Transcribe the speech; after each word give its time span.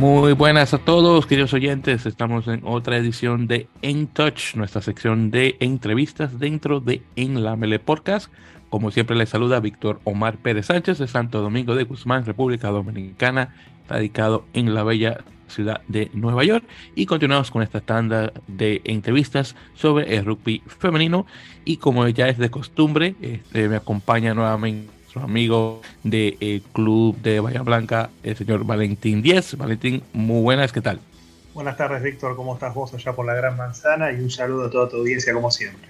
Muy 0.00 0.32
buenas 0.32 0.72
a 0.72 0.78
todos, 0.78 1.26
queridos 1.26 1.52
oyentes. 1.52 2.06
Estamos 2.06 2.48
en 2.48 2.62
otra 2.64 2.96
edición 2.96 3.46
de 3.46 3.68
En 3.82 4.06
Touch, 4.06 4.54
nuestra 4.54 4.80
sección 4.80 5.30
de 5.30 5.56
entrevistas 5.60 6.38
dentro 6.38 6.80
de 6.80 7.02
En 7.16 7.44
la 7.44 7.54
Mele 7.54 7.78
Podcast. 7.80 8.32
Como 8.70 8.92
siempre, 8.92 9.14
les 9.14 9.28
saluda 9.28 9.60
Víctor 9.60 10.00
Omar 10.04 10.38
Pérez 10.38 10.68
Sánchez 10.68 10.96
de 10.96 11.06
Santo 11.06 11.42
Domingo 11.42 11.74
de 11.74 11.84
Guzmán, 11.84 12.24
República 12.24 12.68
Dominicana, 12.68 13.54
radicado 13.90 14.46
en 14.54 14.72
la 14.72 14.84
bella 14.84 15.18
ciudad 15.48 15.82
de 15.86 16.10
Nueva 16.14 16.44
York. 16.44 16.64
Y 16.94 17.04
continuamos 17.04 17.50
con 17.50 17.62
esta 17.62 17.82
tanda 17.82 18.32
de 18.46 18.80
entrevistas 18.84 19.54
sobre 19.74 20.16
el 20.16 20.24
rugby 20.24 20.62
femenino. 20.66 21.26
Y 21.66 21.76
como 21.76 22.08
ya 22.08 22.26
es 22.30 22.38
de 22.38 22.50
costumbre, 22.50 23.16
este, 23.20 23.68
me 23.68 23.76
acompaña 23.76 24.32
nuevamente 24.32 24.99
nuestro 25.20 25.24
amigo 25.24 25.82
del 26.02 26.38
de, 26.38 26.62
Club 26.72 27.16
de 27.20 27.40
Bahía 27.40 27.62
Blanca, 27.62 28.10
el 28.22 28.36
señor 28.36 28.64
Valentín 28.64 29.22
Díez. 29.22 29.56
Valentín, 29.56 30.02
muy 30.12 30.42
buenas, 30.42 30.72
¿qué 30.72 30.80
tal? 30.80 31.00
Buenas 31.54 31.76
tardes, 31.76 32.02
Víctor. 32.02 32.36
¿Cómo 32.36 32.54
estás 32.54 32.74
vos 32.74 32.94
allá 32.94 33.12
por 33.12 33.26
la 33.26 33.34
Gran 33.34 33.56
Manzana? 33.56 34.12
Y 34.12 34.20
un 34.20 34.30
saludo 34.30 34.66
a 34.66 34.70
toda 34.70 34.88
tu 34.88 34.96
audiencia, 34.96 35.32
como 35.32 35.50
siempre. 35.50 35.88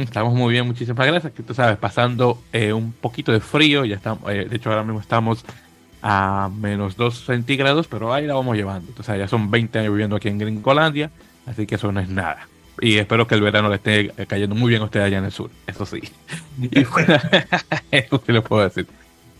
estamos 0.00 0.34
muy 0.34 0.52
bien, 0.52 0.66
muchísimas 0.66 1.06
gracias. 1.06 1.32
Que 1.32 1.42
tú 1.42 1.54
sabes, 1.54 1.76
pasando 1.78 2.42
eh, 2.52 2.72
un 2.72 2.92
poquito 2.92 3.32
de 3.32 3.40
frío, 3.40 3.84
ya 3.84 3.96
estamos, 3.96 4.30
eh, 4.30 4.46
de 4.48 4.56
hecho 4.56 4.70
ahora 4.70 4.84
mismo 4.84 5.00
estamos 5.00 5.44
a 6.00 6.48
menos 6.56 6.96
2 6.96 7.24
centígrados, 7.24 7.88
pero 7.88 8.14
ahí 8.14 8.26
la 8.26 8.34
vamos 8.34 8.56
llevando. 8.56 8.92
O 8.98 9.02
sea, 9.02 9.16
ya 9.16 9.28
son 9.28 9.50
20 9.50 9.80
años 9.80 9.92
viviendo 9.92 10.16
aquí 10.16 10.28
en 10.28 10.38
Gringolandia, 10.38 11.10
así 11.46 11.66
que 11.66 11.74
eso 11.74 11.90
no 11.92 12.00
es 12.00 12.08
nada. 12.08 12.48
Y 12.80 12.98
espero 12.98 13.26
que 13.26 13.34
el 13.34 13.40
verano 13.40 13.68
le 13.68 13.76
esté 13.76 14.12
cayendo 14.26 14.54
muy 14.54 14.70
bien 14.70 14.82
a 14.82 14.86
usted 14.86 15.00
allá 15.00 15.18
en 15.18 15.24
el 15.24 15.32
sur, 15.32 15.50
eso 15.66 15.86
sí. 15.86 16.00
eso 17.90 18.22
sí 18.24 18.32
lo 18.32 18.42
puedo 18.42 18.64
decir. 18.64 18.86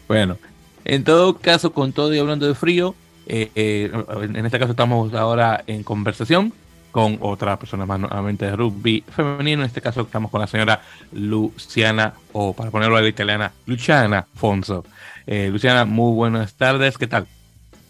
Bueno, 0.06 0.38
en 0.84 1.04
todo 1.04 1.36
caso, 1.36 1.72
con 1.72 1.92
todo 1.92 2.14
y 2.14 2.18
hablando 2.18 2.46
de 2.46 2.54
frío, 2.54 2.94
eh, 3.26 3.50
eh, 3.54 3.92
en 4.22 4.46
este 4.46 4.58
caso 4.58 4.70
estamos 4.72 5.12
ahora 5.12 5.62
en 5.66 5.82
conversación 5.82 6.52
con 6.90 7.18
otra 7.20 7.58
persona 7.58 7.84
más 7.84 8.00
nuevamente 8.00 8.46
de 8.46 8.56
rugby 8.56 9.04
femenino. 9.06 9.62
En 9.62 9.66
este 9.66 9.82
caso 9.82 10.00
estamos 10.00 10.30
con 10.30 10.40
la 10.40 10.46
señora 10.46 10.80
Luciana, 11.12 12.14
o 12.32 12.54
para 12.54 12.70
ponerlo 12.70 12.96
a 12.96 13.02
la 13.02 13.08
italiana, 13.08 13.52
Luciana 13.66 14.26
Fonso. 14.34 14.84
Eh, 15.26 15.50
Luciana, 15.52 15.84
muy 15.84 16.14
buenas 16.14 16.54
tardes, 16.54 16.96
¿qué 16.96 17.06
tal? 17.06 17.26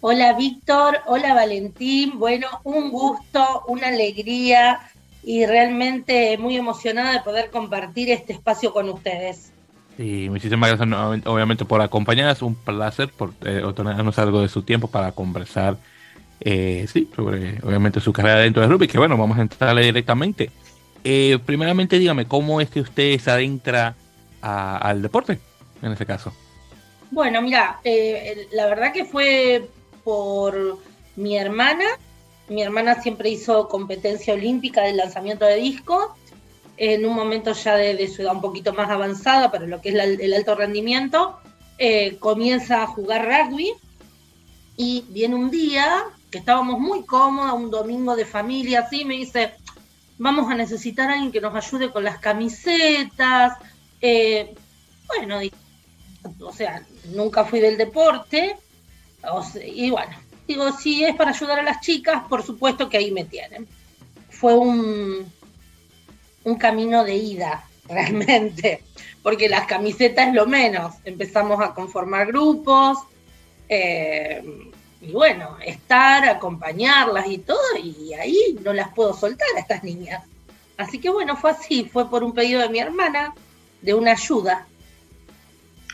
Hola 0.01 0.33
Víctor, 0.33 0.99
hola 1.07 1.33
Valentín, 1.33 2.19
bueno, 2.19 2.47
un 2.63 2.89
gusto, 2.89 3.63
una 3.67 3.87
alegría 3.87 4.79
y 5.23 5.45
realmente 5.45 6.37
muy 6.37 6.55
emocionada 6.55 7.13
de 7.13 7.19
poder 7.21 7.49
compartir 7.49 8.09
este 8.11 8.33
espacio 8.33 8.71
con 8.73 8.89
ustedes. 8.89 9.51
Y 9.97 10.29
muchísimas 10.29 10.69
gracias 10.69 11.25
obviamente 11.25 11.65
por 11.65 11.81
acompañarnos, 11.81 12.41
un 12.41 12.55
placer 12.55 13.09
por 13.09 13.33
eh, 13.43 13.61
algo 14.15 14.41
de 14.41 14.47
su 14.47 14.63
tiempo 14.63 14.87
para 14.87 15.11
conversar, 15.11 15.77
eh, 16.39 16.85
sí, 16.91 17.09
sobre 17.13 17.59
obviamente 17.63 17.99
su 17.99 18.13
carrera 18.13 18.39
dentro 18.39 18.61
de 18.61 18.69
rugby, 18.69 18.87
que 18.87 18.97
bueno, 18.97 19.17
vamos 19.17 19.37
a 19.37 19.41
entrarle 19.41 19.83
directamente. 19.83 20.51
Eh, 21.03 21.37
primeramente 21.45 21.99
dígame, 21.99 22.25
¿cómo 22.25 22.61
es 22.61 22.69
que 22.69 22.81
usted 22.81 23.19
se 23.19 23.31
adentra 23.31 23.95
al 24.41 25.01
deporte 25.01 25.39
en 25.81 25.91
este 25.91 26.05
caso? 26.05 26.33
Bueno, 27.11 27.41
mira, 27.41 27.79
eh, 27.83 28.47
la 28.51 28.67
verdad 28.67 28.93
que 28.93 29.05
fue 29.05 29.69
por 30.03 30.77
mi 31.15 31.37
hermana, 31.37 31.85
mi 32.49 32.61
hermana 32.61 33.01
siempre 33.01 33.29
hizo 33.29 33.67
competencia 33.67 34.33
olímpica 34.33 34.81
de 34.81 34.93
lanzamiento 34.93 35.45
de 35.45 35.55
disco, 35.55 36.15
en 36.77 37.05
un 37.05 37.15
momento 37.15 37.53
ya 37.53 37.75
de, 37.75 38.07
su 38.07 38.21
edad 38.21 38.35
un 38.35 38.41
poquito 38.41 38.73
más 38.73 38.89
avanzada 38.89 39.51
para 39.51 39.67
lo 39.67 39.81
que 39.81 39.89
es 39.89 39.95
el 39.95 40.33
alto 40.33 40.55
rendimiento, 40.55 41.39
eh, 41.77 42.17
comienza 42.19 42.83
a 42.83 42.87
jugar 42.87 43.25
rugby 43.25 43.73
y 44.77 45.05
viene 45.09 45.35
un 45.35 45.51
día 45.51 46.03
que 46.31 46.37
estábamos 46.37 46.79
muy 46.79 47.03
cómodos, 47.05 47.53
un 47.53 47.71
domingo 47.71 48.15
de 48.15 48.25
familia, 48.25 48.81
así, 48.81 49.03
me 49.03 49.15
dice, 49.15 49.53
vamos 50.17 50.49
a 50.49 50.55
necesitar 50.55 51.09
a 51.09 51.13
alguien 51.13 51.31
que 51.31 51.41
nos 51.41 51.55
ayude 51.55 51.91
con 51.91 52.03
las 52.03 52.19
camisetas. 52.19 53.57
Eh, 53.99 54.53
bueno, 55.07 55.39
o 56.41 56.53
sea, 56.53 56.83
nunca 57.13 57.45
fui 57.45 57.59
del 57.59 57.77
deporte, 57.77 58.55
y 59.65 59.89
bueno, 59.89 60.15
digo, 60.49 60.71
si 60.71 61.03
es 61.03 61.15
para 61.15 61.29
ayudar 61.29 61.59
a 61.59 61.63
las 61.63 61.79
chicas, 61.79 62.23
por 62.27 62.43
supuesto 62.43 62.89
que 62.89 62.97
ahí 62.97 63.11
me 63.11 63.23
tienen. 63.23 63.67
Fue 64.29 64.55
un, 64.55 65.31
un 66.43 66.55
camino 66.57 67.03
de 67.03 67.15
ida, 67.15 67.63
realmente, 67.87 68.83
porque 69.21 69.47
las 69.47 69.67
camisetas 69.67 70.29
es 70.29 70.33
lo 70.33 70.47
menos. 70.47 70.95
Empezamos 71.05 71.61
a 71.61 71.73
conformar 71.75 72.27
grupos, 72.27 72.97
eh, 73.69 74.43
y 75.01 75.11
bueno, 75.11 75.57
estar, 75.63 76.27
acompañarlas 76.27 77.27
y 77.27 77.37
todo, 77.37 77.77
y 77.81 78.13
ahí 78.15 78.57
no 78.63 78.73
las 78.73 78.91
puedo 78.93 79.13
soltar 79.13 79.47
a 79.55 79.59
estas 79.59 79.83
niñas. 79.83 80.23
Así 80.77 80.99
que 80.99 81.09
bueno, 81.09 81.37
fue 81.37 81.51
así, 81.51 81.85
fue 81.85 82.09
por 82.09 82.23
un 82.23 82.33
pedido 82.33 82.61
de 82.61 82.69
mi 82.69 82.79
hermana, 82.79 83.35
de 83.81 83.93
una 83.93 84.13
ayuda. 84.13 84.65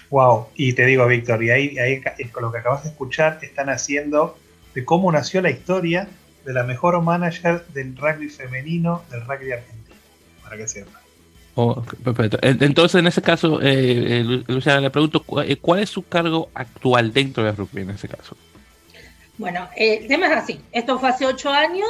Wow, 0.10 0.48
y 0.56 0.74
te 0.74 0.86
digo, 0.86 1.06
Víctor, 1.08 1.44
y 1.44 1.50
ahí, 1.50 1.78
ahí 1.78 2.02
con 2.32 2.44
lo 2.44 2.52
que 2.52 2.60
acabas 2.60 2.84
de 2.84 2.90
escuchar, 2.92 3.40
están 3.42 3.70
haciendo 3.70 4.38
de 4.76 4.86
cómo 4.86 5.12
nació 5.12 5.42
la 5.42 5.50
historia 5.50 6.08
de 6.46 6.54
la 6.54 6.64
mejor 6.64 7.02
manager 7.02 7.66
del 7.74 7.98
rugby 7.98 8.30
femenino 8.30 9.02
del 9.10 9.22
rugby 9.22 9.54
argentino, 9.54 9.96
para 10.44 10.58
que 10.58 10.68
sepan. 10.68 11.02
Oh, 11.56 11.82
perfecto. 12.04 12.38
Entonces, 12.42 13.00
en 13.00 13.08
ese 13.08 13.22
caso, 13.22 13.62
eh, 13.62 14.20
eh 14.20 14.44
Luciana, 14.48 14.82
le 14.82 14.90
pregunto, 14.90 15.24
eh, 15.42 15.56
¿cuál 15.56 15.80
es 15.80 15.90
su 15.90 16.04
cargo 16.04 16.50
actual 16.54 17.14
dentro 17.14 17.46
del 17.46 17.56
rugby 17.56 17.82
en 17.82 17.92
ese 17.92 18.10
caso? 18.10 18.36
Bueno, 19.38 19.68
eh, 19.76 20.00
el 20.02 20.08
tema 20.08 20.28
es 20.28 20.34
así. 20.34 20.60
Esto 20.74 21.00
fue 21.00 21.10
hace 21.10 21.26
ocho 21.26 21.50
años. 21.50 21.90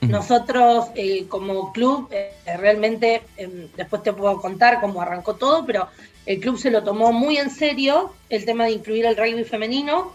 Nosotros, 0.00 0.90
como 1.28 1.72
club, 1.72 2.10
realmente, 2.44 3.22
em, 3.38 3.66
después 3.76 4.02
te 4.02 4.12
puedo 4.12 4.40
contar 4.40 4.80
cómo 4.80 5.00
arrancó 5.00 5.34
todo, 5.34 5.64
pero 5.64 5.88
el 6.26 6.38
club 6.38 6.58
se 6.58 6.70
lo 6.70 6.84
tomó 6.84 7.12
muy 7.12 7.38
en 7.38 7.50
serio, 7.50 8.12
el 8.28 8.44
tema 8.44 8.66
de 8.66 8.72
incluir 8.72 9.06
el 9.06 9.16
rugby 9.16 9.42
femenino. 9.44 10.12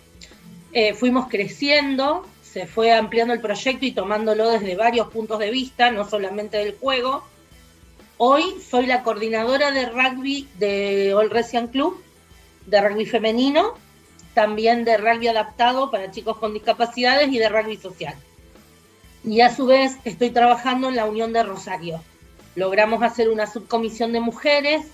Eh, 0.73 0.93
fuimos 0.93 1.27
creciendo, 1.27 2.25
se 2.41 2.65
fue 2.65 2.93
ampliando 2.93 3.33
el 3.33 3.41
proyecto 3.41 3.85
y 3.85 3.91
tomándolo 3.91 4.49
desde 4.49 4.75
varios 4.75 5.09
puntos 5.09 5.39
de 5.39 5.51
vista, 5.51 5.91
no 5.91 6.07
solamente 6.07 6.57
del 6.57 6.77
juego. 6.77 7.23
Hoy 8.17 8.43
soy 8.69 8.85
la 8.85 9.03
coordinadora 9.03 9.71
de 9.71 9.87
rugby 9.87 10.47
de 10.59 11.13
All 11.13 11.29
Resian 11.29 11.67
Club, 11.67 12.01
de 12.67 12.79
rugby 12.79 13.05
femenino, 13.05 13.73
también 14.33 14.85
de 14.85 14.95
rugby 14.97 15.27
adaptado 15.27 15.91
para 15.91 16.11
chicos 16.11 16.37
con 16.37 16.53
discapacidades 16.53 17.29
y 17.31 17.37
de 17.37 17.49
rugby 17.49 17.75
social. 17.75 18.15
Y 19.25 19.41
a 19.41 19.53
su 19.53 19.65
vez 19.65 19.97
estoy 20.05 20.29
trabajando 20.29 20.87
en 20.87 20.95
la 20.95 21.05
Unión 21.05 21.33
de 21.33 21.43
Rosario. 21.43 22.01
Logramos 22.55 23.03
hacer 23.03 23.29
una 23.29 23.45
subcomisión 23.45 24.13
de 24.13 24.19
mujeres, 24.19 24.85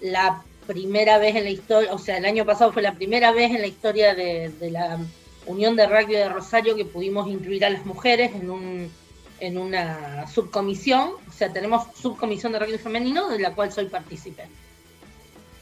la 0.00 0.42
primera 0.70 1.18
vez 1.18 1.34
en 1.34 1.42
la 1.42 1.50
historia, 1.50 1.92
o 1.92 1.98
sea, 1.98 2.18
el 2.18 2.24
año 2.24 2.44
pasado 2.44 2.72
fue 2.72 2.80
la 2.80 2.94
primera 2.94 3.32
vez 3.32 3.50
en 3.50 3.60
la 3.60 3.66
historia 3.66 4.14
de, 4.14 4.52
la 4.70 4.98
Unión 5.46 5.74
de 5.74 5.84
Rugby 5.84 6.14
de 6.14 6.28
Rosario 6.28 6.76
que 6.76 6.84
pudimos 6.84 7.28
incluir 7.28 7.64
a 7.64 7.70
las 7.70 7.84
mujeres 7.84 8.30
en, 8.36 8.48
un, 8.50 8.88
en 9.40 9.58
una 9.58 10.28
subcomisión. 10.28 11.10
O 11.28 11.32
sea, 11.32 11.52
tenemos 11.52 11.88
subcomisión 12.00 12.52
de 12.52 12.60
rugby 12.60 12.78
femenino 12.78 13.28
de 13.28 13.40
la 13.40 13.52
cual 13.52 13.72
soy 13.72 13.86
partícipe. 13.86 14.44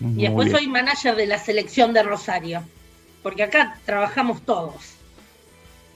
y 0.00 0.24
después 0.24 0.50
soy 0.50 0.68
manager 0.68 1.16
de 1.16 1.26
la 1.26 1.38
selección 1.38 1.94
de 1.94 2.02
Rosario, 2.02 2.62
porque 3.22 3.44
acá 3.44 3.78
trabajamos 3.86 4.42
todos. 4.42 4.74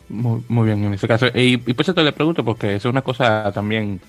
Muy, 0.08 0.42
muy 0.48 0.66
bien, 0.66 0.82
en 0.84 0.94
ese 0.94 1.06
caso. 1.06 1.26
Y, 1.34 1.54
y 1.54 1.74
por 1.74 1.82
eso 1.82 1.92
te 1.92 2.02
le 2.02 2.12
pregunto, 2.12 2.42
porque 2.42 2.76
es 2.76 2.84
una 2.86 3.02
cosa 3.02 3.52
también 3.52 4.00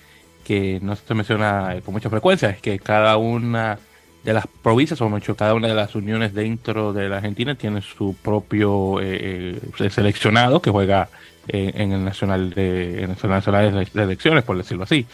que 0.45 0.79
no 0.81 0.95
se 0.95 1.13
menciona 1.13 1.75
con 1.83 1.93
mucha 1.93 2.09
frecuencia, 2.09 2.51
es 2.51 2.61
que 2.61 2.79
cada 2.79 3.17
una 3.17 3.79
de 4.23 4.33
las 4.33 4.47
provincias, 4.47 5.01
o 5.01 5.09
mucho 5.09 5.35
cada 5.35 5.53
una 5.53 5.67
de 5.67 5.75
las 5.75 5.95
uniones 5.95 6.33
dentro 6.33 6.93
de 6.93 7.09
la 7.09 7.17
Argentina 7.17 7.55
tiene 7.55 7.81
su 7.81 8.15
propio 8.15 9.01
eh, 9.01 9.59
eh, 9.79 9.89
seleccionado 9.89 10.61
que 10.61 10.69
juega 10.69 11.09
eh, 11.47 11.73
en 11.75 11.91
el 11.91 12.05
nacional 12.05 12.51
de 12.51 13.03
en 13.03 13.11
el 13.11 13.29
nacional 13.29 13.87
de 13.93 14.03
elecciones, 14.03 14.43
por 14.43 14.57
decirlo 14.57 14.83
así, 14.83 15.05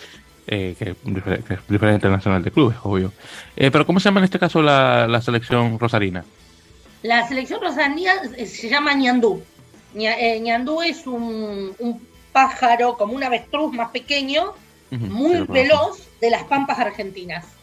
que, 0.45 0.75
es 0.79 1.67
diferente 1.67 2.07
al 2.07 2.13
nacional 2.13 2.43
de 2.43 2.51
clubes, 2.51 2.77
obvio. 2.83 3.11
pero 3.55 3.85
¿cómo 3.85 3.99
se 3.99 4.05
llama 4.05 4.19
en 4.19 4.25
este 4.25 4.39
caso 4.39 4.61
la, 4.61 5.21
selección 5.21 5.77
rosarina? 5.77 6.23
La 7.03 7.27
selección 7.27 7.61
rosarina 7.61 8.13
se 8.45 8.69
llama 8.69 8.93
ñandú. 8.93 9.43
ñandú 9.93 10.81
es 10.81 11.05
un, 11.05 11.73
pájaro 12.31 12.95
como 12.95 13.13
un 13.13 13.23
avestruz 13.23 13.73
más 13.73 13.89
pequeño, 13.89 14.53
muy 14.91 15.41
veloz 15.47 16.07
de 16.19 16.29
las 16.29 16.43
pampas 16.43 16.79
argentinas. 16.79 17.58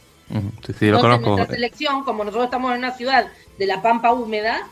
Sí, 0.78 0.86
lo 0.90 1.00
conozco. 1.00 1.36
Nuestra 1.36 1.54
selección, 1.54 2.04
como 2.04 2.24
nosotros 2.24 2.46
estamos 2.46 2.72
en 2.72 2.78
una 2.78 2.92
ciudad 2.92 3.28
de 3.58 3.66
la 3.66 3.82
Pampa 3.82 4.12
húmeda, 4.12 4.66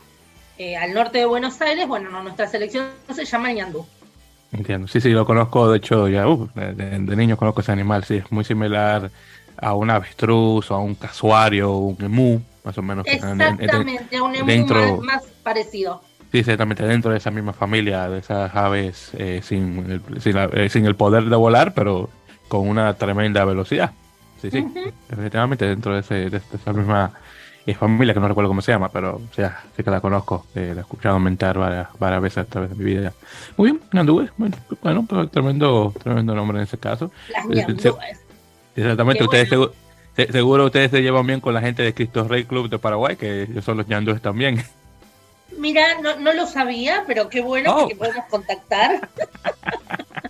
eh, 0.57 0.75
al 0.75 0.93
norte 0.93 1.19
de 1.19 1.25
Buenos 1.25 1.61
Aires, 1.61 1.87
bueno, 1.87 2.09
nuestra 2.23 2.47
selección 2.47 2.87
se 3.13 3.25
llama 3.25 3.51
Ñandú. 3.51 3.85
Entiendo, 4.51 4.87
sí, 4.87 5.01
sí, 5.01 5.09
lo 5.09 5.25
conozco, 5.25 5.69
de 5.69 5.77
hecho, 5.77 6.07
ya 6.07 6.27
uh, 6.27 6.49
de, 6.55 7.15
niño 7.15 7.35
conozco 7.35 7.61
ese 7.61 7.71
animal, 7.71 8.05
sí, 8.05 8.15
es 8.15 8.31
muy 8.31 8.45
similar 8.45 9.11
a 9.57 9.73
un 9.73 9.89
avestruz 9.89 10.71
o 10.71 10.75
a 10.75 10.79
un 10.79 10.95
casuario 10.95 11.71
o 11.71 11.79
un 11.79 12.01
emú, 12.01 12.41
más 12.63 12.77
o 12.77 12.81
menos. 12.81 13.05
Exactamente, 13.05 14.17
a 14.17 14.23
un 14.23 14.35
emú 14.35 15.01
más, 15.01 15.23
parecido. 15.43 16.01
Sí, 16.31 16.39
exactamente, 16.39 16.85
dentro 16.85 17.11
de 17.11 17.17
esa 17.17 17.31
misma 17.31 17.53
familia, 17.53 18.07
de 18.09 18.19
esas 18.19 18.53
aves 18.55 19.11
eh, 19.17 19.41
sin, 19.43 19.91
el, 19.91 20.21
sin, 20.21 20.37
eh, 20.37 20.69
sin, 20.69 20.85
el 20.85 20.95
poder 20.95 21.25
de 21.25 21.35
volar, 21.35 21.73
pero 21.73 22.09
con 22.47 22.67
una 22.67 22.93
tremenda 22.93 23.43
velocidad. 23.45 23.91
Sí, 24.51 24.65
sí, 24.73 24.81
efectivamente, 25.09 25.65
dentro 25.65 25.93
de, 25.93 25.99
ese, 25.99 26.29
de 26.29 26.37
esa 26.37 26.73
misma 26.73 27.11
familia, 27.73 28.13
que 28.13 28.19
no 28.19 28.27
recuerdo 28.27 28.49
cómo 28.49 28.61
se 28.61 28.71
llama, 28.71 28.89
pero 28.89 29.19
ya 29.35 29.63
sí 29.75 29.83
que 29.83 29.89
la 29.89 29.99
conozco, 29.99 30.45
la 30.53 30.61
he 30.61 30.79
escuchado 30.79 31.17
mentar 31.17 31.57
varias, 31.57 31.87
varias 31.97 32.21
veces 32.21 32.37
a 32.39 32.45
través 32.45 32.69
de 32.69 32.75
mi 32.75 32.83
vida. 32.83 33.13
Muy 33.57 33.71
bien, 33.71 33.81
Andúes, 33.93 34.29
bueno, 34.37 34.55
bueno 34.81 35.05
pues, 35.07 35.31
tremendo, 35.31 35.91
tremendo 36.03 36.35
nombre 36.35 36.59
en 36.59 36.65
ese 36.65 36.77
caso. 36.77 37.11
Exactamente, 38.75 39.23
ustedes 39.23 39.49
seguro, 39.49 39.73
seguro 40.15 40.65
ustedes 40.65 40.91
se 40.91 41.01
llevan 41.01 41.25
bien 41.25 41.39
con 41.39 41.53
la 41.53 41.61
gente 41.61 41.81
de 41.81 41.93
Cristo 41.93 42.27
Rey 42.27 42.43
Club 42.43 42.69
de 42.69 42.77
Paraguay, 42.77 43.15
que 43.15 43.47
son 43.63 43.77
los 43.77 43.87
ñandúes 43.87 44.21
también. 44.21 44.63
Mira, 45.57 45.99
no, 46.01 46.19
no 46.19 46.33
lo 46.33 46.45
sabía, 46.45 47.03
pero 47.07 47.29
qué 47.29 47.41
bueno 47.41 47.75
oh. 47.75 47.87
que 47.87 47.95
podemos 47.95 48.25
contactar. 48.25 49.09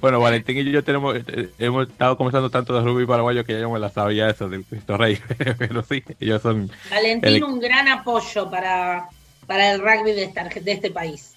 bueno, 0.00 0.20
Valentín 0.20 0.56
y 0.58 0.70
yo 0.70 0.82
tenemos, 0.84 1.16
eh, 1.16 1.50
hemos 1.58 1.88
estado 1.88 2.16
conversando 2.16 2.50
tanto 2.50 2.74
de 2.74 2.82
rugby 2.82 3.06
paraguayo 3.06 3.44
que 3.44 3.54
ya 3.54 3.60
yo 3.60 3.70
me 3.70 3.78
la 3.78 3.90
sabía 3.90 4.28
eso 4.28 4.48
del 4.48 4.64
Cristo 4.64 4.96
Rey, 4.96 5.18
pero 5.58 5.82
sí, 5.82 6.02
ellos 6.20 6.42
son... 6.42 6.70
Valentín, 6.90 7.44
un 7.44 7.60
gran 7.60 7.88
apoyo 7.88 8.50
para, 8.50 9.08
para 9.46 9.72
el 9.72 9.80
rugby 9.80 10.12
de, 10.12 10.32
de 10.62 10.72
este 10.72 10.90
país. 10.90 11.34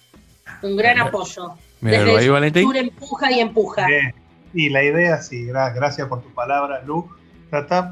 Un 0.62 0.76
gran 0.76 0.98
apoyo. 0.98 1.54
Desde 1.80 2.16
ahí, 2.16 2.28
Valentín. 2.28 2.74
empuja 2.76 3.32
y 3.32 3.40
empuja. 3.40 3.86
y 4.52 4.68
la 4.68 4.82
idea, 4.82 5.22
sí, 5.22 5.46
gracias 5.46 6.08
por 6.08 6.22
tu 6.22 6.32
palabra, 6.34 6.82
Lu 6.84 7.08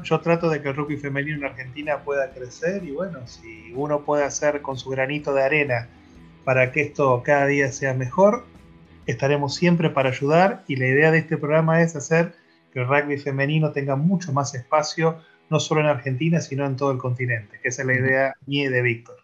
yo 0.03 0.19
trato 0.21 0.49
de 0.49 0.61
que 0.61 0.69
el 0.69 0.75
rugby 0.75 0.97
femenino 0.97 1.37
en 1.37 1.45
Argentina 1.45 1.99
pueda 1.99 2.31
crecer 2.31 2.83
y 2.83 2.91
bueno, 2.91 3.27
si 3.27 3.73
uno 3.75 4.01
puede 4.05 4.23
hacer 4.23 4.61
con 4.61 4.77
su 4.77 4.89
granito 4.89 5.33
de 5.33 5.43
arena 5.43 5.89
para 6.45 6.71
que 6.71 6.81
esto 6.81 7.21
cada 7.23 7.45
día 7.45 7.71
sea 7.71 7.93
mejor, 7.93 8.45
estaremos 9.11 9.55
siempre 9.55 9.89
para 9.89 10.09
ayudar 10.09 10.63
y 10.67 10.75
la 10.75 10.87
idea 10.87 11.11
de 11.11 11.19
este 11.19 11.37
programa 11.37 11.81
es 11.81 11.95
hacer 11.95 12.35
que 12.71 12.79
el 12.79 12.87
rugby 12.87 13.17
femenino 13.17 13.71
tenga 13.71 13.95
mucho 13.95 14.31
más 14.31 14.53
espacio, 14.53 15.19
no 15.49 15.59
solo 15.59 15.81
en 15.81 15.87
Argentina, 15.87 16.41
sino 16.41 16.65
en 16.65 16.75
todo 16.75 16.91
el 16.91 16.97
continente, 16.97 17.59
que 17.61 17.69
esa 17.69 17.81
es 17.81 17.87
la 17.87 17.93
idea 17.95 18.35
mía 18.45 18.69
de 18.69 18.81
Víctor. 18.81 19.17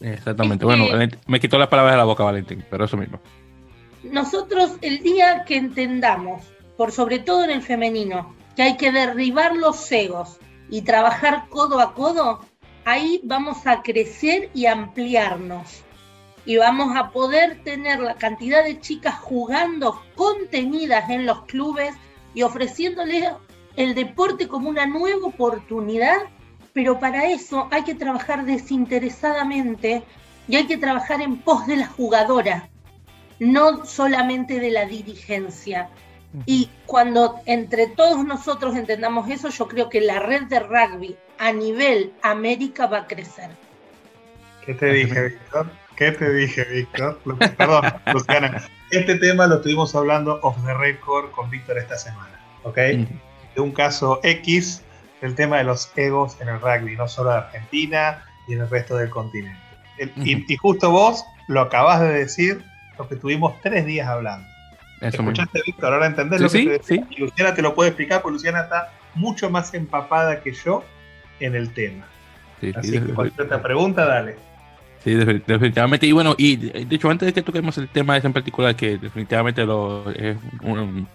Exactamente, 0.00 0.64
bueno, 0.64 0.86
me 1.26 1.40
quitó 1.40 1.58
las 1.58 1.68
palabras 1.68 1.94
de 1.94 1.98
la 1.98 2.04
boca 2.04 2.24
Valentín, 2.24 2.64
pero 2.70 2.84
eso 2.84 2.96
mismo. 2.96 3.20
Nosotros 4.02 4.78
el 4.80 5.00
día 5.00 5.44
que 5.44 5.56
entendamos, 5.56 6.42
por 6.76 6.92
sobre 6.92 7.18
todo 7.18 7.44
en 7.44 7.50
el 7.50 7.62
femenino, 7.62 8.34
que 8.56 8.62
hay 8.62 8.76
que 8.76 8.90
derribar 8.90 9.56
los 9.56 9.90
egos 9.92 10.38
y 10.70 10.82
trabajar 10.82 11.48
codo 11.48 11.80
a 11.80 11.94
codo, 11.94 12.40
ahí 12.84 13.20
vamos 13.24 13.66
a 13.66 13.82
crecer 13.82 14.50
y 14.54 14.66
ampliarnos. 14.66 15.84
Y 16.44 16.56
vamos 16.56 16.96
a 16.96 17.10
poder 17.10 17.62
tener 17.62 18.00
la 18.00 18.14
cantidad 18.14 18.64
de 18.64 18.80
chicas 18.80 19.14
jugando 19.20 20.02
contenidas 20.16 21.08
en 21.10 21.26
los 21.26 21.42
clubes 21.44 21.94
y 22.34 22.42
ofreciéndoles 22.42 23.30
el 23.76 23.94
deporte 23.94 24.48
como 24.48 24.68
una 24.68 24.86
nueva 24.86 25.26
oportunidad, 25.26 26.18
pero 26.72 26.98
para 26.98 27.30
eso 27.30 27.68
hay 27.70 27.84
que 27.84 27.94
trabajar 27.94 28.44
desinteresadamente 28.44 30.02
y 30.48 30.56
hay 30.56 30.66
que 30.66 30.76
trabajar 30.76 31.20
en 31.20 31.38
pos 31.38 31.66
de 31.66 31.76
la 31.76 31.86
jugadora, 31.86 32.68
no 33.38 33.84
solamente 33.84 34.58
de 34.58 34.70
la 34.70 34.86
dirigencia. 34.86 35.90
Y 36.46 36.70
cuando 36.86 37.40
entre 37.44 37.88
todos 37.88 38.24
nosotros 38.24 38.74
entendamos 38.74 39.28
eso, 39.28 39.50
yo 39.50 39.68
creo 39.68 39.88
que 39.90 40.00
la 40.00 40.18
red 40.18 40.44
de 40.44 40.60
rugby 40.60 41.16
a 41.38 41.52
nivel 41.52 42.12
América 42.22 42.86
va 42.86 43.00
a 43.00 43.06
crecer. 43.06 43.50
¿Qué 44.64 44.74
te 44.74 44.92
dije, 44.92 45.28
Víctor? 45.28 45.70
¿Qué 46.02 46.10
te 46.10 46.32
dije, 46.32 46.64
Víctor? 46.64 47.16
Perdón, 47.56 47.84
Luciana. 48.12 48.60
Este 48.90 49.14
tema 49.18 49.46
lo 49.46 49.56
estuvimos 49.56 49.94
hablando 49.94 50.40
off 50.42 50.56
the 50.66 50.74
record 50.74 51.30
con 51.30 51.48
Víctor 51.48 51.78
esta 51.78 51.96
semana, 51.96 52.40
¿ok? 52.64 52.76
De 52.76 53.60
un 53.60 53.70
caso 53.70 54.18
X, 54.24 54.82
el 55.20 55.36
tema 55.36 55.58
de 55.58 55.64
los 55.64 55.92
egos 55.94 56.36
en 56.40 56.48
el 56.48 56.60
rugby, 56.60 56.96
no 56.96 57.06
solo 57.06 57.30
en 57.30 57.36
Argentina 57.36 58.24
y 58.48 58.54
en 58.54 58.62
el 58.62 58.68
resto 58.68 58.96
del 58.96 59.10
continente. 59.10 59.60
y, 60.16 60.52
y 60.52 60.56
justo 60.56 60.90
vos 60.90 61.24
lo 61.46 61.60
acabas 61.60 62.00
de 62.00 62.12
decir, 62.12 62.64
lo 62.98 63.08
que 63.08 63.14
tuvimos 63.14 63.54
tres 63.60 63.86
días 63.86 64.08
hablando. 64.08 64.48
Escuchaste, 65.00 65.60
Víctor, 65.64 65.92
ahora 65.92 66.06
entendés 66.06 66.40
lo 66.40 66.50
que 66.50 66.80
te 66.80 67.04
Luciana 67.16 67.54
te 67.54 67.62
lo 67.62 67.76
puede 67.76 67.90
explicar, 67.90 68.22
porque 68.22 68.34
Luciana 68.34 68.62
está 68.62 68.92
mucho 69.14 69.50
más 69.50 69.72
empapada 69.72 70.40
que 70.40 70.52
yo 70.52 70.82
en 71.38 71.54
el 71.54 71.72
tema. 71.72 72.06
Así 72.74 72.90
que 72.90 73.14
cualquier 73.14 73.46
otra 73.46 73.62
pregunta, 73.62 74.04
dale. 74.04 74.51
Sí, 75.02 75.14
definitivamente. 75.14 76.06
Y 76.06 76.12
bueno, 76.12 76.34
y 76.38 76.56
de 76.56 76.86
hecho, 76.94 77.10
antes 77.10 77.26
de 77.26 77.32
que 77.32 77.42
toquemos 77.42 77.76
el 77.78 77.88
tema 77.88 78.16
ese 78.16 78.28
en 78.28 78.32
particular, 78.32 78.76
que 78.76 78.98
definitivamente 78.98 79.64
lo, 79.66 80.08
es, 80.12 80.36
un, 80.62 81.08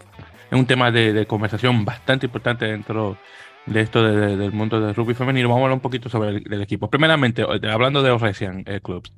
es 0.51 0.59
un 0.59 0.65
tema 0.65 0.91
de, 0.91 1.25
conversación 1.25 1.85
bastante 1.85 2.25
importante 2.25 2.65
dentro 2.65 3.17
de 3.65 3.81
esto 3.81 4.03
del 4.03 4.51
mundo 4.51 4.79
del 4.79 4.95
rugby 4.95 5.13
femenino, 5.13 5.49
vamos 5.49 5.61
a 5.61 5.65
hablar 5.65 5.75
un 5.75 5.81
poquito 5.81 6.09
sobre 6.09 6.29
el, 6.37 6.61
equipo. 6.61 6.89
Primeramente, 6.89 7.43
hablando 7.43 8.01
de 8.03 8.11
Oresian 8.11 8.63
eh, 8.65 8.81
Clubs. 8.81 9.11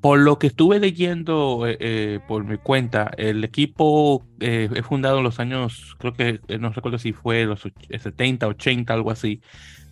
Por 0.00 0.20
lo 0.20 0.38
que 0.38 0.46
estuve 0.46 0.78
leyendo 0.78 1.66
eh, 1.66 1.76
eh, 1.80 2.20
por 2.28 2.44
mi 2.44 2.58
cuenta, 2.58 3.10
el 3.16 3.42
equipo 3.42 4.24
eh, 4.40 4.68
es 4.72 4.86
fundado 4.86 5.18
en 5.18 5.24
los 5.24 5.40
años, 5.40 5.96
creo 5.98 6.12
que 6.12 6.40
no 6.60 6.70
recuerdo 6.70 6.98
si 6.98 7.12
fue 7.12 7.44
los 7.44 7.66
70, 7.90 8.46
80, 8.46 8.92
algo 8.92 9.10
así, 9.10 9.40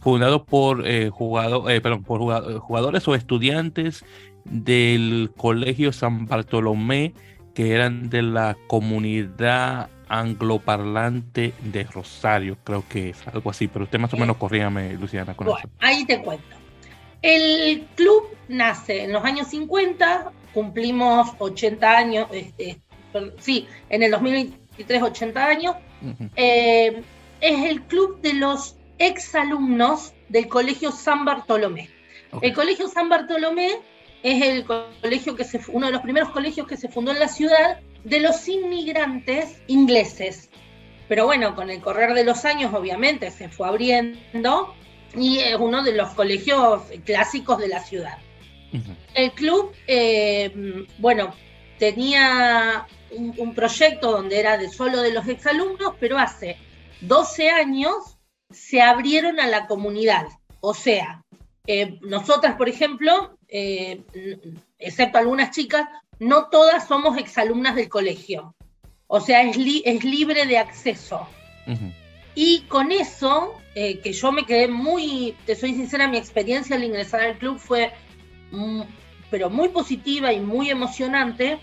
fundado 0.04 0.44
por, 0.44 0.84
jugado, 1.10 1.64
perdón, 1.64 2.04
por 2.04 2.20
jugadores 2.60 3.08
o 3.08 3.14
estudiantes 3.14 4.04
del 4.44 5.32
Colegio 5.36 5.92
San 5.92 6.26
Bartolomé, 6.26 7.14
que 7.54 7.72
eran 7.72 8.10
de 8.10 8.22
la 8.22 8.56
comunidad 8.66 9.88
angloparlante 10.08 11.54
de 11.62 11.84
Rosario, 11.84 12.58
creo 12.62 12.84
que 12.88 13.10
es 13.10 13.26
algo 13.28 13.50
así, 13.50 13.66
pero 13.66 13.84
usted 13.84 13.98
más 13.98 14.12
o 14.12 14.18
menos 14.18 14.36
corríame, 14.36 14.92
Luciana, 14.94 15.34
con 15.34 15.48
eso. 15.48 15.68
Ahí 15.80 16.04
te 16.04 16.22
cuento. 16.22 16.44
El 17.22 17.86
club 17.94 18.24
nace 18.48 19.04
en 19.04 19.12
los 19.12 19.24
años 19.24 19.48
50, 19.48 20.30
cumplimos 20.52 21.30
80 21.38 21.96
años, 21.96 22.28
este, 22.30 22.78
sí, 23.38 23.66
en 23.88 24.02
el 24.02 24.10
2023 24.10 25.02
80 25.02 25.46
años. 25.46 25.76
Eh, 26.36 27.02
es 27.40 27.70
el 27.70 27.82
club 27.82 28.20
de 28.20 28.34
los 28.34 28.76
exalumnos 28.98 30.12
del 30.28 30.48
Colegio 30.48 30.92
San 30.92 31.24
Bartolomé. 31.24 31.90
El 32.42 32.52
Colegio 32.52 32.88
San 32.88 33.08
Bartolomé 33.08 33.80
es 34.22 34.42
el 34.42 34.64
colegio 34.64 35.36
que 35.36 35.44
se, 35.44 35.60
uno 35.68 35.86
de 35.86 35.92
los 35.92 36.02
primeros 36.02 36.30
colegios 36.30 36.66
que 36.66 36.76
se 36.76 36.88
fundó 36.88 37.12
en 37.12 37.20
la 37.20 37.28
ciudad 37.28 37.80
de 38.04 38.20
los 38.20 38.48
inmigrantes 38.48 39.60
ingleses. 39.66 40.50
Pero 41.08 41.26
bueno, 41.26 41.54
con 41.54 41.70
el 41.70 41.80
correr 41.80 42.14
de 42.14 42.24
los 42.24 42.44
años, 42.44 42.72
obviamente, 42.72 43.30
se 43.30 43.48
fue 43.48 43.68
abriendo 43.68 44.74
y 45.14 45.38
es 45.38 45.56
uno 45.58 45.82
de 45.82 45.92
los 45.92 46.10
colegios 46.14 46.82
clásicos 47.04 47.58
de 47.58 47.68
la 47.68 47.80
ciudad. 47.80 48.18
El 49.14 49.30
club, 49.32 49.72
eh, 49.86 50.86
bueno, 50.98 51.32
tenía 51.78 52.86
un, 53.12 53.54
proyecto 53.54 54.10
donde 54.10 54.40
era 54.40 54.56
de 54.58 54.68
solo 54.68 55.00
de 55.00 55.12
los 55.12 55.28
exalumnos, 55.28 55.94
pero 56.00 56.18
hace 56.18 56.56
12 57.02 57.50
años 57.50 58.13
se 58.54 58.80
abrieron 58.80 59.40
a 59.40 59.46
la 59.46 59.66
comunidad. 59.66 60.26
O 60.60 60.74
sea, 60.74 61.22
eh, 61.66 61.98
nosotras, 62.02 62.56
por 62.56 62.68
ejemplo, 62.68 63.36
eh, 63.48 64.02
excepto 64.78 65.18
algunas 65.18 65.50
chicas, 65.50 65.88
no 66.18 66.48
todas 66.48 66.86
somos 66.86 67.18
exalumnas 67.18 67.74
del 67.74 67.88
colegio. 67.88 68.54
O 69.06 69.20
sea, 69.20 69.42
es, 69.42 69.56
es 69.84 70.04
libre 70.04 70.46
de 70.46 70.58
acceso. 70.58 71.26
Y 72.34 72.62
con 72.62 72.90
eso, 72.90 73.54
eh, 73.74 74.00
que 74.00 74.12
yo 74.12 74.32
me 74.32 74.44
quedé 74.44 74.68
muy, 74.68 75.36
te 75.46 75.54
soy 75.54 75.74
sincera, 75.74 76.08
mi 76.08 76.16
experiencia 76.16 76.76
al 76.76 76.84
ingresar 76.84 77.20
al 77.20 77.38
club 77.38 77.58
fue, 77.58 77.92
mm, 78.50 78.82
pero 79.30 79.50
muy 79.50 79.68
positiva 79.68 80.32
y 80.32 80.40
muy 80.40 80.68
emocionante, 80.68 81.58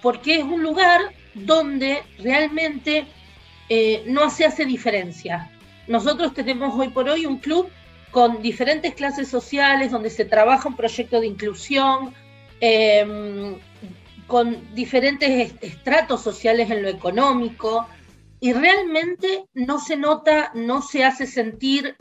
porque 0.00 0.38
es 0.38 0.44
un 0.44 0.62
lugar 0.62 1.00
donde 1.34 2.02
realmente 2.18 3.06
eh, 3.68 4.02
no 4.06 4.28
se 4.28 4.44
hace 4.44 4.64
diferencia. 4.66 5.50
Nosotros 5.86 6.34
tenemos 6.34 6.78
hoy 6.78 6.88
por 6.88 7.08
hoy 7.08 7.26
un 7.26 7.38
club 7.38 7.68
con 8.10 8.42
diferentes 8.42 8.94
clases 8.94 9.28
sociales, 9.28 9.90
donde 9.90 10.10
se 10.10 10.24
trabaja 10.24 10.68
un 10.68 10.76
proyecto 10.76 11.20
de 11.20 11.26
inclusión, 11.26 12.14
em, 12.60 13.56
con 14.26 14.74
diferentes 14.74 15.54
estratos 15.60 16.22
sociales 16.22 16.70
en 16.70 16.82
lo 16.82 16.88
económico, 16.88 17.86
y 18.40 18.52
realmente 18.52 19.44
no 19.54 19.78
se 19.78 19.96
nota, 19.96 20.50
no 20.54 20.82
se 20.82 21.04
hace 21.04 21.26
sentir 21.26 21.96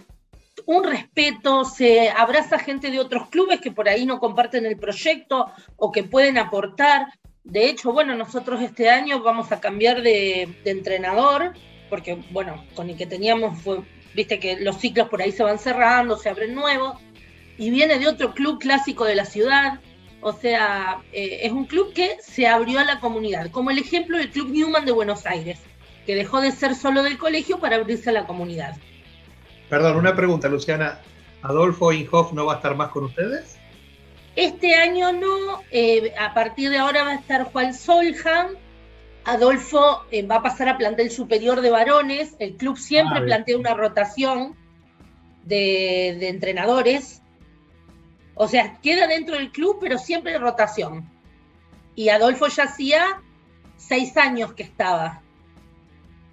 un 0.65 0.83
respeto, 0.83 1.65
se 1.65 2.09
abraza 2.09 2.59
gente 2.59 2.91
de 2.91 2.99
otros 2.99 3.29
clubes 3.29 3.61
que 3.61 3.71
por 3.71 3.87
ahí 3.87 4.05
no 4.05 4.19
comparten 4.19 4.65
el 4.65 4.77
proyecto 4.77 5.51
o 5.77 5.91
que 5.91 6.03
pueden 6.03 6.37
aportar. 6.37 7.07
De 7.43 7.69
hecho, 7.69 7.91
bueno, 7.91 8.15
nosotros 8.15 8.61
este 8.61 8.89
año 8.89 9.21
vamos 9.21 9.51
a 9.51 9.59
cambiar 9.59 10.01
de, 10.01 10.49
entrenador, 10.65 11.53
porque, 11.91 12.17
bueno, 12.31 12.63
con 12.73 12.89
el 12.89 12.95
que 12.95 13.05
teníamos 13.05 13.61
fue, 13.61 13.81
viste 14.15 14.39
que 14.39 14.61
los 14.61 14.77
ciclos 14.77 15.09
por 15.09 15.21
ahí 15.21 15.33
se 15.33 15.43
van 15.43 15.59
cerrando, 15.59 16.17
se 16.17 16.29
abren 16.29 16.55
nuevos, 16.55 16.97
y 17.57 17.69
viene 17.69 17.99
de 17.99 18.07
otro 18.07 18.33
club 18.33 18.59
clásico 18.59 19.03
de 19.05 19.13
la 19.13 19.25
ciudad, 19.25 19.79
O 20.23 20.33
sea, 20.33 21.01
eh, 21.11 21.39
es 21.43 21.51
un 21.51 21.65
club 21.65 21.93
que 21.93 22.17
se 22.21 22.47
abrió 22.47 22.79
a 22.79 22.85
la 22.85 22.99
comunidad, 22.99 23.49
como 23.49 23.71
el 23.71 23.79
ejemplo 23.79 24.17
del 24.19 24.29
Club 24.29 24.51
Newman 24.51 24.85
de 24.85 24.91
Buenos 24.91 25.25
Aires, 25.25 25.59
que 26.05 26.13
dejó 26.13 26.41
de 26.41 26.51
ser 26.51 26.75
solo 26.75 27.01
del 27.01 27.17
colegio 27.17 27.59
para 27.59 27.77
abrirse 27.77 28.11
a 28.11 28.13
la 28.13 28.27
comunidad. 28.27 28.77
Perdón, 29.69 29.97
una 29.97 30.15
pregunta, 30.15 30.47
Luciana. 30.47 30.99
¿Adolfo 31.41 31.91
Inhoff 31.91 32.33
no 32.33 32.45
va 32.45 32.53
a 32.53 32.55
estar 32.57 32.75
más 32.75 32.89
con 32.89 33.05
ustedes? 33.05 33.57
Este 34.35 34.75
año 34.75 35.11
no, 35.11 35.63
eh, 35.71 36.13
a 36.19 36.35
partir 36.35 36.69
de 36.69 36.77
ahora 36.77 37.03
va 37.03 37.11
a 37.11 37.15
estar 37.15 37.45
Juan 37.45 37.73
Soljan. 37.73 38.60
Adolfo 39.25 40.03
eh, 40.11 40.25
va 40.25 40.37
a 40.37 40.41
pasar 40.41 40.69
a 40.69 40.77
plantel 40.77 41.11
superior 41.11 41.61
de 41.61 41.69
varones. 41.69 42.35
El 42.39 42.55
club 42.55 42.77
siempre 42.77 43.19
ah, 43.19 43.23
plantea 43.23 43.57
una 43.57 43.73
rotación 43.73 44.55
de, 45.43 46.17
de 46.19 46.29
entrenadores 46.29 47.21
o 48.35 48.47
sea, 48.47 48.77
queda 48.81 49.05
dentro 49.05 49.35
del 49.35 49.51
club, 49.51 49.77
pero 49.79 49.97
siempre 49.97 50.37
rotación. 50.37 51.07
Y 51.95 52.09
Adolfo 52.09 52.47
ya 52.47 52.63
hacía 52.63 53.21
seis 53.77 54.17
años 54.17 54.53
que 54.53 54.63
estaba. 54.63 55.21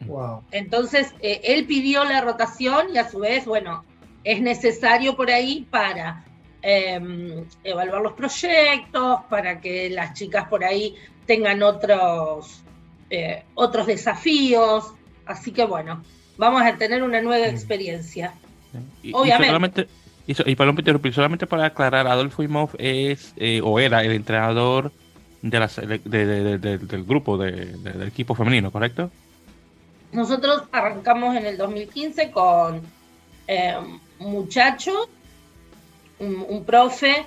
Wow. 0.06 0.42
Entonces, 0.50 1.12
eh, 1.20 1.42
él 1.44 1.66
pidió 1.66 2.04
la 2.04 2.20
rotación 2.20 2.94
y 2.94 2.98
a 2.98 3.10
su 3.10 3.18
vez, 3.18 3.44
bueno, 3.44 3.84
es 4.24 4.40
necesario 4.40 5.16
por 5.16 5.30
ahí 5.30 5.66
para 5.70 6.24
em, 6.62 7.44
evaluar 7.64 8.00
los 8.00 8.12
proyectos, 8.14 9.20
para 9.28 9.60
que 9.60 9.90
las 9.90 10.14
chicas 10.14 10.48
por 10.48 10.64
ahí 10.64 10.94
tengan 11.26 11.62
otros, 11.62 12.62
eh, 13.10 13.44
otros 13.54 13.86
desafíos. 13.86 14.92
Así 15.26 15.52
que 15.52 15.64
bueno, 15.64 16.02
vamos 16.36 16.62
a 16.62 16.76
tener 16.76 17.02
una 17.02 17.20
nueva 17.20 17.46
experiencia. 17.48 18.34
Obviamente. 19.12 19.88
Y, 20.26 20.50
y 20.50 20.56
para 20.56 20.74
solamente 21.12 21.46
para 21.46 21.66
aclarar, 21.66 22.06
Adolfo 22.06 22.42
Imov 22.42 22.70
es 22.78 23.32
eh, 23.38 23.62
o 23.64 23.78
era 23.80 24.02
el 24.02 24.12
entrenador 24.12 24.92
de 25.40 25.58
la, 25.58 25.70
del 26.04 27.04
grupo 27.04 27.38
del 27.38 28.02
equipo 28.06 28.34
femenino, 28.34 28.70
¿correcto? 28.70 29.10
Nosotros 30.12 30.64
arrancamos 30.72 31.36
en 31.36 31.46
el 31.46 31.56
2015 31.56 32.30
con 32.30 32.82
eh, 33.46 33.74
un 34.18 34.32
muchacho, 34.32 35.08
un, 36.18 36.64
profe 36.64 37.24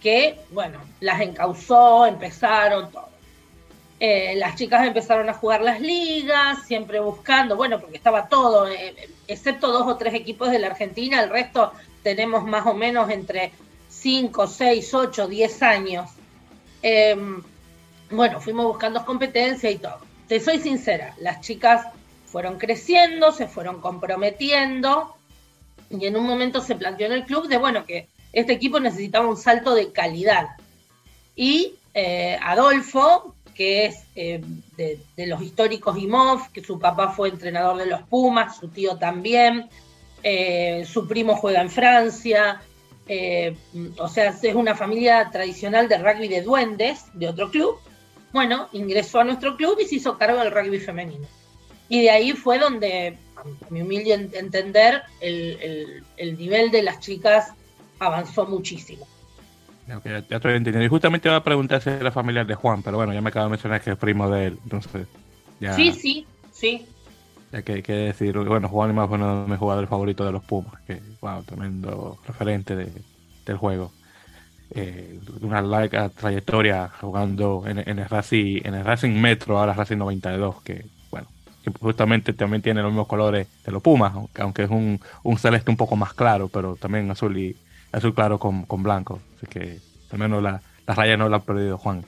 que, 0.00 0.38
bueno, 0.50 0.78
las 1.00 1.20
encausó, 1.20 2.06
empezaron 2.06 2.90
todo. 2.90 3.09
Eh, 4.02 4.34
las 4.36 4.56
chicas 4.56 4.86
empezaron 4.86 5.28
a 5.28 5.34
jugar 5.34 5.60
las 5.60 5.78
ligas, 5.78 6.64
siempre 6.66 7.00
buscando, 7.00 7.54
bueno, 7.54 7.78
porque 7.78 7.98
estaba 7.98 8.28
todo, 8.28 8.66
excepto 9.28 9.70
dos 9.70 9.86
o 9.86 9.96
tres 9.98 10.14
equipos 10.14 10.50
de 10.50 10.58
la 10.58 10.68
Argentina, 10.68 11.22
el 11.22 11.28
resto 11.28 11.72
tenemos 12.02 12.46
más 12.46 12.66
o 12.66 12.72
menos 12.72 13.10
entre 13.10 13.52
5, 13.90 14.46
6, 14.46 14.94
8, 14.94 15.28
10 15.28 15.62
años. 15.62 16.10
Em, 16.80 17.42
bueno, 18.10 18.40
fuimos 18.40 18.64
buscando 18.64 19.04
competencia 19.04 19.70
y 19.70 19.76
todo. 19.76 19.98
Te 20.26 20.40
soy 20.40 20.60
sincera, 20.60 21.14
las 21.20 21.42
chicas 21.42 21.86
fueron 22.24 22.56
creciendo, 22.58 23.32
se 23.32 23.48
fueron 23.48 23.82
comprometiendo 23.82 25.14
y 25.90 26.06
en 26.06 26.16
un 26.16 26.24
momento 26.24 26.62
se 26.62 26.76
planteó 26.76 27.06
en 27.06 27.12
el 27.12 27.24
club 27.24 27.48
de, 27.48 27.58
bueno, 27.58 27.84
que 27.84 28.08
este 28.32 28.54
equipo 28.54 28.80
necesitaba 28.80 29.28
un 29.28 29.36
salto 29.36 29.74
de 29.74 29.92
calidad. 29.92 30.56
Y 31.36 31.74
eh, 31.94 32.38
Adolfo, 32.42 33.34
que 33.60 33.84
es 33.84 34.06
eh, 34.16 34.40
de, 34.78 35.26
los 35.26 35.42
históricos 35.42 35.98
IMOF, 35.98 36.48
que 36.48 36.64
su 36.64 36.78
papá 36.78 37.10
fue 37.10 37.28
entrenador 37.28 37.76
de 37.76 37.84
los 37.84 38.00
Pumas, 38.04 38.56
su 38.56 38.68
tío 38.68 38.96
también, 38.96 39.68
eh, 40.22 40.86
su 40.90 41.06
primo 41.06 41.36
juega 41.36 41.60
en 41.60 41.68
Francia, 41.68 42.62
eh, 43.06 43.54
o 43.98 44.08
sea, 44.08 44.30
es 44.30 44.54
una 44.54 44.74
familia 44.74 45.28
tradicional 45.30 45.90
de 45.90 45.98
rugby 45.98 46.28
de 46.28 46.40
duendes, 46.40 47.04
de 47.12 47.28
otro 47.28 47.50
club. 47.50 47.78
Bueno, 48.32 48.70
ingresó 48.72 49.20
a 49.20 49.24
nuestro 49.24 49.58
club 49.58 49.76
y 49.78 49.84
se 49.84 49.96
hizo 49.96 50.16
cargo 50.16 50.38
del 50.38 50.52
rugby 50.52 50.78
femenino. 50.78 51.28
Y 51.90 52.00
de 52.00 52.10
ahí 52.12 52.32
fue 52.32 52.58
donde, 52.58 53.18
a 53.36 53.42
mi 53.68 53.82
humilde 53.82 54.30
entender, 54.38 55.02
el, 55.20 56.02
nivel 56.38 56.70
de 56.70 56.82
las 56.82 57.00
chicas 57.00 57.52
avanzó 57.98 58.46
muchísimo. 58.46 59.06
Ya, 60.04 60.18
estoy 60.18 60.52
entendiendo. 60.52 60.84
Y 60.84 60.88
justamente 60.88 61.28
iba 61.28 61.36
a 61.36 61.44
preguntar 61.44 61.80
si 61.80 61.90
era 61.90 62.10
familiar 62.10 62.46
de 62.46 62.54
Juan, 62.54 62.82
pero 62.82 62.96
bueno, 62.96 63.12
ya 63.12 63.20
me 63.20 63.28
acabo 63.30 63.46
de 63.46 63.50
mencionar 63.50 63.80
que 63.80 63.90
es 63.90 63.96
primo 63.96 64.30
de 64.30 64.46
él. 64.46 64.58
Entonces, 64.62 65.06
Sí, 65.74 65.92
sí, 65.92 66.26
sí. 66.52 66.86
Ya 67.52 67.62
que 67.62 67.74
hay 67.74 67.82
que 67.82 67.92
decir, 67.92 68.38
bueno, 68.38 68.68
Juan 68.68 68.96
es 68.96 69.10
uno 69.10 69.42
de 69.42 69.50
mis 69.50 69.58
jugadores 69.58 69.90
favoritos 69.90 70.24
de 70.26 70.32
los 70.32 70.44
Pumas, 70.44 70.80
que, 70.86 71.00
wow, 71.20 71.42
tremendo 71.42 72.18
referente 72.26 72.76
del 73.44 73.56
juego. 73.56 73.92
Eh, 74.72 75.18
una 75.40 75.60
larga 75.60 76.08
trayectoria 76.10 76.88
jugando 77.00 77.64
en, 77.66 77.78
el 77.78 78.08
Racing, 78.08 78.60
en 78.62 78.74
el 78.74 78.84
Racing 78.84 79.20
Metro, 79.20 79.58
ahora 79.58 79.72
Racing 79.72 79.96
92, 79.96 80.62
que, 80.62 80.86
bueno, 81.10 81.26
justamente 81.80 82.32
también 82.34 82.62
tiene 82.62 82.80
los 82.80 82.92
mismos 82.92 83.08
colores 83.08 83.48
de 83.64 83.72
los 83.72 83.82
Pumas, 83.82 84.12
aunque 84.38 84.62
es 84.62 84.70
un, 84.70 85.00
celeste 85.38 85.72
un 85.72 85.76
poco 85.76 85.96
más 85.96 86.14
claro, 86.14 86.48
pero 86.48 86.76
también 86.76 87.10
azul 87.10 87.36
y 87.36 87.56
azul 87.90 88.14
claro 88.14 88.38
con, 88.38 88.64
blanco. 88.82 89.20
Así 89.40 89.46
que 89.46 89.78
al 90.10 90.18
menos 90.18 90.42
la, 90.42 90.60
raya 90.86 91.16
no 91.16 91.28
la 91.28 91.38
ha 91.38 91.42
perdido 91.42 91.78
Juan 91.78 92.04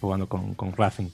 jugando 0.00 0.28
con, 0.28 0.54
con 0.54 0.72
Racing. 0.76 1.08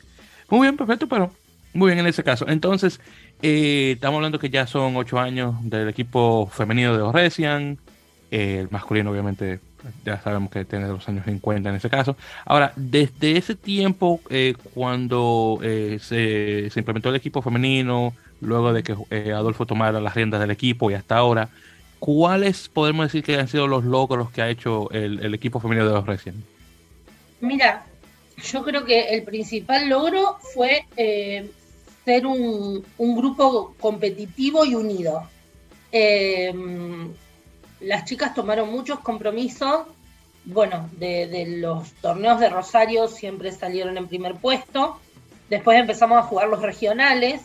Muy 0.50 0.66
bien, 0.66 0.76
perfecto, 0.76 1.08
pero 1.08 1.32
muy 1.72 1.88
bien 1.88 2.00
en 2.00 2.06
ese 2.06 2.22
caso. 2.22 2.46
Entonces, 2.48 3.00
eh, 3.42 3.92
estamos 3.94 4.18
hablando 4.18 4.38
que 4.38 4.50
ya 4.50 4.66
son 4.66 4.96
ocho 4.96 5.18
años 5.18 5.54
del 5.62 5.88
equipo 5.88 6.46
femenino 6.46 6.96
de 6.96 7.02
Oresian. 7.02 7.78
Eh, 8.30 8.58
el 8.60 8.70
masculino, 8.70 9.10
obviamente, 9.10 9.60
ya 10.04 10.20
sabemos 10.20 10.50
que 10.50 10.64
tiene 10.64 10.88
los 10.88 11.08
años 11.08 11.24
50 11.24 11.68
en 11.68 11.76
ese 11.76 11.90
caso. 11.90 12.16
Ahora, 12.44 12.72
desde 12.76 13.36
ese 13.36 13.54
tiempo, 13.54 14.20
eh, 14.30 14.54
cuando 14.74 15.58
se, 15.62 16.70
implementó 16.76 17.08
el 17.08 17.16
equipo 17.16 17.42
femenino, 17.42 18.14
luego 18.40 18.72
de 18.72 18.82
que 18.82 19.32
Adolfo 19.32 19.66
tomara 19.66 20.00
las 20.00 20.14
riendas 20.14 20.40
del 20.40 20.50
equipo 20.50 20.90
y 20.90 20.94
hasta 20.94 21.16
ahora, 21.16 21.48
¿cuáles 22.04 22.68
podemos 22.68 23.06
decir 23.06 23.24
que 23.24 23.38
han 23.38 23.48
sido 23.48 23.66
los 23.66 23.82
logros 23.82 24.30
que 24.30 24.42
ha 24.42 24.50
hecho 24.50 24.90
el, 24.90 25.34
equipo 25.34 25.58
femenino 25.58 25.88
de 25.88 25.94
Oresian? 25.94 26.44
Mira, 27.40 27.86
yo 28.36 28.62
creo 28.62 28.84
que 28.84 29.08
el 29.08 29.22
principal 29.22 29.88
logro 29.88 30.36
fue 30.52 30.84
ser 32.04 32.26
un, 32.26 32.84
grupo 32.98 33.74
competitivo 33.80 34.66
y 34.66 34.74
unido. 34.74 35.22
Em, 35.90 37.10
las 37.80 38.04
chicas 38.04 38.34
tomaron 38.34 38.70
muchos 38.70 38.98
compromisos. 38.98 39.86
Bueno, 40.44 40.90
de, 40.98 41.56
los 41.56 41.90
torneos 42.02 42.38
de 42.38 42.50
Rosario 42.50 43.08
siempre 43.08 43.50
salieron 43.50 43.96
en 43.96 44.08
primer 44.08 44.34
puesto. 44.34 45.00
Después 45.48 45.80
empezamos 45.80 46.18
a 46.18 46.22
jugar 46.24 46.48
los 46.48 46.60
regionales, 46.60 47.40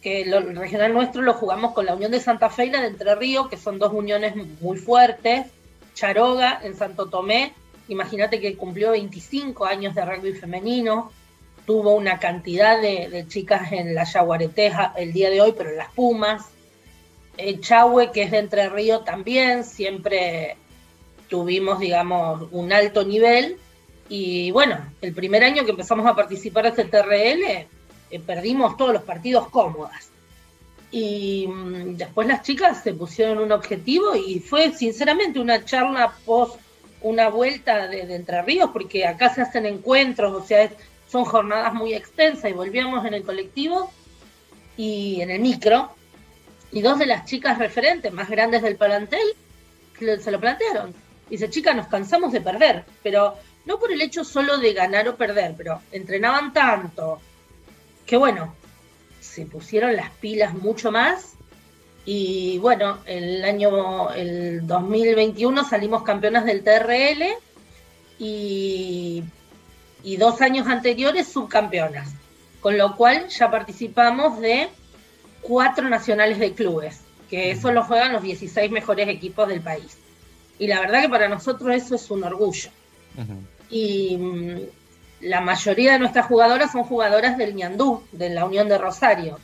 que 0.00 0.22
el 0.22 0.56
regional 0.56 0.92
nuestro 0.94 1.22
lo 1.22 1.34
jugamos 1.34 1.72
con 1.72 1.86
la 1.86 1.94
Unión 1.94 2.10
de 2.10 2.20
Santa 2.20 2.50
Fe 2.50 2.66
y 2.66 2.70
la 2.70 2.80
de 2.80 2.88
Entre 2.88 3.14
Ríos, 3.14 3.48
que 3.48 3.56
son 3.56 3.78
dos 3.78 3.92
uniones 3.92 4.34
muy 4.60 4.78
fuertes. 4.78 5.46
Charoga 5.94 6.60
en 6.62 6.76
Santo 6.76 7.06
Tomé, 7.06 7.52
imagínate 7.88 8.40
que 8.40 8.56
cumplió 8.56 8.92
25 8.92 9.66
años 9.66 9.94
de 9.94 10.04
rugby 10.04 10.32
femenino 10.32 11.10
tuvo 11.70 11.94
una 11.94 12.18
cantidad 12.18 12.82
de, 12.82 13.26
chicas 13.28 13.70
en 13.70 13.94
la 13.94 14.02
Yaguareteja 14.02 14.92
el 14.96 15.12
día 15.12 15.30
de 15.30 15.40
hoy, 15.40 15.54
pero 15.56 15.70
en 15.70 15.76
las 15.76 15.92
Pumas. 15.92 16.46
El 17.36 17.60
Chahue, 17.60 18.10
que 18.10 18.24
es 18.24 18.32
de 18.32 18.38
Entre 18.38 18.68
Ríos 18.68 19.04
también, 19.04 19.62
siempre 19.62 20.56
tuvimos, 21.28 21.78
digamos, 21.78 22.48
un 22.50 22.72
alto 22.72 23.04
nivel. 23.04 23.56
Y 24.08 24.50
bueno, 24.50 24.84
el 25.00 25.14
primer 25.14 25.44
año 25.44 25.64
que 25.64 25.70
empezamos 25.70 26.06
a 26.06 26.16
participar 26.16 26.64
de 26.64 26.70
este 26.70 26.84
TRL, 26.86 27.68
eh, 28.10 28.20
perdimos 28.20 28.76
todos 28.76 28.92
los 28.92 29.02
partidos 29.02 29.48
cómodas. 29.48 30.10
Y 30.90 31.46
mm, 31.46 31.96
después 31.96 32.26
las 32.26 32.42
chicas 32.42 32.82
se 32.82 32.92
pusieron 32.94 33.38
un 33.38 33.52
objetivo 33.52 34.14
y 34.16 34.40
fue 34.40 34.72
sinceramente 34.72 35.38
una 35.38 35.64
charla 35.64 36.12
post 36.24 36.60
una 37.02 37.28
vuelta 37.28 37.88
de, 37.88 38.14
Entre 38.14 38.42
Ríos, 38.42 38.70
porque 38.72 39.06
acá 39.06 39.32
se 39.32 39.42
hacen 39.42 39.66
encuentros, 39.66 40.32
o 40.32 40.44
sea, 40.44 40.70
son 41.08 41.24
jornadas 41.24 41.72
muy 41.74 41.94
extensas 41.94 42.50
y 42.50 42.54
volvíamos 42.54 43.04
en 43.06 43.14
el 43.14 43.22
colectivo 43.22 43.90
y 44.76 45.20
en 45.20 45.30
el 45.30 45.40
micro. 45.40 45.90
Y 46.72 46.82
dos 46.82 46.98
de 46.98 47.06
las 47.06 47.24
chicas 47.24 47.58
referentes 47.58 48.12
más 48.12 48.28
grandes 48.28 48.62
del 48.62 48.76
plantel 48.76 49.34
se 49.98 50.30
lo 50.30 50.40
plantearon. 50.40 50.94
Dice, 51.28 51.50
chica, 51.50 51.74
nos 51.74 51.88
cansamos 51.88 52.32
de 52.32 52.40
perder, 52.40 52.84
pero 53.02 53.36
no 53.66 53.78
por 53.78 53.92
el 53.92 54.00
hecho 54.00 54.24
solo 54.24 54.58
de 54.58 54.72
ganar 54.72 55.08
o 55.08 55.16
perder, 55.16 55.54
pero 55.56 55.80
entrenaban 55.92 56.52
tanto 56.52 57.20
que 58.10 58.16
bueno, 58.16 58.52
se 59.20 59.46
pusieron 59.46 59.94
las 59.94 60.10
pilas 60.10 60.52
mucho 60.52 60.90
más 60.90 61.34
y 62.04 62.58
bueno, 62.58 62.98
el 63.06 63.44
año, 63.44 64.10
el 64.10 64.66
2021 64.66 65.64
salimos 65.64 66.02
campeonas 66.02 66.44
del 66.44 66.64
TRL 66.64 67.22
y 68.18 69.22
y 70.02 70.16
dos 70.16 70.40
años 70.40 70.66
anteriores 70.66 71.28
subcampeonas, 71.28 72.08
con 72.60 72.76
lo 72.76 72.96
cual 72.96 73.28
ya 73.28 73.50
participamos 73.50 74.40
de 74.40 74.68
cuatro 75.40 75.88
nacionales 75.88 76.38
de 76.38 76.52
clubes, 76.52 77.02
que 77.28 77.52
eso 77.52 77.72
lo 77.72 77.84
juegan 77.84 78.12
los 78.12 78.22
16 78.22 78.70
mejores 78.70 79.08
equipos 79.08 79.48
del 79.48 79.60
país. 79.60 79.98
Y 80.58 80.66
la 80.66 80.80
verdad 80.80 81.02
que 81.02 81.08
para 81.08 81.28
nosotros 81.28 81.74
eso 81.74 81.94
es 81.94 82.10
un 82.10 82.24
orgullo. 82.24 82.70
y 83.70 84.18
la 85.20 85.40
mayoría 85.40 85.92
de 85.92 85.98
nuestras 85.98 86.26
jugadoras 86.26 86.72
son 86.72 86.84
jugadoras 86.84 87.36
del 87.36 87.54
Ñandú, 87.54 88.02
de 88.12 88.30
la 88.30 88.44
Unión 88.44 88.68
de 88.68 88.78
Rosario. 88.78 89.38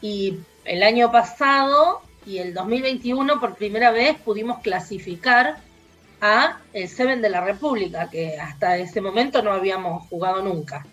Y 0.00 0.38
el 0.64 0.82
año 0.82 1.10
pasado 1.10 2.02
y 2.26 2.38
el 2.38 2.54
2021 2.54 3.40
por 3.40 3.56
primera 3.56 3.90
vez 3.90 4.16
pudimos 4.16 4.60
clasificar 4.60 5.56
a 6.20 6.58
el 6.72 6.88
Seven 6.88 7.22
de 7.22 7.30
la 7.30 7.40
República, 7.40 8.08
que 8.10 8.36
hasta 8.38 8.76
ese 8.76 9.00
momento 9.00 9.42
no 9.42 9.52
habíamos 9.52 10.06
jugado 10.08 10.42
nunca. 10.42 10.84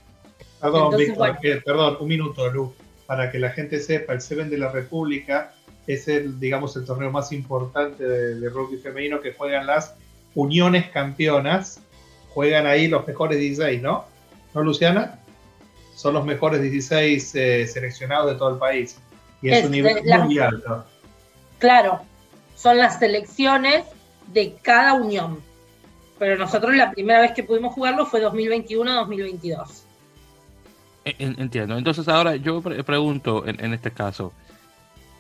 Perdón, 0.62 0.96
perdón, 1.64 1.98
un 2.00 2.08
minuto, 2.08 2.50
Lu, 2.50 2.74
para 3.06 3.32
que 3.32 3.40
la 3.40 3.50
gente 3.50 3.80
sepa, 3.80 4.14
el 4.14 4.22
Seven 4.22 4.50
de 4.50 4.58
la 4.58 4.72
República 4.72 5.54
es 5.88 6.08
el, 6.08 6.40
digamos, 6.40 6.76
el 6.76 6.86
torneo 6.86 7.12
más 7.12 7.32
importante 7.32 8.04
de, 8.04 8.50
rugby 8.50 8.78
femenino 8.78 9.22
que 9.22 9.34
juegan 9.34 9.68
las 9.68 9.96
uniones 10.34 10.90
campeonas. 10.90 11.82
Juegan 12.30 12.66
ahí 12.66 12.88
los 12.88 13.08
mejores 13.08 13.40
16, 13.40 13.82
¿no? 13.82 14.06
¿No, 14.56 14.64
Luciana? 14.64 15.20
Son 15.96 16.14
los 16.14 16.26
mejores 16.26 16.62
16 16.62 17.36
eh, 17.36 17.68
seleccionados 17.68 18.32
de 18.32 18.36
todo 18.36 18.52
el 18.54 18.58
país. 18.58 18.98
Y 19.42 19.50
es, 19.50 19.66
un 19.66 19.72
nivel 19.72 20.02
muy 20.24 20.40
alto. 20.40 20.86
Claro, 21.60 22.02
son 22.56 22.78
las 22.78 22.98
selecciones 23.00 23.86
de 24.28 24.56
cada 24.62 24.94
unión. 24.94 25.42
Pero 26.18 26.38
nosotros 26.38 26.74
la 26.74 26.92
primera 26.92 27.20
vez 27.20 27.34
que 27.34 27.44
pudimos 27.44 27.74
jugarlo 27.74 28.06
fue 28.06 28.24
2021-2022. 28.24 29.84
Entiendo. 31.04 31.78
Entonces 31.78 32.08
ahora 32.08 32.38
yo 32.38 32.62
pregunto 32.62 33.46
en, 33.46 33.74
este 33.74 33.92
caso, 33.92 34.32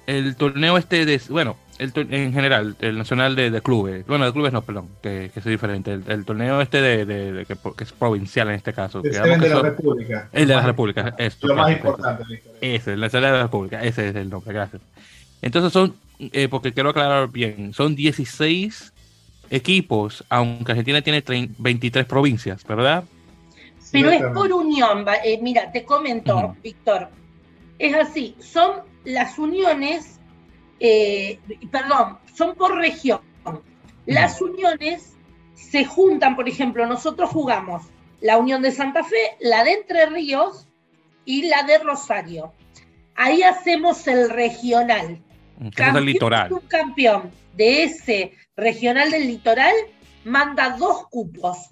el 0.07 0.35
torneo 0.35 0.77
este 0.77 1.05
de, 1.05 1.21
bueno, 1.29 1.57
el 1.77 1.91
en 1.95 2.33
general, 2.33 2.75
el 2.79 2.97
nacional 2.97 3.35
de, 3.35 3.61
clubes, 3.61 4.05
bueno, 4.07 4.25
de 4.25 4.31
clubes 4.31 4.53
no, 4.53 4.61
perdón, 4.61 4.87
que, 5.01 5.31
es 5.35 5.43
diferente, 5.43 5.99
el, 6.07 6.25
torneo 6.25 6.61
este 6.61 6.81
de, 6.81 7.45
que, 7.45 7.83
es 7.83 7.91
provincial 7.91 8.49
en 8.49 8.55
este 8.55 8.73
caso. 8.73 9.01
El 9.03 9.11
de 9.11 9.49
la 9.49 9.61
República. 9.61 10.29
El 10.31 10.47
de 10.47 10.55
la 10.55 10.61
República, 10.61 11.15
esto. 11.17 11.47
Lo 11.47 11.55
más 11.55 11.71
importante. 11.71 12.23
Ese, 12.61 12.93
el 12.93 12.99
nacional 12.99 13.31
de 13.31 13.37
la 13.37 13.43
República, 13.43 13.83
ese 13.83 14.09
es 14.09 14.15
el 14.15 14.29
nombre, 14.29 14.53
gracias. 14.53 14.81
Entonces 15.41 15.73
son, 15.73 15.95
eh, 16.19 16.47
porque 16.49 16.71
quiero 16.71 16.89
aclarar 16.89 17.29
bien, 17.29 17.73
son 17.73 17.95
16 17.95 18.93
equipos, 19.49 20.23
aunque 20.29 20.71
Argentina 20.71 21.01
tiene 21.01 21.23
23 21.57 22.05
provincias, 22.05 22.65
¿verdad? 22.65 23.03
Pero 23.91 24.11
es 24.11 24.23
por 24.33 24.51
unión, 24.51 25.05
eh, 25.23 25.39
mira, 25.41 25.71
te 25.71 25.83
comento, 25.83 26.55
Víctor, 26.63 27.09
es 27.77 27.93
así, 27.95 28.35
son 28.39 28.94
las 29.05 29.39
uniones, 29.39 30.19
eh, 30.79 31.39
perdón, 31.71 32.19
son 32.33 32.55
por 32.55 32.75
región. 32.75 33.21
Las 34.05 34.41
uniones 34.41 35.15
se 35.53 35.85
juntan, 35.85 36.35
por 36.35 36.47
ejemplo, 36.47 36.85
nosotros 36.85 37.29
jugamos 37.29 37.83
la 38.21 38.37
Unión 38.37 38.61
de 38.61 38.71
Santa 38.71 39.03
Fe, 39.03 39.37
la 39.39 39.63
de 39.63 39.73
Entre 39.73 40.05
Ríos 40.07 40.67
y 41.25 41.43
la 41.43 41.63
de 41.63 41.79
Rosario. 41.79 42.53
Ahí 43.15 43.43
hacemos 43.43 44.07
el 44.07 44.29
regional. 44.29 45.21
Campeón, 45.73 46.05
litoral. 46.05 46.53
Un 46.53 46.67
campeón 46.67 47.31
de 47.53 47.83
ese 47.83 48.33
regional 48.57 49.11
del 49.11 49.27
litoral 49.27 49.73
manda 50.25 50.75
dos 50.77 51.07
cupos. 51.07 51.69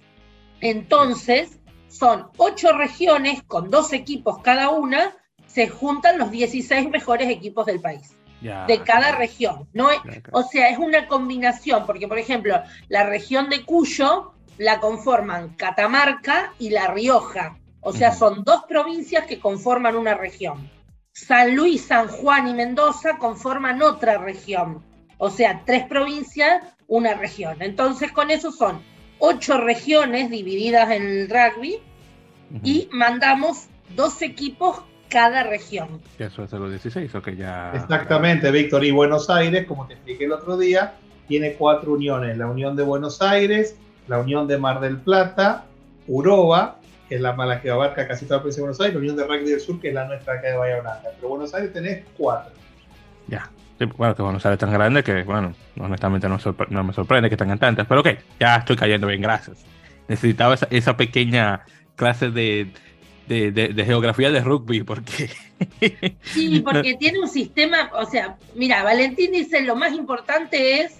Entonces, 0.62 1.60
son 1.90 2.28
ocho 2.38 2.72
regiones 2.78 3.44
con 3.44 3.70
dos 3.70 3.92
equipos 3.94 4.42
cada 4.42 4.70
una, 4.70 5.16
se 5.54 5.68
juntan 5.68 6.18
los 6.18 6.32
16 6.32 6.90
mejores 6.90 7.30
equipos 7.30 7.66
del 7.66 7.80
país. 7.80 8.16
de 8.42 8.82
cada 8.84 9.14
región. 9.14 9.70
No 9.72 9.88
O 10.34 10.44
sea, 10.44 10.68
es 10.68 10.78
una 10.78 11.08
combinación, 11.08 11.86
porque 11.86 12.10
por 12.10 12.20
ejemplo, 12.20 12.62
la 12.90 13.06
región 13.06 13.50
de 13.50 13.64
Cuyo 13.64 14.34
la 14.58 14.82
conforman 14.82 15.56
Catamarca 15.56 16.54
y 16.60 16.72
La 16.72 16.88
Rioja. 16.88 17.58
O 17.80 17.94
sea, 17.94 18.14
son 18.14 18.44
dos 18.44 18.64
provincias 18.68 19.26
que 19.26 19.40
conforman 19.40 19.96
una 19.96 20.14
región. 20.14 20.70
San 21.14 21.56
Luis, 21.56 21.86
San 21.86 22.10
Juan 22.10 22.50
y 22.50 22.54
Mendoza 22.54 23.18
conforman 23.18 23.82
otra 23.82 24.18
región. 24.18 24.84
O 25.18 25.30
sea, 25.30 25.62
tres 25.66 25.86
provincias, 25.86 26.64
una 26.88 27.14
región. 27.14 27.62
Entonces, 27.62 28.12
con 28.12 28.30
eso 28.30 28.52
son 28.52 28.82
ocho 29.20 29.58
regiones 29.58 30.30
divididas 30.30 30.92
en 30.92 31.04
el 31.04 31.30
rugby 31.30 31.80
y 32.62 32.90
mandamos 32.92 33.68
dos 33.96 34.22
equipos 34.22 34.84
cada 35.14 35.44
región. 35.44 36.02
Eso 36.18 36.44
es 36.44 36.52
de 36.52 36.60
los 36.60 36.72
16, 36.72 37.14
o 37.14 37.22
que 37.22 37.36
ya. 37.36 37.72
Exactamente, 37.76 38.50
Víctor. 38.50 38.84
Y 38.84 38.92
Buenos 38.92 39.30
Aires, 39.30 39.66
como 39.68 39.86
te 39.86 39.94
expliqué 39.94 40.26
el 40.26 40.32
otro 40.32 40.58
día, 40.58 40.96
tiene 41.28 41.54
cuatro 41.54 41.94
uniones: 41.94 42.36
la 42.38 42.48
Unión 42.48 42.76
de 42.76 42.84
Buenos 42.84 43.22
Aires, 43.22 43.78
la 44.08 44.20
Unión 44.20 44.48
de 44.48 44.58
Mar 44.58 44.80
del 44.80 44.98
Plata, 44.98 45.66
Uroba, 46.08 46.80
que 47.08 47.16
es 47.16 47.22
la 47.22 47.34
mala 47.34 47.62
que 47.62 47.70
abarca 47.70 48.08
casi 48.08 48.26
toda 48.26 48.38
la 48.38 48.42
provincia 48.42 48.62
de 48.62 48.64
Buenos 48.64 48.82
Aires, 48.82 48.94
la 48.96 49.00
Unión 49.00 49.16
de 49.16 49.24
Rugby 49.24 49.50
del 49.52 49.60
Sur, 49.60 49.80
que 49.80 49.90
es 49.90 49.94
la 49.94 50.06
nuestra 50.06 50.34
acá 50.34 50.48
de 50.48 50.58
Bahía 50.58 50.82
Blanca. 50.82 51.10
Pero 51.16 51.30
Buenos 51.30 51.54
Aires 51.54 51.72
tenés 51.72 52.04
cuatro. 52.18 52.52
Ya. 53.28 53.50
bueno, 53.96 54.16
que 54.16 54.24
Buenos 54.24 54.44
Aires 54.46 54.56
es 54.56 54.60
tan 54.60 54.74
grande 54.74 55.04
que, 55.04 55.24
bueno, 55.24 55.54
honestamente 55.80 56.28
no, 56.28 56.84
me 56.84 56.94
sorprende 56.94 57.30
que 57.30 57.38
tengan 57.38 57.60
tantas. 57.60 57.86
Pero 57.86 58.02
ok, 58.02 58.08
ya 58.40 58.58
estoy 58.58 58.76
cayendo 58.76 59.06
bien, 59.08 59.22
gracias. 59.22 59.64
Necesitaba 60.08 60.56
esa, 60.70 60.98
pequeña 60.98 61.62
clase 61.96 62.32
de, 62.32 62.72
de, 63.28 63.84
geografía 63.86 64.32
de 64.32 64.42
rugby, 64.42 64.84
porque... 64.84 65.30
Sí, 66.24 66.60
porque 66.60 66.96
tiene 66.96 67.20
un 67.20 67.30
sistema, 67.30 67.90
o 67.94 68.06
sea, 68.06 68.38
mira, 68.54 68.84
Valentín 68.84 69.32
dice 69.32 69.62
lo 69.62 69.76
más 69.78 69.94
importante 69.94 70.82
es 70.82 71.00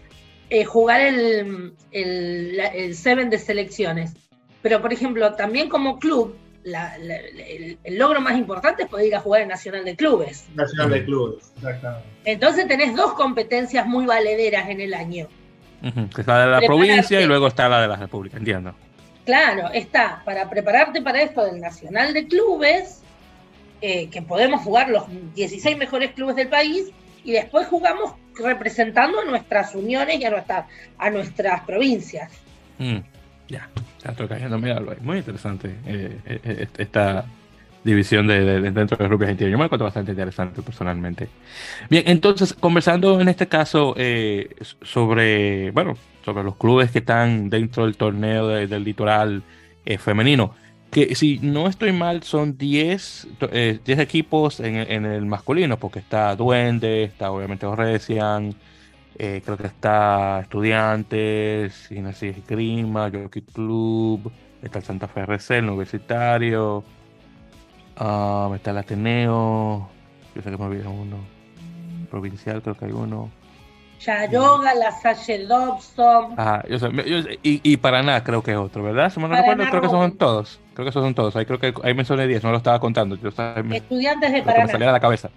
eh, 0.50 0.64
jugar 0.64 1.02
el, 1.02 1.74
el, 1.92 2.60
el 2.74 2.96
Seven 2.96 3.30
de 3.30 3.40
selecciones. 3.40 4.14
Pero, 4.62 4.82
por 4.82 4.94
ejemplo, 4.94 5.34
también 5.34 5.68
como 5.68 6.00
club, 6.00 6.38
el, 6.64 7.98
logro 7.98 8.22
más 8.22 8.38
importante 8.38 8.84
es 8.84 8.90
poder 8.90 9.08
ir 9.08 9.16
a 9.16 9.20
jugar 9.20 9.42
en 9.42 9.50
Nacional 9.50 9.84
de 9.84 9.96
Clubes. 9.96 10.48
Nacional 10.56 10.92
de 10.92 11.06
Clubes, 11.06 11.52
exactamente. 11.58 12.08
Entonces 12.26 12.68
tenés 12.68 12.96
dos 12.96 13.14
competencias 13.14 13.86
muy 13.86 14.06
valederas 14.06 14.70
en 14.70 14.82
el 14.82 14.94
año. 14.94 15.28
que 15.82 16.22
está 16.22 16.40
la 16.40 16.46
de 16.46 16.62
la 16.62 16.68
provincia 16.68 17.20
y 17.20 17.26
luego 17.26 17.48
está 17.48 17.68
la 17.68 17.82
de 17.82 17.88
la 17.88 17.98
República, 17.98 18.38
entiendo. 18.38 18.74
Claro, 19.26 19.70
está 19.74 20.22
para 20.26 20.50
prepararte 20.50 21.02
para 21.02 21.22
esto 21.22 21.46
del 21.46 21.62
Nacional 21.62 22.14
de 22.14 22.28
Clubes, 22.28 23.02
eh, 23.82 24.10
que 24.10 24.22
podemos 24.22 24.62
jugar 24.62 24.90
los 24.90 25.06
16 25.36 25.78
mejores 25.78 26.12
clubes 26.12 26.36
del 26.36 26.50
país, 26.50 26.92
y 27.24 27.32
después 27.32 27.68
jugamos 27.68 28.14
representando 28.36 29.22
a 29.22 29.26
nuestras 29.26 29.76
uniones 29.76 30.20
y 30.20 30.26
a, 30.26 30.30
nuestra, 30.30 30.68
a 30.98 31.10
nuestras 31.10 31.62
provincias. 31.62 32.32
Mm, 32.80 32.98
ya. 33.48 33.70
Ya 34.04 34.58
mira, 34.58 34.82
muy 35.00 35.20
interesante 35.20 35.76
eh, 35.86 36.20
eh, 36.26 36.40
eh, 36.44 36.68
esta 36.78 37.26
división 37.84 38.28
de, 38.28 38.60
dentro 38.60 38.98
del 38.98 39.10
rugby 39.10 39.24
argentino. 39.24 39.50
Yo 39.50 39.58
me 39.58 39.66
encuentro 39.66 39.86
bastante 39.86 40.12
interesante 40.12 40.62
personalmente. 40.62 41.30
Bien, 41.90 42.04
entonces, 42.08 42.54
conversando 42.54 43.22
en 43.22 43.30
este 43.30 43.48
caso 43.48 43.96
sobre, 44.82 45.72
bueno, 45.72 45.98
sobre 46.24 46.44
los 46.44 46.56
clubes 46.56 46.92
que 46.92 47.00
están 47.00 47.50
dentro 47.50 47.86
del 47.86 47.98
torneo 47.98 48.48
del 48.48 48.84
litoral 48.84 49.44
femenino, 50.00 50.54
que 50.94 51.16
si 51.16 51.40
no 51.42 51.68
estoy 51.68 51.92
mal, 51.92 52.22
son 52.24 52.58
10, 52.58 53.28
10 53.84 54.00
equipos 54.00 54.60
en, 54.60 55.06
el 55.06 55.26
masculino, 55.26 55.78
porque 55.78 56.00
está 56.00 56.36
Duende, 56.36 57.04
está 57.04 57.32
obviamente 57.32 57.66
Oresian, 57.66 58.54
eh, 59.18 59.42
creo 59.44 59.58
que 59.58 59.68
está 59.68 60.42
Estudiantes, 60.42 61.88
Gimnasia 61.88 62.30
Esgrima, 62.30 63.10
Jockey 63.12 63.42
Club, 63.42 64.32
está 64.62 64.80
el 64.80 64.86
Santa 64.86 65.08
Fe 65.08 65.22
RC, 65.22 65.58
el 65.58 65.70
Universitario, 65.70 66.84
ah, 67.98 68.52
está 68.56 68.72
el 68.72 68.78
Ateneo, 68.78 69.90
yo 70.36 70.42
sé 70.44 70.52
que 70.52 70.58
me 70.58 70.66
olvidé 70.66 70.88
uno, 70.88 71.18
Provincial 72.12 72.62
creo 72.62 72.78
que 72.78 72.86
hay 72.86 72.92
uno. 72.92 73.32
Yaroga, 74.06 74.74
La 74.76 74.92
Salle 74.92 75.46
Dobson. 75.46 76.34
Ajá, 76.38 76.64
yo 76.68 76.80
sé, 76.80 76.90
y, 77.44 77.62
y, 77.64 77.78
Paraná 77.78 78.24
creo 78.24 78.44
que 78.44 78.52
es 78.52 78.58
otro, 78.58 78.84
¿verdad? 78.84 79.12
Si 79.12 79.20
me 79.20 79.28
recuerdo, 79.28 79.64
creo 79.70 79.82
que 79.82 79.88
esos 79.88 80.00
son 80.00 80.18
todos. 80.18 80.60
Creo 80.74 80.86
que 80.86 80.90
esos 80.90 81.04
son 81.04 81.14
todos. 81.14 81.36
Ahí 81.36 81.46
creo 81.46 81.60
que 81.60 81.74
ahí 81.84 81.94
mencioné 81.94 82.28
10, 82.28 82.44
no 82.44 82.52
lo 82.52 82.58
estaba 82.58 82.80
contando. 82.80 83.16
Yo 83.16 83.30
Estudiantes 83.30 84.32
de 84.32 84.44
Paraná. 84.44 84.66
me 84.66 84.72
salía 84.72 84.88
de 84.88 84.94
la 84.94 85.00
cabeza. 85.00 85.30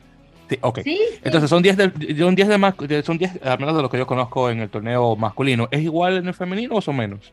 Sí, 0.49 0.59
ok. 0.61 0.81
Entonces 1.25 1.51
son 1.51 1.63
10 1.63 1.77
de, 1.77 2.17
son 2.19 2.35
10 2.35 2.49
de 2.49 2.59
más, 2.59 2.75
son 3.05 3.19
10, 3.19 3.43
al 3.45 3.59
menos 3.59 3.77
de 3.77 3.83
lo 3.83 3.91
que 3.91 3.99
yo 3.99 4.07
conozco 4.07 4.49
en 4.51 4.61
el 4.61 4.71
torneo 4.71 5.17
masculino. 5.17 5.69
¿Es 5.71 5.81
igual 5.81 6.19
en 6.19 6.29
el 6.29 6.35
femenino 6.35 6.77
o 6.77 6.81
son 6.81 6.97
menos? 6.97 7.33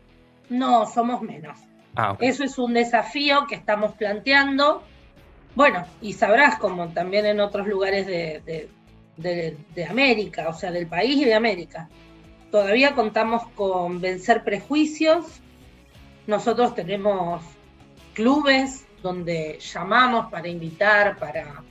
No, 0.49 0.85
somos 0.87 1.21
menos. 1.21 1.57
Ah, 1.95 2.15
Eso 2.19 2.43
es 2.43 2.57
un 2.57 2.73
desafío 2.73 3.45
que 3.47 3.55
estamos 3.55 3.93
planteando. 3.93 4.81
Bueno, 5.55 5.85
y 6.01 6.13
sabrás 6.13 6.57
como 6.57 6.87
también 6.87 7.27
en 7.27 7.39
otros 7.39 7.67
lugares 7.67 8.07
de, 8.07 8.41
de 8.45 8.67
América, 9.89 10.49
o 10.49 10.53
sea, 10.53 10.71
del 10.71 10.87
país 10.87 11.17
y 11.17 11.25
de 11.25 11.33
América. 11.33 11.89
Todavía 12.51 12.95
contamos 12.95 13.47
con 13.55 13.99
vencer 14.01 14.43
prejuicios. 14.43 15.25
Nosotros 16.27 16.75
tenemos 16.75 17.43
clubes 18.13 18.85
donde 19.01 19.59
llamamos 19.59 20.31
para 20.31 20.47
invitar, 20.47 21.17
para 21.17 21.63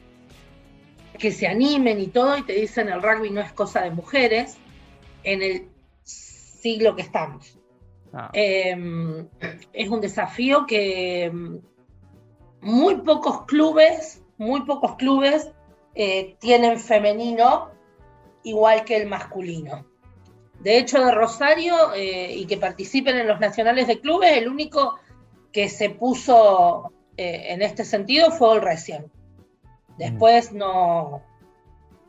que 1.19 1.31
se 1.31 1.47
animen 1.47 2.01
y 2.01 2.09
todo, 2.09 2.37
y 2.37 2.43
te 2.43 2.55
dicen 2.55 2.89
el 2.89 3.03
rugby 3.03 3.31
no 3.31 3.41
es 3.41 3.53
cosa 3.53 3.83
de 3.83 3.91
mujeres 3.91 4.57
en 5.23 5.43
el 5.43 5.69
siglo 6.03 6.97
que 6.97 7.03
estamos. 7.03 7.59
Ah. 8.13 8.31
Em, 8.33 9.27
es 9.73 9.89
un 9.89 10.01
desafío 10.01 10.67
que 10.67 11.33
muy 12.61 12.97
pocos 12.97 13.43
clubes, 13.47 14.23
muy 14.37 14.63
pocos 14.63 14.97
clubes 14.97 15.51
eh, 15.95 16.37
tienen 16.39 16.79
femenino 16.79 17.71
igual 18.45 18.85
que 18.85 18.97
el 18.97 19.07
masculino. 19.09 19.87
De 20.61 20.79
hecho, 20.79 21.05
de 21.05 21.11
Rosario 21.11 21.93
eh, 21.95 22.35
y 22.35 22.47
que 22.47 22.57
participen 22.57 23.17
en 23.17 23.27
los 23.27 23.41
nacionales 23.41 23.89
de 23.89 24.01
clubes, 24.01 24.37
el 24.37 24.49
único 24.49 24.99
que 25.53 25.69
se 25.69 25.91
puso 25.91 26.93
eh, 27.17 27.47
en 27.49 27.63
este 27.63 27.85
sentido 27.85 28.31
fue 28.31 28.55
el 28.55 28.63
recién. 28.63 29.11
Después 29.99 30.53
no, 30.53 31.23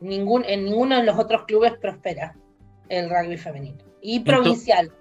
ningún, 0.00 0.44
en 0.44 0.64
ninguno 0.64 0.96
de 0.96 1.02
los 1.04 1.18
otros 1.18 1.44
clubes 1.44 1.72
prospera 1.78 2.36
el 2.88 3.10
rugby 3.10 3.36
femenino. 3.36 3.78
Y 4.00 4.20
provincial. 4.20 4.92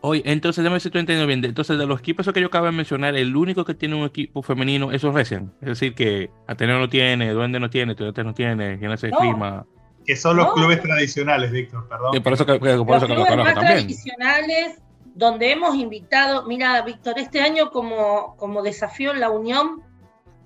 Oye, 0.00 0.22
entonces, 0.24 0.62
déjame 0.62 0.80
si 0.80 0.90
tú 0.90 0.98
entiendo 0.98 1.26
bien. 1.26 1.44
Entonces, 1.44 1.76
de 1.76 1.86
los 1.86 2.00
equipos 2.00 2.30
que 2.32 2.40
yo 2.40 2.46
acabo 2.46 2.66
de 2.66 2.72
mencionar, 2.72 3.16
el 3.16 3.34
único 3.34 3.64
que 3.64 3.74
tiene 3.74 3.96
un 3.96 4.04
equipo 4.04 4.42
femenino 4.42 4.92
es 4.92 5.02
recién. 5.02 5.52
Es 5.60 5.68
decir, 5.68 5.94
que 5.94 6.30
Ateneo 6.46 6.78
no 6.78 6.88
tiene, 6.88 7.32
Duende 7.32 7.58
no 7.58 7.68
tiene, 7.68 7.94
Toyota 7.94 8.22
no 8.22 8.34
tiene, 8.34 8.78
¿quién 8.78 8.92
hace 8.92 9.10
clima? 9.10 9.66
Que 10.06 10.16
son 10.16 10.36
los 10.36 10.52
clubes 10.54 10.80
tradicionales, 10.80 11.50
Víctor, 11.50 11.88
perdón. 11.88 12.22
por 12.22 12.32
eso 12.32 12.46
que, 12.46 12.58
por 12.58 12.68
los 12.68 13.04
clubes 13.04 13.36
más 13.36 13.54
tradicionales, 13.54 14.80
donde 15.14 15.50
hemos 15.50 15.74
invitado, 15.74 16.46
mira, 16.46 16.80
Víctor, 16.82 17.18
este 17.18 17.40
año 17.40 17.70
como, 17.70 18.36
como 18.36 18.62
desafío 18.62 19.12
en 19.12 19.20
la 19.20 19.30
Unión, 19.30 19.82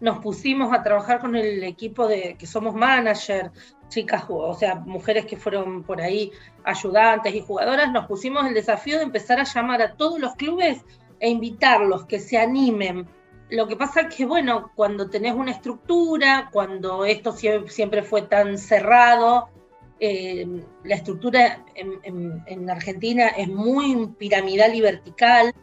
nos 0.02 0.18
pusimos 0.18 0.72
a 0.72 0.82
trabajar 0.82 1.20
con 1.20 1.36
el 1.36 1.62
equipo 1.62 2.08
de 2.08 2.34
que 2.36 2.44
somos 2.44 2.74
manager, 2.74 3.52
chicas, 3.88 4.24
o 4.28 4.52
sea, 4.52 4.74
mujeres 4.74 5.26
que 5.26 5.36
fueron 5.36 5.84
por 5.84 6.00
ahí 6.00 6.32
ayudantes 6.64 7.32
y 7.32 7.40
jugadoras, 7.40 7.92
nos 7.92 8.06
pusimos 8.06 8.44
el 8.44 8.52
desafío 8.52 8.96
de 8.98 9.04
empezar 9.04 9.38
a 9.38 9.44
llamar 9.44 9.80
a 9.80 9.94
todos 9.94 10.18
los 10.18 10.34
clubes 10.34 10.84
e 11.20 11.30
invitarlos, 11.30 12.04
que 12.06 12.18
se 12.18 12.36
animen. 12.36 13.06
Lo 13.48 13.68
que 13.68 13.76
pasa 13.76 14.00
es 14.00 14.16
que, 14.16 14.26
bueno, 14.26 14.72
cuando 14.74 15.08
tenés 15.08 15.34
una 15.34 15.52
estructura, 15.52 16.50
cuando 16.52 17.04
esto 17.04 17.32
siempre 17.32 18.02
fue 18.02 18.22
tan 18.22 18.58
cerrado, 18.58 19.50
eh, 20.00 20.64
la 20.82 20.96
estructura 20.96 21.64
en, 21.76 22.68
Argentina 22.68 23.28
es 23.28 23.46
muy 23.46 24.08
piramidal 24.18 24.74
y 24.74 24.80
vertical 24.80 25.54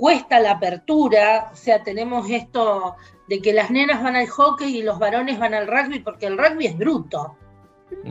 cuesta 0.00 0.40
la 0.40 0.52
apertura, 0.52 1.50
o 1.52 1.56
sea, 1.56 1.82
tenemos 1.82 2.30
esto 2.30 2.96
de 3.28 3.42
que 3.42 3.52
las 3.52 3.70
nenas 3.70 4.02
van 4.02 4.16
al 4.16 4.28
hockey 4.28 4.78
y 4.78 4.82
los 4.82 4.98
varones 4.98 5.38
van 5.38 5.52
al 5.52 5.66
rugby 5.66 5.98
porque 5.98 6.24
el 6.24 6.38
rugby 6.38 6.68
es 6.68 6.78
bruto. 6.78 7.36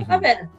A 0.08 0.18
ver, 0.18 0.50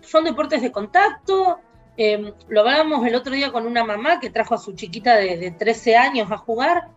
son 0.00 0.24
deportes 0.24 0.60
de 0.60 0.72
contacto. 0.72 1.60
Em, 1.96 2.32
lo 2.48 2.60
hablábamos 2.62 3.06
el 3.06 3.14
otro 3.14 3.32
día 3.32 3.52
con 3.52 3.64
una 3.64 3.84
mamá 3.84 4.18
que 4.18 4.30
trajo 4.30 4.56
a 4.56 4.58
su 4.58 4.72
chiquita 4.72 5.14
de, 5.14 5.52
13 5.52 5.96
años 5.96 6.32
a 6.32 6.38
jugar. 6.38 6.88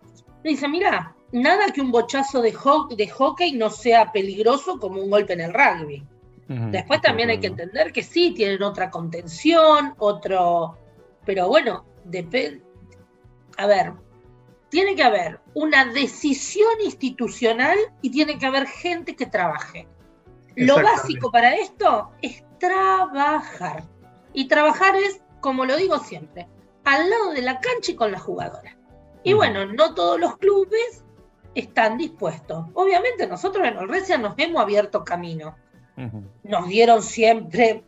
Le 0.42 0.50
dice, 0.50 0.66
mira, 0.66 1.14
nada 1.30 1.66
que 1.72 1.80
un 1.80 1.92
bochazo 1.92 2.42
de, 2.42 2.52
de, 2.96 3.08
hockey 3.08 3.52
no 3.52 3.70
sea 3.70 4.10
peligroso 4.10 4.80
como 4.80 5.00
un 5.00 5.10
golpe 5.10 5.34
en 5.34 5.42
el 5.42 5.54
rugby. 5.54 6.04
Después 6.48 7.00
también 7.00 7.30
hay 7.30 7.38
que 7.38 7.48
entender 7.48 7.92
que 7.92 8.02
sí, 8.02 8.32
tienen 8.32 8.62
otra 8.64 8.90
contención, 8.90 9.94
otro... 9.98 10.76
Pero 11.24 11.48
bueno, 11.48 11.84
depende 12.04 12.65
a 13.56 13.66
ver, 13.66 13.92
tiene 14.68 14.94
que 14.94 15.02
haber 15.02 15.40
una 15.54 15.84
decisión 15.86 16.72
institucional 16.84 17.78
y 18.02 18.10
tiene 18.10 18.38
que 18.38 18.46
haber 18.46 18.66
gente 18.66 19.16
que 19.16 19.26
trabaje. 19.26 19.88
Lo 20.54 20.82
básico 20.82 21.30
para 21.30 21.54
esto 21.54 22.10
es 22.22 22.44
trabajar. 22.58 23.84
Y 24.32 24.48
trabajar 24.48 24.96
es, 24.96 25.20
como 25.40 25.64
lo 25.64 25.76
digo 25.76 25.98
siempre, 25.98 26.48
al 26.84 27.08
lado 27.08 27.32
de 27.32 27.42
la 27.42 27.60
cancha 27.60 27.92
y 27.92 27.96
con 27.96 28.12
la 28.12 28.18
jugadora. 28.18 28.76
Y 29.22 29.32
bueno, 29.32 29.66
no 29.66 29.94
todos 29.94 30.20
los 30.20 30.36
clubes 30.38 31.04
están 31.54 31.96
dispuestos. 31.96 32.66
Obviamente 32.74 33.26
nosotros 33.26 33.66
en 33.66 33.76
Olrecia 33.76 34.18
nos 34.18 34.34
hemos 34.38 34.62
abierto 34.62 35.04
camino. 35.04 35.56
Nos 36.42 36.68
dieron 36.68 37.02
siempre 37.02 37.82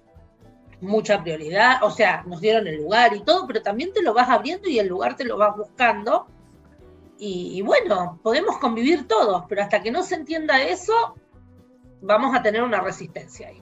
mucha 0.81 1.23
prioridad, 1.23 1.83
o 1.83 1.91
sea, 1.91 2.23
nos 2.27 2.41
dieron 2.41 2.67
el 2.67 2.77
lugar 2.77 3.15
y 3.15 3.21
todo, 3.21 3.47
pero 3.47 3.63
también 3.63 3.93
te 3.93 4.03
lo 4.03 4.15
vas 4.15 4.29
abriendo 4.29 4.69
y 4.69 4.79
el 4.79 4.89
lugar 4.89 5.17
te 5.17 5.25
lo 5.25 5.37
vas 5.37 5.57
buscando. 5.57 6.27
Y, 7.21 7.63
bueno, 7.63 8.21
podemos 8.23 8.59
convivir 8.59 9.09
todos, 9.09 9.43
pero 9.49 9.63
hasta 9.63 9.83
que 9.83 9.91
no 9.91 10.05
se 10.05 10.15
entienda 10.15 10.63
eso, 10.63 11.17
vamos 12.01 12.37
a 12.37 12.43
tener 12.43 12.63
una 12.63 12.81
resistencia 12.81 13.49
ahí. 13.49 13.61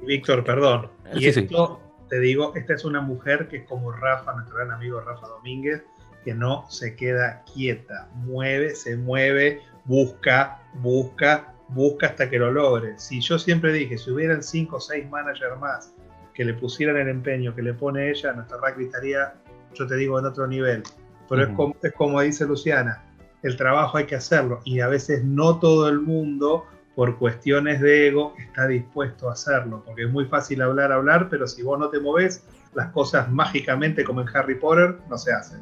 Víctor, 0.00 0.42
perdón. 0.42 0.90
Y 1.14 1.28
esto, 1.28 1.80
te 2.08 2.18
digo, 2.18 2.52
esta 2.56 2.74
es 2.74 2.84
una 2.84 3.00
mujer 3.00 3.46
que 3.46 3.58
es 3.58 3.68
como 3.68 3.92
Rafa, 3.92 4.32
nuestro 4.34 4.56
gran 4.56 4.72
amigo 4.72 5.00
Rafa 5.00 5.28
Domínguez, 5.28 5.84
que 6.24 6.34
no 6.34 6.68
se 6.70 6.96
queda 6.96 7.44
quieta, 7.54 8.08
mueve, 8.14 8.74
se 8.74 8.96
mueve, 8.96 9.60
busca, 9.84 10.60
busca, 10.74 11.54
busca 11.68 12.08
hasta 12.08 12.28
que 12.28 12.38
lo 12.38 12.50
logre. 12.50 12.98
Si 12.98 13.20
yo 13.20 13.38
siempre 13.38 13.72
dije, 13.72 13.96
si 13.96 14.10
hubieran 14.10 14.42
cinco 14.42 14.78
o 14.78 14.80
seis 14.80 15.08
managers 15.08 15.56
más 15.60 15.94
que 16.34 16.44
le 16.44 16.54
pusieran 16.54 16.96
el 16.96 17.08
empeño 17.08 17.54
que 17.54 17.62
le 17.62 17.74
pone 17.74 18.10
ella, 18.10 18.32
nuestra 18.32 18.58
rugby 18.58 18.84
estaría, 18.84 19.34
yo 19.74 19.86
te 19.86 19.96
digo, 19.96 20.18
en 20.18 20.26
otro 20.26 20.46
nivel. 20.46 20.82
Pero 21.28 21.44
es, 21.44 21.48
como, 21.54 21.76
es 21.82 21.92
como 21.92 22.20
dice 22.20 22.46
Luciana, 22.46 23.04
el 23.42 23.56
trabajo 23.56 23.98
hay 23.98 24.06
que 24.06 24.16
hacerlo 24.16 24.60
y 24.64 24.80
a 24.80 24.88
veces 24.88 25.24
no 25.24 25.58
todo 25.58 25.88
el 25.88 26.00
mundo 26.00 26.66
por 26.94 27.18
cuestiones 27.18 27.80
de 27.80 28.08
ego 28.08 28.34
está 28.38 28.66
dispuesto 28.66 29.30
a 29.30 29.32
hacerlo, 29.32 29.82
porque 29.84 30.04
es 30.04 30.10
muy 30.10 30.26
fácil 30.26 30.60
hablar, 30.62 30.92
hablar, 30.92 31.28
pero 31.30 31.46
si 31.46 31.62
vos 31.62 31.78
no 31.78 31.88
te 31.88 32.00
moves, 32.00 32.44
las 32.74 32.90
cosas 32.92 33.30
mágicamente 33.30 34.04
como 34.04 34.20
en 34.20 34.28
Harry 34.34 34.56
Potter 34.56 34.98
no 35.08 35.16
se 35.16 35.32
hacen. 35.32 35.60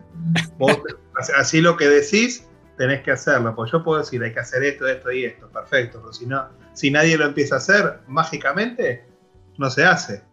así 1.37 1.61
lo 1.61 1.77
que 1.77 1.89
decís, 1.89 2.47
tenés 2.77 3.03
que 3.03 3.13
hacerlo, 3.13 3.55
pues 3.55 3.71
yo 3.71 3.83
puedo 3.85 4.01
decir, 4.01 4.23
hay 4.23 4.33
que 4.33 4.41
hacer 4.41 4.65
esto, 4.65 4.89
esto 4.89 5.13
y 5.13 5.25
esto, 5.25 5.49
perfecto, 5.49 6.01
pero 6.01 6.13
si, 6.13 6.27
no, 6.27 6.49
si 6.73 6.91
nadie 6.91 7.17
lo 7.17 7.27
empieza 7.27 7.57
a 7.57 7.59
hacer, 7.59 8.01
mágicamente 8.09 9.05
no 9.59 9.71
se 9.71 9.85
hace. 9.85 10.30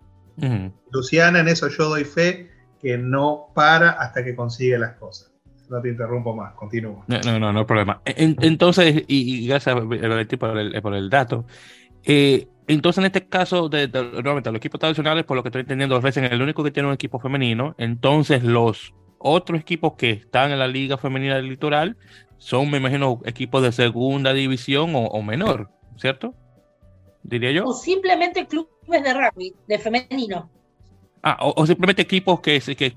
Luciana, 0.91 1.39
en 1.39 1.47
eso 1.47 1.67
yo 1.67 1.89
doy 1.89 2.03
fe 2.03 2.51
que 2.79 2.97
no 2.97 3.47
para 3.53 3.91
hasta 3.91 4.23
que 4.23 4.35
consigue 4.35 4.77
las 4.77 4.95
cosas. 4.95 5.31
No 5.69 5.81
te 5.81 5.89
interrumpo 5.89 6.33
más, 6.35 6.53
continúo. 6.53 7.03
No, 7.07 7.19
no, 7.19 7.39
no, 7.39 7.53
no 7.53 7.59
hay 7.59 7.65
problema. 7.65 8.01
entonces, 8.05 9.03
y, 9.07 9.47
gracias 9.47 9.75
por 9.75 10.57
el, 10.57 10.81
por 10.81 10.93
el 10.93 11.09
dato. 11.09 11.45
Eh, 12.03 12.47
entonces, 12.67 12.99
en 12.99 13.05
este 13.05 13.27
caso, 13.27 13.67
de, 13.67 13.87
nuevamente, 13.87 14.49
los 14.51 14.57
equipos 14.57 14.79
tradicionales, 14.79 15.25
por 15.25 15.35
lo 15.35 15.43
que 15.43 15.49
estoy 15.49 15.61
entendiendo, 15.61 15.97
ofrecen 15.97 16.25
el 16.25 16.41
único 16.41 16.63
que 16.63 16.71
tiene 16.71 16.87
un 16.87 16.93
equipo 16.93 17.19
femenino. 17.19 17.75
Entonces, 17.77 18.43
los 18.43 18.93
otros 19.19 19.59
equipos 19.59 19.93
que 19.97 20.11
están 20.11 20.51
en 20.51 20.59
la 20.59 20.67
Liga 20.67 20.97
Femenina 20.97 21.35
del 21.35 21.49
Litoral 21.49 21.97
son, 22.37 22.69
me 22.69 22.77
imagino, 22.77 23.19
equipos 23.25 23.63
de 23.63 23.71
segunda 23.71 24.33
división 24.33 24.95
o, 24.95 25.05
o 25.05 25.21
menor, 25.21 25.69
¿cierto? 25.97 26.33
Diría 27.27 27.51
yo. 27.51 27.65
O 27.65 27.73
simplemente 27.73 28.47
clubes 28.47 29.03
de 29.03 29.13
rugby, 29.13 29.53
de 29.67 29.77
femenino. 29.77 30.49
Ah, 31.23 31.37
o, 31.41 31.65
simplemente 31.65 32.03
equipos 32.03 32.39
que, 32.39 32.61
que, 32.61 32.93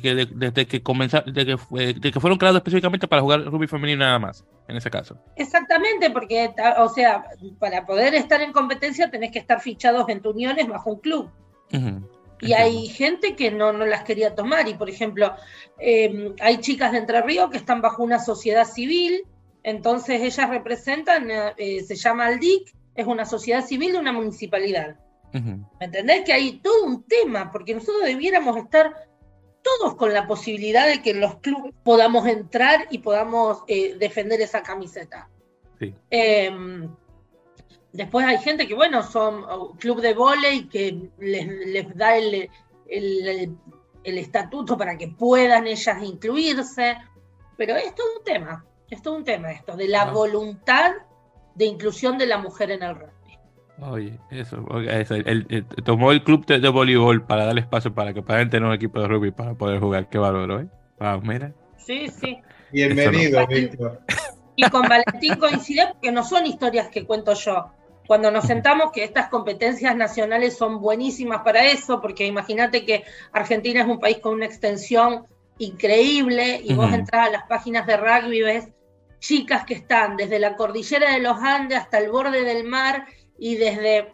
que, 0.00 0.26
desde 0.30 0.66
que 0.66 0.82
comenzaron, 0.82 1.34
de 1.34 1.44
que, 2.12 2.20
fueron 2.20 2.38
creados 2.38 2.58
específicamente 2.58 3.08
para 3.08 3.22
jugar 3.22 3.44
rugby 3.44 3.66
femenino 3.66 4.04
nada 4.04 4.20
más, 4.20 4.44
en 4.68 4.76
ese 4.76 4.88
caso. 4.88 5.18
Exactamente, 5.34 6.10
porque, 6.10 6.54
o 6.78 6.88
sea, 6.90 7.24
para 7.58 7.84
poder 7.84 8.14
estar 8.14 8.40
en 8.40 8.52
competencia 8.52 9.10
tenés 9.10 9.32
que 9.32 9.40
estar 9.40 9.60
fichados 9.60 10.08
en 10.10 10.20
tu 10.20 10.30
uniones 10.30 10.68
bajo 10.68 10.90
un 10.92 11.00
club. 11.00 11.30
Y 12.40 12.52
hay 12.52 12.88
gente 12.88 13.34
que 13.34 13.50
no, 13.50 13.72
no 13.72 13.86
las 13.86 14.04
quería 14.04 14.34
tomar. 14.34 14.68
Y 14.68 14.74
por 14.74 14.90
ejemplo, 14.90 15.34
em, 15.78 16.34
hay 16.40 16.58
chicas 16.58 16.92
de 16.92 16.98
Entre 16.98 17.20
Ríos 17.22 17.50
que 17.50 17.56
están 17.56 17.80
bajo 17.80 18.02
una 18.02 18.18
sociedad 18.18 18.66
civil, 18.66 19.24
entonces 19.62 20.20
ellas 20.20 20.50
representan, 20.50 21.28
eh, 21.56 21.82
se 21.84 21.96
llama 21.96 22.26
ALDIC, 22.26 22.72
es 22.94 23.06
una 23.06 23.24
sociedad 23.24 23.64
civil 23.64 23.92
de 23.92 23.98
una 23.98 24.12
municipalidad. 24.12 24.96
¿Me 25.32 25.86
entendés? 25.86 26.24
Que 26.24 26.32
hay 26.34 26.58
todo 26.58 26.84
un 26.84 27.04
tema, 27.04 27.50
porque 27.50 27.74
nosotros 27.74 28.04
debiéramos 28.04 28.56
estar 28.58 29.08
todos 29.62 29.94
con 29.94 30.12
la 30.12 30.26
posibilidad 30.26 30.86
de 30.86 31.00
que 31.00 31.10
en 31.10 31.20
los 31.20 31.36
clubes 31.36 31.72
podamos 31.82 32.26
entrar 32.26 32.86
y 32.90 32.98
podamos 32.98 33.62
eh, 33.66 33.96
defender 33.98 34.40
esa 34.40 34.62
camiseta. 34.62 35.28
Em, 36.10 36.88
después 37.92 38.26
hay 38.26 38.38
gente 38.38 38.68
que, 38.68 38.74
bueno, 38.74 39.02
son 39.02 39.44
oh, 39.48 39.72
club 39.72 40.00
de 40.00 40.14
volei 40.14 40.68
que 40.68 41.10
les, 41.18 41.96
da 41.96 42.16
el, 42.16 42.48
estatuto 44.04 44.76
para 44.76 44.96
que 44.96 45.08
puedan 45.08 45.66
ellas 45.66 46.02
incluirse, 46.02 46.96
pero 47.56 47.74
es 47.76 47.94
todo 47.94 48.18
un 48.18 48.24
tema, 48.24 48.64
es 48.90 49.02
todo 49.02 49.16
un 49.16 49.24
tema 49.24 49.50
esto, 49.50 49.76
de 49.76 49.88
la 49.88 50.04
voluntad 50.12 50.92
de 51.54 51.66
inclusión 51.66 52.18
de 52.18 52.26
la 52.26 52.38
mujer 52.38 52.70
en 52.70 52.82
el 52.82 52.94
rugby. 52.94 53.12
Oye, 53.80 54.18
eso, 54.30 54.64
tomó 55.84 56.12
el 56.12 56.22
club 56.22 56.46
de, 56.46 56.68
voleibol 56.68 57.24
para 57.24 57.46
darle 57.46 57.62
espacio 57.62 57.92
para 57.92 58.14
que 58.14 58.22
puedan 58.22 58.48
tener 58.48 58.68
un 58.68 58.74
equipo 58.74 59.00
de 59.00 59.08
rugby 59.08 59.30
para 59.32 59.54
poder 59.54 59.80
jugar. 59.80 60.08
Qué 60.08 60.18
bárbaro, 60.18 60.60
¿eh? 60.60 60.66
Wow, 61.00 61.20
mira. 61.22 61.52
Sí, 61.78 62.08
sí. 62.08 62.38
Bienvenido, 62.70 63.44
Víctor. 63.46 64.00
Y 64.54 64.68
con 64.70 64.82
Valentín 64.82 65.36
coincide 65.36 65.88
porque 65.92 66.12
no 66.12 66.24
son 66.24 66.46
historias 66.46 66.88
que 66.88 67.04
cuento 67.06 67.34
yo. 67.34 67.70
cuando 68.06 68.30
nos 68.30 68.44
sentamos, 68.44 68.92
que 68.92 69.02
estas 69.02 69.28
competencias 69.28 69.96
nacionales 69.96 70.56
son 70.56 70.80
buenísimas 70.80 71.42
para 71.42 71.66
eso, 71.66 72.00
porque 72.00 72.26
imagínate 72.26 72.84
que 72.84 73.04
Argentina 73.32 73.80
es 73.80 73.86
un 73.86 73.98
país 73.98 74.18
con 74.18 74.34
una 74.34 74.46
extensión 74.46 75.26
increíble 75.58 76.60
y 76.62 76.74
vos 76.74 76.92
entras 76.92 77.28
a 77.28 77.30
las 77.30 77.44
páginas 77.44 77.86
de 77.86 77.96
rugby 77.96 78.38
y 78.38 78.42
ves 78.42 78.68
chicas 79.22 79.64
que 79.64 79.74
están 79.74 80.16
desde 80.16 80.40
la 80.40 80.56
cordillera 80.56 81.12
de 81.12 81.20
los 81.20 81.38
Andes 81.38 81.78
hasta 81.78 81.98
el 81.98 82.10
borde 82.10 82.42
del 82.42 82.64
mar 82.64 83.06
y 83.38 83.54
desde 83.54 84.12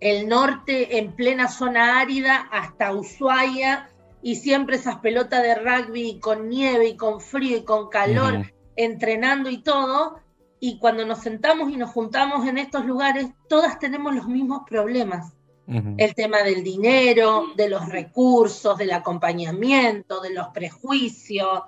el 0.00 0.28
norte 0.28 0.98
en 0.98 1.12
plena 1.12 1.48
zona 1.48 2.00
árida 2.00 2.48
hasta 2.52 2.94
Ushuaia 2.94 3.90
y 4.22 4.36
siempre 4.36 4.76
esas 4.76 4.98
pelotas 4.98 5.42
de 5.42 5.56
rugby 5.56 6.20
con 6.20 6.48
nieve 6.48 6.86
y 6.86 6.96
con 6.96 7.20
frío 7.20 7.56
y 7.56 7.64
con 7.64 7.88
calor, 7.88 8.52
entrenando 8.76 9.50
y 9.50 9.58
todo. 9.58 10.20
Y 10.60 10.78
cuando 10.78 11.04
nos 11.04 11.18
sentamos 11.18 11.72
y 11.72 11.76
nos 11.76 11.90
juntamos 11.90 12.46
en 12.46 12.58
estos 12.58 12.86
lugares, 12.86 13.26
todas 13.48 13.80
tenemos 13.80 14.14
los 14.14 14.28
mismos 14.28 14.62
problemas. 14.68 15.34
El 15.66 16.14
tema 16.14 16.42
del 16.42 16.62
dinero, 16.62 17.46
de 17.56 17.68
los 17.68 17.88
recursos, 17.88 18.76
del 18.76 18.92
acompañamiento, 18.92 20.20
de 20.20 20.34
los 20.34 20.48
prejuicios. 20.48 21.62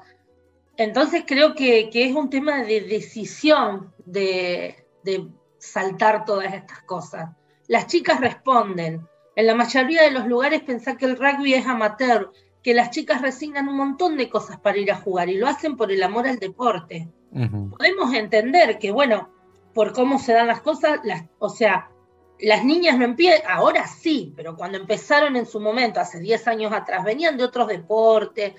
Entonces 0.77 1.25
creo 1.27 1.55
que, 1.55 1.91
es 1.93 2.15
un 2.15 2.31
tema 2.31 2.63
de 2.63 2.81
decisión 2.81 3.93
de, 4.05 4.87
de 5.03 5.29
saltar 5.59 6.25
todas 6.25 6.53
estas 6.53 6.83
cosas. 6.83 7.31
Las 7.69 7.87
chicas 7.87 8.21
responden. 8.21 9.07
En 9.37 9.47
la 9.47 9.55
mayoría 9.55 10.03
de 10.03 10.11
los 10.11 10.27
lugares 10.27 10.63
pensar 10.63 10.97
que 10.97 11.07
el 11.07 11.17
rugby 11.17 11.55
es 11.55 11.67
amateur, 11.67 12.31
que 12.63 12.75
las 12.75 12.91
chicas 12.91 13.21
resignan 13.21 13.69
un 13.69 13.77
montón 13.77 14.17
de 14.17 14.29
cosas 14.29 14.59
para 14.59 14.79
ir 14.79 14.91
a 14.91 14.97
jugar 14.97 15.29
y 15.29 15.37
lo 15.37 15.47
hacen 15.47 15.77
por 15.77 15.93
el 15.93 16.03
amor 16.03 16.27
al 16.27 16.39
deporte. 16.39 17.09
Podemos 17.31 18.15
entender 18.15 18.79
que, 18.79 18.93
bueno, 18.93 19.29
por 19.75 19.93
cómo 19.93 20.19
se 20.19 20.33
dan 20.33 20.47
las 20.47 20.61
cosas, 20.61 21.01
las, 21.03 21.25
o 21.41 21.49
sea, 21.49 21.91
las 22.39 22.65
niñas 22.65 22.97
no 22.97 23.05
empiezan, 23.05 23.43
ahora 23.49 23.87
sí, 23.87 24.33
pero 24.37 24.57
cuando 24.57 24.79
empezaron 24.79 25.37
en 25.37 25.47
su 25.47 25.61
momento, 25.61 26.01
hace 26.01 26.21
10 26.21 26.49
años 26.49 26.73
atrás, 26.73 27.05
venían 27.05 27.37
de 27.37 27.45
otros 27.45 27.69
deportes, 27.69 28.55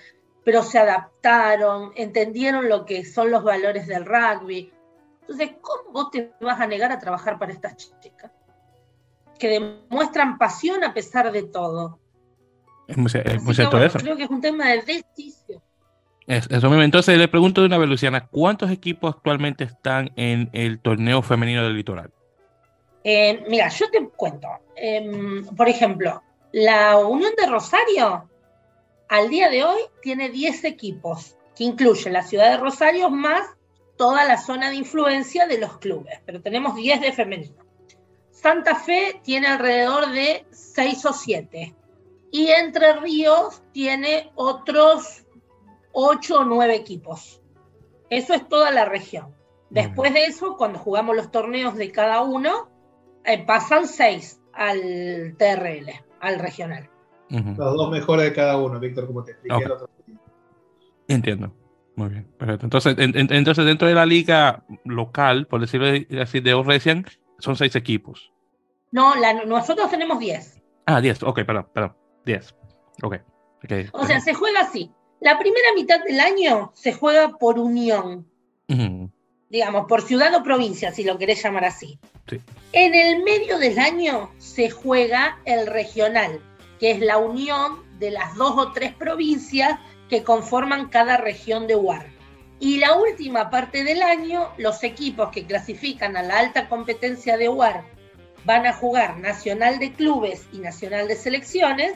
pero 0.45 0.61
se 0.61 0.77
adaptaron, 0.77 1.91
entendieron 1.95 2.69
lo 2.69 2.85
que 2.85 3.03
son 3.03 3.31
los 3.31 3.43
valores 3.43 3.87
del 3.87 4.05
rugby. 4.05 4.71
Entonces, 5.21 5.55
¿cómo 5.59 5.91
vos 5.91 6.11
te 6.11 6.31
vas 6.39 6.61
a 6.61 6.67
negar 6.67 6.91
a 6.91 6.99
trabajar 6.99 7.39
para 7.39 7.51
estas 7.51 7.75
chicas? 7.99 8.31
Que 9.39 9.49
demuestran 9.49 10.37
pasión 10.37 10.83
a 10.83 10.93
pesar 10.93 11.31
de 11.31 11.43
todo. 11.43 11.99
Es 12.87 12.95
muy, 12.95 13.09
cierto 13.09 13.83
eso. 13.83 13.97
Creo 13.97 14.15
que 14.15 14.23
es 14.23 14.29
un 14.29 14.39
tema 14.39 14.69
de 14.69 14.83
decisión. 14.83 15.61
eso 16.27 16.69
mismo. 16.69 16.83
Entonces 16.83 17.17
le 17.17 17.27
pregunto 17.27 17.61
de 17.61 17.67
una 17.67 17.79
vez, 17.79 17.89
Luciana, 17.89 18.27
¿cuántos 18.27 18.69
equipos 18.69 19.15
actualmente 19.15 19.63
están 19.63 20.11
en 20.15 20.51
el 20.53 20.79
torneo 20.79 21.23
femenino 21.23 21.63
del 21.63 21.75
litoral? 21.75 22.11
Eh, 23.03 23.43
mira, 23.49 23.67
yo 23.69 23.89
te 23.89 24.07
cuento. 24.09 24.47
Em, 24.75 25.43
por 25.55 25.67
ejemplo, 25.67 26.21
la 26.51 26.97
Unión 26.97 27.33
de 27.35 27.47
Rosario 27.47 28.29
al 29.09 29.29
día 29.29 29.49
de 29.49 29.63
hoy 29.63 29.81
tiene 30.01 30.29
10 30.29 30.63
equipos, 30.65 31.35
que 31.55 31.63
incluye 31.63 32.09
la 32.09 32.23
ciudad 32.23 32.51
de 32.51 32.57
Rosario 32.57 33.09
más 33.09 33.45
toda 33.97 34.25
la 34.25 34.37
zona 34.37 34.69
de 34.69 34.75
influencia 34.75 35.47
de 35.47 35.57
los 35.57 35.77
clubes, 35.77 36.19
pero 36.25 36.41
tenemos 36.41 36.75
10 36.75 37.01
de 37.01 37.13
femenino. 37.13 37.63
Santa 38.31 38.75
Fe 38.75 39.21
tiene 39.23 39.47
alrededor 39.47 40.11
de 40.11 40.45
6 40.51 41.05
o 41.05 41.13
7 41.13 41.75
y 42.31 42.47
Entre 42.49 42.93
Ríos 42.93 43.63
tiene 43.71 44.31
otros 44.35 45.25
8 45.93 46.39
o 46.39 46.43
9 46.43 46.75
equipos. 46.75 47.41
Eso 48.09 48.33
es 48.33 48.47
toda 48.47 48.71
la 48.71 48.85
región. 48.85 49.33
Después 49.69 50.13
de 50.13 50.25
eso, 50.25 50.57
cuando 50.57 50.79
jugamos 50.79 51.15
los 51.15 51.31
torneos 51.31 51.75
de 51.75 51.91
cada 51.91 52.21
uno, 52.21 52.69
eh, 53.23 53.43
pasan 53.43 53.87
6 53.87 54.41
al 54.53 55.35
TRL, 55.37 55.91
al 56.19 56.39
regional. 56.39 56.89
Los 57.57 57.57
dos 57.75 57.91
mejores 57.91 58.25
de 58.25 58.33
cada 58.33 58.57
uno, 58.57 58.79
Víctor, 58.79 59.07
como 59.07 59.23
te 59.23 59.31
expliqué 59.31 59.63
el 59.63 59.71
otro 59.71 59.89
día. 60.05 60.17
Entiendo. 61.07 61.53
Muy 61.95 62.09
bien, 62.09 62.27
perfecto. 62.37 62.65
Entonces, 62.65 62.95
entonces, 62.97 63.65
dentro 63.65 63.87
de 63.87 63.93
la 63.93 64.05
liga 64.05 64.63
local, 64.83 65.47
por 65.47 65.61
decirlo 65.61 65.87
así, 66.21 66.41
de 66.41 66.53
Oresian, 66.53 67.05
son 67.39 67.55
seis 67.55 67.75
equipos. 67.75 68.31
No, 68.91 69.13
nosotros 69.45 69.89
tenemos 69.89 70.19
10. 70.19 70.61
Ah, 70.85 71.01
10, 71.01 71.23
ok, 71.23 71.43
perdón, 71.45 71.67
perdón. 71.73 71.95
10. 72.25 72.55
Ok. 73.03 73.15
okay. 73.63 73.89
O 73.93 74.05
sea, 74.05 74.19
se 74.19 74.33
juega 74.33 74.61
así. 74.61 74.91
La 75.21 75.39
primera 75.39 75.67
mitad 75.75 76.03
del 76.03 76.19
año 76.19 76.71
se 76.73 76.93
juega 76.93 77.37
por 77.37 77.59
unión. 77.59 78.27
Digamos, 79.49 79.85
por 79.87 80.01
ciudad 80.01 80.33
o 80.35 80.43
provincia, 80.43 80.91
si 80.91 81.03
lo 81.03 81.17
querés 81.17 81.41
llamar 81.41 81.65
así. 81.65 81.99
Sí. 82.27 82.41
En 82.73 82.93
el 82.93 83.23
medio 83.23 83.57
del 83.57 83.79
año 83.79 84.31
se 84.37 84.69
juega 84.69 85.39
el 85.45 85.67
regional, 85.67 86.41
que 86.79 86.91
es 86.91 86.99
la 86.99 87.17
unión 87.17 87.83
de 87.99 88.11
las 88.11 88.35
dos 88.35 88.53
o 88.57 88.71
tres 88.71 88.93
provincias 88.93 89.79
que 90.09 90.23
conforman 90.23 90.89
cada 90.89 91.17
región 91.17 91.67
de 91.67 91.75
UAR. 91.75 92.07
Y 92.59 92.77
la 92.77 92.93
última 92.93 93.49
parte 93.49 93.83
del 93.83 94.01
año, 94.01 94.49
los 94.57 94.83
equipos 94.83 95.29
que 95.29 95.45
clasifican 95.45 96.15
a 96.15 96.23
la 96.23 96.39
alta 96.39 96.69
competencia 96.69 97.37
de 97.37 97.49
UAR 97.49 97.83
van 98.45 98.65
a 98.65 98.73
jugar 98.73 99.17
Nacional 99.17 99.79
de 99.79 99.91
Clubes 99.91 100.47
y 100.53 100.59
Nacional 100.59 101.07
de 101.07 101.15
Selecciones, 101.15 101.93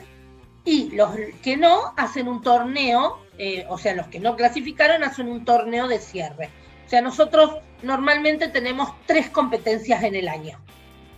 y 0.64 0.90
los 0.90 1.10
que 1.42 1.56
no 1.56 1.94
hacen 1.96 2.28
un 2.28 2.42
torneo, 2.42 3.18
eh, 3.38 3.64
o 3.68 3.78
sea, 3.78 3.94
los 3.94 4.08
que 4.08 4.20
no 4.20 4.36
clasificaron 4.36 5.02
hacen 5.02 5.28
un 5.28 5.44
torneo 5.44 5.88
de 5.88 5.98
cierre. 5.98 6.50
O 6.86 6.88
sea, 6.90 7.00
nosotros 7.00 7.56
normalmente 7.82 8.48
tenemos 8.48 8.90
tres 9.06 9.30
competencias 9.30 10.02
en 10.02 10.14
el 10.14 10.28
año. 10.28 10.60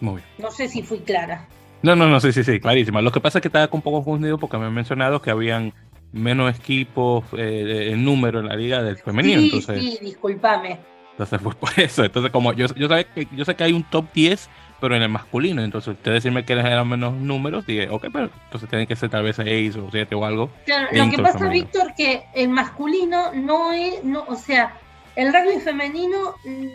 Muy 0.01 0.17
bien. 0.17 0.27
No 0.39 0.51
sé 0.51 0.69
si 0.69 0.83
fui 0.83 1.01
clara. 1.01 1.49
No, 1.83 1.97
no, 1.97 2.09
no, 2.09 2.21
sí, 2.21 2.33
sí, 2.33 2.45
sí, 2.45 2.61
clarísima. 2.61 3.03
Lo 3.03 3.11
que 3.11 3.21
pasa 3.21 3.39
es 3.39 3.43
que 3.43 3.49
estaba 3.49 3.69
un 3.73 3.83
poco 3.83 4.05
confundido 4.05 4.39
porque 4.39 4.59
me 4.59 4.67
han 4.67 4.75
mencionado 4.75 5.21
que 5.21 5.31
habían 5.31 5.73
menos 6.13 6.57
equipos 6.57 7.25
eh, 7.37 7.91
en 7.93 8.05
número 8.05 8.41
en 8.41 8.49
la 8.49 8.57
liga 8.57 8.83
del 8.83 8.97
femenino. 8.99 9.41
Sí, 9.41 9.45
entonces, 9.47 9.81
sí, 9.81 9.99
discúlpame. 10.01 10.79
Entonces, 11.13 11.41
pues 11.43 11.57
por 11.61 11.71
eso. 11.79 12.05
Entonces, 12.05 12.31
como 12.31 12.53
yo, 12.53 12.67
yo, 12.77 12.89
que, 12.89 13.29
yo 13.33 13.45
sé 13.45 13.55
que 13.55 13.65
hay 13.65 13.73
un 13.73 13.85
top 13.85 14.07
10 14.13 14.49
pero 14.83 14.97
en 14.97 15.03
el 15.03 15.09
masculino. 15.09 15.63
Entonces, 15.63 15.95
usted 15.95 16.13
decirme 16.13 16.45
que 16.45 16.55
eran 16.55 16.89
menos 16.89 17.15
números, 17.15 17.65
dije, 17.65 17.89
ok, 17.89 18.07
pero 18.13 18.31
entonces 18.47 18.69
tienen 18.69 18.89
que 18.89 18.97
ser 18.97 19.11
tal 19.11 19.23
vez 19.23 19.37
6 19.37 19.77
o 19.77 19.89
7 19.93 20.13
o 20.17 20.25
algo. 20.25 20.51
Claro, 20.67 20.89
lo 20.91 21.09
que 21.09 21.23
pasa, 21.23 21.49
Víctor, 21.49 21.95
que 21.97 22.25
el 22.35 22.49
masculino 22.49 23.33
no 23.33 23.73
es, 23.73 24.03
no, 24.03 24.25
o 24.27 24.35
sea, 24.35 24.75
el 25.15 25.33
rugby 25.33 25.61
femenino 25.61 26.35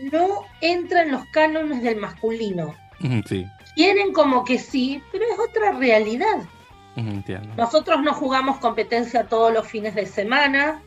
no 0.10 0.46
entra 0.62 1.02
en 1.02 1.12
los 1.12 1.26
cánones 1.34 1.84
del 1.84 1.98
masculino. 1.98 2.74
Sí. 3.26 3.46
Quieren 3.78 4.12
como 4.12 4.44
que 4.44 4.60
sí, 4.60 5.02
pero 5.12 5.24
es 5.26 5.40
otra 5.40 5.72
realidad. 5.72 6.40
Entiendo. 6.96 7.54
Nosotros 7.56 8.02
no 8.02 8.14
jugamos 8.14 8.58
competencia 8.58 9.28
todos 9.28 9.54
los 9.54 9.68
fines 9.68 9.96
de 9.96 10.06
semana. 10.06 10.82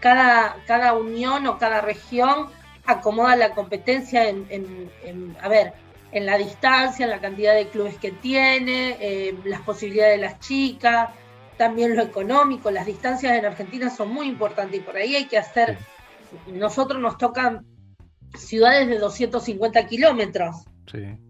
Cada, 0.00 0.56
cada 0.66 0.92
unión 0.92 1.46
o 1.46 1.56
cada 1.58 1.80
región 1.80 2.48
acomoda 2.84 3.34
la 3.36 3.54
competencia 3.54 4.28
en, 4.28 4.46
en 4.50 5.36
a 5.40 5.48
ver, 5.48 5.72
en 6.12 6.26
la 6.26 6.38
distancia, 6.38 7.04
en 7.04 7.10
la 7.10 7.20
cantidad 7.20 7.54
de 7.54 7.68
clubes 7.68 7.96
que 7.98 8.12
tiene, 8.12 8.96
eh, 9.00 9.34
las 9.44 9.60
posibilidades 9.62 10.20
de 10.20 10.26
las 10.26 10.40
chicas, 10.40 11.10
también 11.56 11.96
lo 11.96 12.02
económico. 12.02 12.70
Las 12.70 12.86
distancias 12.86 13.36
en 13.36 13.44
Argentina 13.44 13.90
son 13.90 14.10
muy 14.10 14.28
importantes 14.28 14.80
y 14.80 14.82
por 14.82 14.96
ahí 14.96 15.16
hay 15.16 15.26
que 15.26 15.38
hacer, 15.38 15.78
nosotros 16.46 17.00
nos 17.00 17.18
tocan 17.18 17.64
ciudades 18.34 18.88
de 18.88 18.98
250 18.98 19.86
kilómetros. 19.86 20.56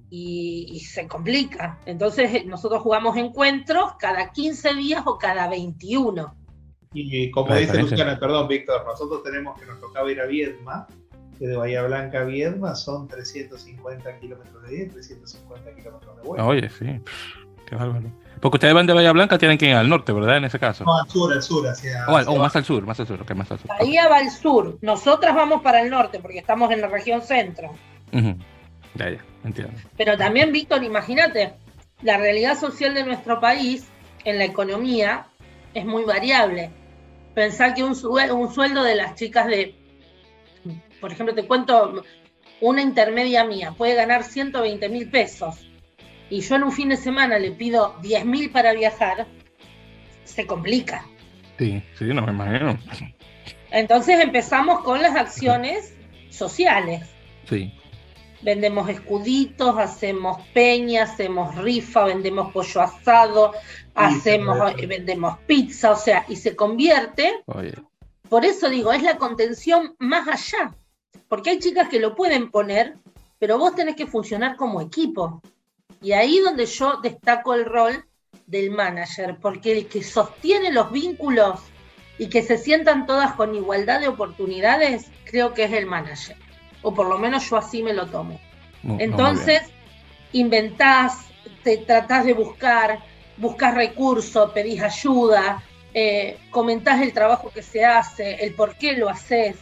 Y, 0.08 0.80
se 0.80 1.08
complica. 1.08 1.78
Entonces 1.84 2.46
nosotros 2.46 2.82
jugamos 2.82 3.16
encuentros 3.16 3.94
cada 3.98 4.30
15 4.30 4.74
días 4.74 5.02
o 5.04 5.18
cada 5.18 5.48
21. 5.48 6.34
Y 6.92 7.30
como 7.30 7.54
dice 7.54 7.82
Luciana, 7.82 8.18
perdón 8.18 8.48
Víctor, 8.48 8.84
nosotros 8.86 9.22
tenemos 9.22 9.58
que 9.58 9.66
nos 9.66 9.80
tocaba 9.80 10.10
ir 10.10 10.20
a 10.20 10.26
Viedma 10.26 10.86
que 11.38 11.46
de 11.46 11.56
Bahía 11.56 11.82
Blanca 11.82 12.20
a 12.20 12.24
Viedma 12.24 12.74
son 12.74 13.08
350 13.08 14.18
kilómetros 14.18 14.62
de 14.62 14.76
ida 14.76 14.92
350 14.92 15.74
kilómetros 15.74 16.16
de 16.16 16.22
vuelta. 16.22 16.46
Oye, 16.46 16.68
sí, 16.70 17.00
qué 17.66 17.76
bárbaro. 17.76 18.10
Porque 18.40 18.56
ustedes 18.56 18.74
van 18.74 18.86
de 18.86 18.92
Bahía 18.92 19.12
Blanca, 19.12 19.38
tienen 19.38 19.58
que 19.58 19.68
ir 19.68 19.74
al 19.74 19.88
norte, 19.88 20.12
¿verdad? 20.12 20.38
En 20.38 20.44
ese 20.44 20.58
caso. 20.58 20.84
No, 20.84 20.98
al 20.98 21.08
sur, 21.08 21.32
al 21.32 21.42
sur, 21.42 21.66
hacia. 21.66 22.06
O, 22.06 22.36
más 22.36 22.54
al 22.56 22.64
sur, 22.64 22.84
más 22.84 23.00
al 23.00 23.06
sur, 23.06 23.20
ok, 23.20 23.30
más 23.34 23.50
al 23.50 23.58
sur. 23.58 23.68
Bahía 23.68 24.08
va 24.08 24.18
al 24.18 24.30
sur, 24.30 24.78
nosotras 24.82 25.34
vamos 25.34 25.62
para 25.62 25.82
el 25.82 25.90
norte, 25.90 26.20
porque 26.20 26.38
estamos 26.38 26.70
en 26.70 26.80
la 26.80 26.88
región 26.88 27.22
centro. 27.22 27.72
Ya, 28.96 29.10
ya, 29.10 29.24
entiendo. 29.44 29.74
Pero 29.96 30.16
también, 30.16 30.52
Víctor, 30.52 30.84
imagínate, 30.84 31.54
la 32.02 32.18
realidad 32.18 32.58
social 32.58 32.94
de 32.94 33.04
nuestro 33.04 33.40
país 33.40 33.86
en 34.24 34.38
la 34.38 34.44
economía 34.44 35.26
es 35.74 35.84
muy 35.84 36.04
variable. 36.04 36.70
Pensar 37.34 37.74
que 37.74 37.84
un, 37.84 37.94
un 38.04 38.54
sueldo 38.54 38.82
de 38.82 38.94
las 38.94 39.14
chicas 39.14 39.46
de 39.46 39.74
por 41.00 41.12
ejemplo, 41.12 41.34
te 41.34 41.46
cuento, 41.46 42.02
una 42.60 42.82
intermedia 42.82 43.44
mía 43.44 43.72
puede 43.76 43.94
ganar 43.94 44.24
120 44.24 44.88
mil 44.88 45.08
pesos 45.10 45.66
y 46.30 46.40
yo 46.40 46.56
en 46.56 46.64
un 46.64 46.72
fin 46.72 46.88
de 46.88 46.96
semana 46.96 47.38
le 47.38 47.52
pido 47.52 47.96
10 48.02 48.24
mil 48.24 48.50
para 48.50 48.72
viajar, 48.72 49.26
se 50.24 50.46
complica. 50.46 51.06
Sí, 51.58 51.82
sí, 51.98 52.04
no 52.06 52.22
me 52.22 52.32
imagino. 52.32 52.78
Entonces 53.70 54.20
empezamos 54.20 54.82
con 54.82 55.02
las 55.02 55.16
acciones 55.16 55.94
sociales. 56.30 57.08
Sí. 57.48 57.72
Vendemos 58.42 58.88
escuditos, 58.88 59.76
hacemos 59.78 60.40
peña, 60.52 61.04
hacemos 61.04 61.54
rifa, 61.56 62.04
vendemos 62.04 62.52
pollo 62.52 62.82
asado, 62.82 63.52
hacemos, 63.94 64.58
vendemos 64.86 65.38
pizza, 65.46 65.92
o 65.92 65.96
sea, 65.96 66.24
y 66.28 66.36
se 66.36 66.54
convierte. 66.54 67.42
Por 68.28 68.44
eso 68.44 68.68
digo, 68.68 68.92
es 68.92 69.02
la 69.02 69.18
contención 69.18 69.94
más 69.98 70.28
allá. 70.28 70.74
Porque 71.28 71.50
hay 71.50 71.58
chicas 71.58 71.88
que 71.88 72.00
lo 72.00 72.14
pueden 72.14 72.50
poner, 72.50 72.96
pero 73.38 73.58
vos 73.58 73.74
tenés 73.74 73.96
que 73.96 74.06
funcionar 74.06 74.56
como 74.56 74.80
equipo. 74.80 75.42
Y 76.00 76.12
ahí 76.12 76.38
donde 76.40 76.66
yo 76.66 77.00
destaco 77.02 77.54
el 77.54 77.64
rol 77.64 78.04
del 78.46 78.70
manager, 78.70 79.38
porque 79.40 79.72
el 79.72 79.86
que 79.88 80.02
sostiene 80.02 80.70
los 80.72 80.92
vínculos 80.92 81.60
y 82.18 82.28
que 82.28 82.42
se 82.42 82.58
sientan 82.58 83.06
todas 83.06 83.32
con 83.32 83.54
igualdad 83.54 84.00
de 84.00 84.08
oportunidades, 84.08 85.06
creo 85.24 85.52
que 85.52 85.64
es 85.64 85.72
el 85.72 85.86
manager. 85.86 86.36
O 86.86 86.94
por 86.94 87.08
lo 87.08 87.18
menos 87.18 87.50
yo 87.50 87.56
así 87.56 87.82
me 87.82 87.92
lo 87.92 88.06
tomo. 88.06 88.38
Entonces, 89.00 89.62
inventás, 90.30 91.26
te 91.64 91.78
tratás 91.78 92.24
de 92.24 92.32
buscar, 92.32 93.00
buscas 93.38 93.74
recursos, 93.74 94.52
pedís 94.52 94.80
ayuda, 94.80 95.64
eh, 95.92 96.38
comentás 96.50 97.02
el 97.02 97.12
trabajo 97.12 97.50
que 97.52 97.62
se 97.62 97.84
hace, 97.84 98.36
el 98.36 98.54
por 98.54 98.76
qué 98.76 98.92
lo 98.92 99.08
haces, 99.08 99.56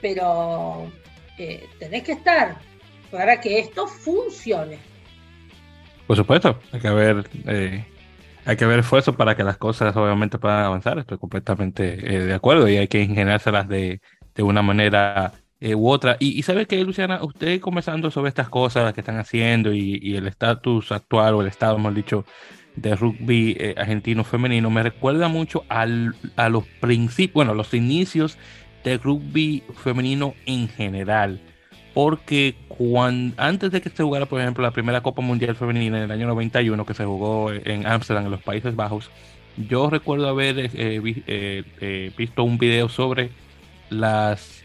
pero 0.00 0.86
eh, 1.36 1.66
tenés 1.80 2.04
que 2.04 2.12
estar 2.12 2.58
para 3.10 3.40
que 3.40 3.58
esto 3.58 3.88
funcione. 3.88 4.78
Por 6.06 6.16
supuesto, 6.16 6.60
hay 6.70 6.78
que 6.78 6.86
haber, 6.86 7.28
eh, 7.48 7.84
hay 8.44 8.56
que 8.56 8.64
haber 8.64 8.78
esfuerzo 8.78 9.14
para 9.14 9.34
que 9.34 9.42
las 9.42 9.56
cosas 9.56 9.96
obviamente 9.96 10.38
puedan 10.38 10.62
avanzar. 10.62 10.96
Estoy 11.00 11.18
completamente 11.18 11.96
de 11.96 12.34
acuerdo 12.34 12.68
y 12.68 12.76
hay 12.76 12.86
que 12.86 13.02
ingeniárselas 13.02 13.66
de, 13.66 14.00
de 14.36 14.42
una 14.44 14.62
manera 14.62 15.32
u 15.60 15.88
otra. 15.88 16.16
Y, 16.20 16.38
y 16.38 16.42
sabe 16.42 16.66
que, 16.66 16.82
Luciana, 16.84 17.22
usted 17.22 17.60
conversando 17.60 18.10
sobre 18.10 18.28
estas 18.28 18.48
cosas 18.48 18.92
que 18.92 19.00
están 19.00 19.18
haciendo 19.18 19.72
y, 19.72 20.16
el 20.16 20.26
estatus 20.26 20.92
actual 20.92 21.34
o 21.34 21.42
el 21.42 21.48
estado, 21.48 21.76
hemos 21.76 21.94
dicho, 21.94 22.24
de 22.76 22.94
rugby 22.94 23.56
eh, 23.58 23.74
argentino 23.76 24.22
femenino 24.22 24.70
me 24.70 24.82
recuerda 24.82 25.28
mucho 25.28 25.64
al, 25.68 26.14
a 26.36 26.48
los 26.50 26.64
principios, 26.80 27.34
bueno, 27.34 27.54
los 27.54 27.72
inicios 27.72 28.38
de 28.84 28.98
rugby 28.98 29.64
femenino 29.82 30.34
en 30.44 30.68
general. 30.68 31.40
Porque 31.94 32.54
cuando, 32.68 33.34
antes 33.42 33.70
de 33.70 33.80
que 33.80 33.88
se 33.88 34.02
jugara, 34.02 34.26
por 34.26 34.40
ejemplo, 34.40 34.62
la 34.62 34.70
primera 34.70 35.00
Copa 35.00 35.22
Mundial 35.22 35.56
Femenina 35.56 35.96
en 35.96 36.04
el 36.04 36.10
año 36.10 36.26
91, 36.26 36.84
que 36.84 36.92
se 36.92 37.06
jugó 37.06 37.50
en 37.50 37.86
Ámsterdam, 37.86 38.26
en 38.26 38.32
los 38.32 38.42
Países 38.42 38.76
Bajos, 38.76 39.10
yo 39.56 39.88
recuerdo 39.88 40.28
haber 40.28 40.58
eh, 40.58 40.70
eh, 40.76 42.12
visto 42.14 42.44
un 42.44 42.58
video 42.58 42.90
sobre 42.90 43.30
las, 43.88 44.62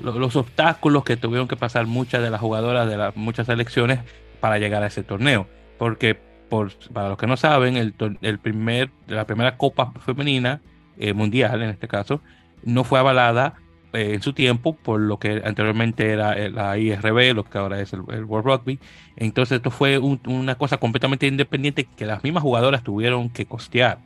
los 0.00 0.36
obstáculos 0.36 1.04
que 1.04 1.16
tuvieron 1.16 1.48
que 1.48 1.56
pasar 1.56 1.86
muchas 1.86 2.22
de 2.22 2.30
las 2.30 2.40
jugadoras 2.40 2.88
de 2.88 2.96
las 2.96 3.16
muchas 3.16 3.46
selecciones 3.46 4.00
para 4.40 4.58
llegar 4.58 4.82
a 4.82 4.88
ese 4.88 5.02
torneo. 5.02 5.46
Porque, 5.78 6.18
por, 6.48 6.72
para 6.92 7.08
los 7.10 7.18
que 7.18 7.26
no 7.26 7.36
saben, 7.36 7.76
el, 7.76 7.94
el 8.20 8.38
primer, 8.38 8.90
la 9.06 9.26
primera 9.26 9.56
Copa 9.56 9.92
Femenina 10.04 10.60
eh, 10.98 11.14
Mundial, 11.14 11.62
en 11.62 11.70
este 11.70 11.88
caso, 11.88 12.20
no 12.64 12.84
fue 12.84 12.98
avalada 12.98 13.54
eh, 13.92 14.14
en 14.14 14.22
su 14.22 14.32
tiempo 14.32 14.74
por 14.74 15.00
lo 15.00 15.18
que 15.18 15.42
anteriormente 15.44 16.10
era 16.10 16.34
eh, 16.34 16.50
la 16.50 16.76
IRB, 16.76 17.34
lo 17.34 17.44
que 17.44 17.58
ahora 17.58 17.80
es 17.80 17.92
el, 17.92 18.00
World 18.00 18.46
Rugby. 18.46 18.78
Entonces, 19.16 19.56
esto 19.56 19.70
fue 19.70 19.98
una 19.98 20.54
cosa 20.56 20.76
completamente 20.76 21.26
independiente 21.26 21.88
que 21.96 22.06
las 22.06 22.22
mismas 22.22 22.42
jugadoras 22.42 22.82
tuvieron 22.82 23.30
que 23.30 23.46
costear 23.46 23.98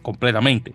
completamente. 0.00 0.72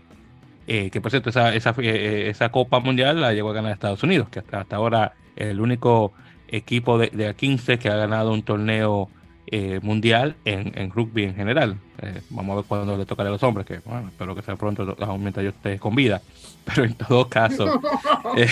Que 0.91 1.01
por 1.01 1.11
cierto, 1.11 1.29
esa, 1.29 1.53
esa, 1.53 1.75
esa, 1.79 2.49
Copa 2.49 2.79
Mundial 2.79 3.19
la 3.19 3.33
llegó 3.33 3.49
a 3.49 3.53
ganar 3.53 3.73
Estados 3.73 4.03
Unidos, 4.03 4.29
que 4.29 4.39
hasta, 4.39 4.61
hasta 4.61 4.75
ahora 4.77 5.13
el 5.35 5.59
único 5.59 6.13
equipo 6.47 6.97
de, 6.97 7.09
de 7.09 7.33
15 7.33 7.79
que 7.79 7.89
ha 7.89 7.95
ganado 7.95 8.31
un 8.31 8.43
torneo 8.43 9.09
eh, 9.47 9.81
mundial 9.83 10.35
en, 10.45 10.71
en, 10.79 10.91
rugby 10.91 11.23
en 11.23 11.35
general. 11.35 11.75
Eh, 12.01 12.21
vamos 12.29 12.53
a 12.53 12.55
ver 12.57 12.65
cuándo 12.65 12.95
le 12.95 13.05
tocará 13.05 13.27
a 13.27 13.33
los 13.33 13.43
hombres, 13.43 13.65
que 13.65 13.79
bueno, 13.79 14.07
espero 14.07 14.33
que 14.33 14.41
sea 14.41 14.55
pronto 14.55 14.95
mientras 15.19 15.43
yo 15.43 15.49
esté 15.49 15.77
con 15.77 15.93
vida. 15.93 16.21
Pero 16.65 16.85
en 16.85 16.93
todo 16.93 17.27
caso, 17.27 17.81
eh, 18.37 18.47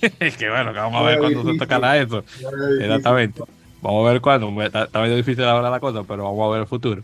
es 0.20 0.36
que 0.36 0.48
bueno, 0.48 0.72
que 0.72 0.78
vamos 0.78 1.02
a 1.02 1.04
ver 1.04 1.18
cuándo 1.18 1.52
se 1.52 1.58
tocará 1.58 1.98
eso. 1.98 2.22
Exactamente. 2.80 3.42
Vamos 3.82 4.06
a 4.06 4.12
ver 4.12 4.20
cuándo. 4.20 4.62
Está, 4.62 4.88
medio 5.00 5.16
difícil 5.16 5.42
ahora 5.42 5.68
la 5.68 5.80
cosa, 5.80 6.04
pero 6.04 6.24
vamos 6.24 6.46
a 6.46 6.52
ver 6.52 6.60
el 6.62 6.68
futuro. 6.68 7.02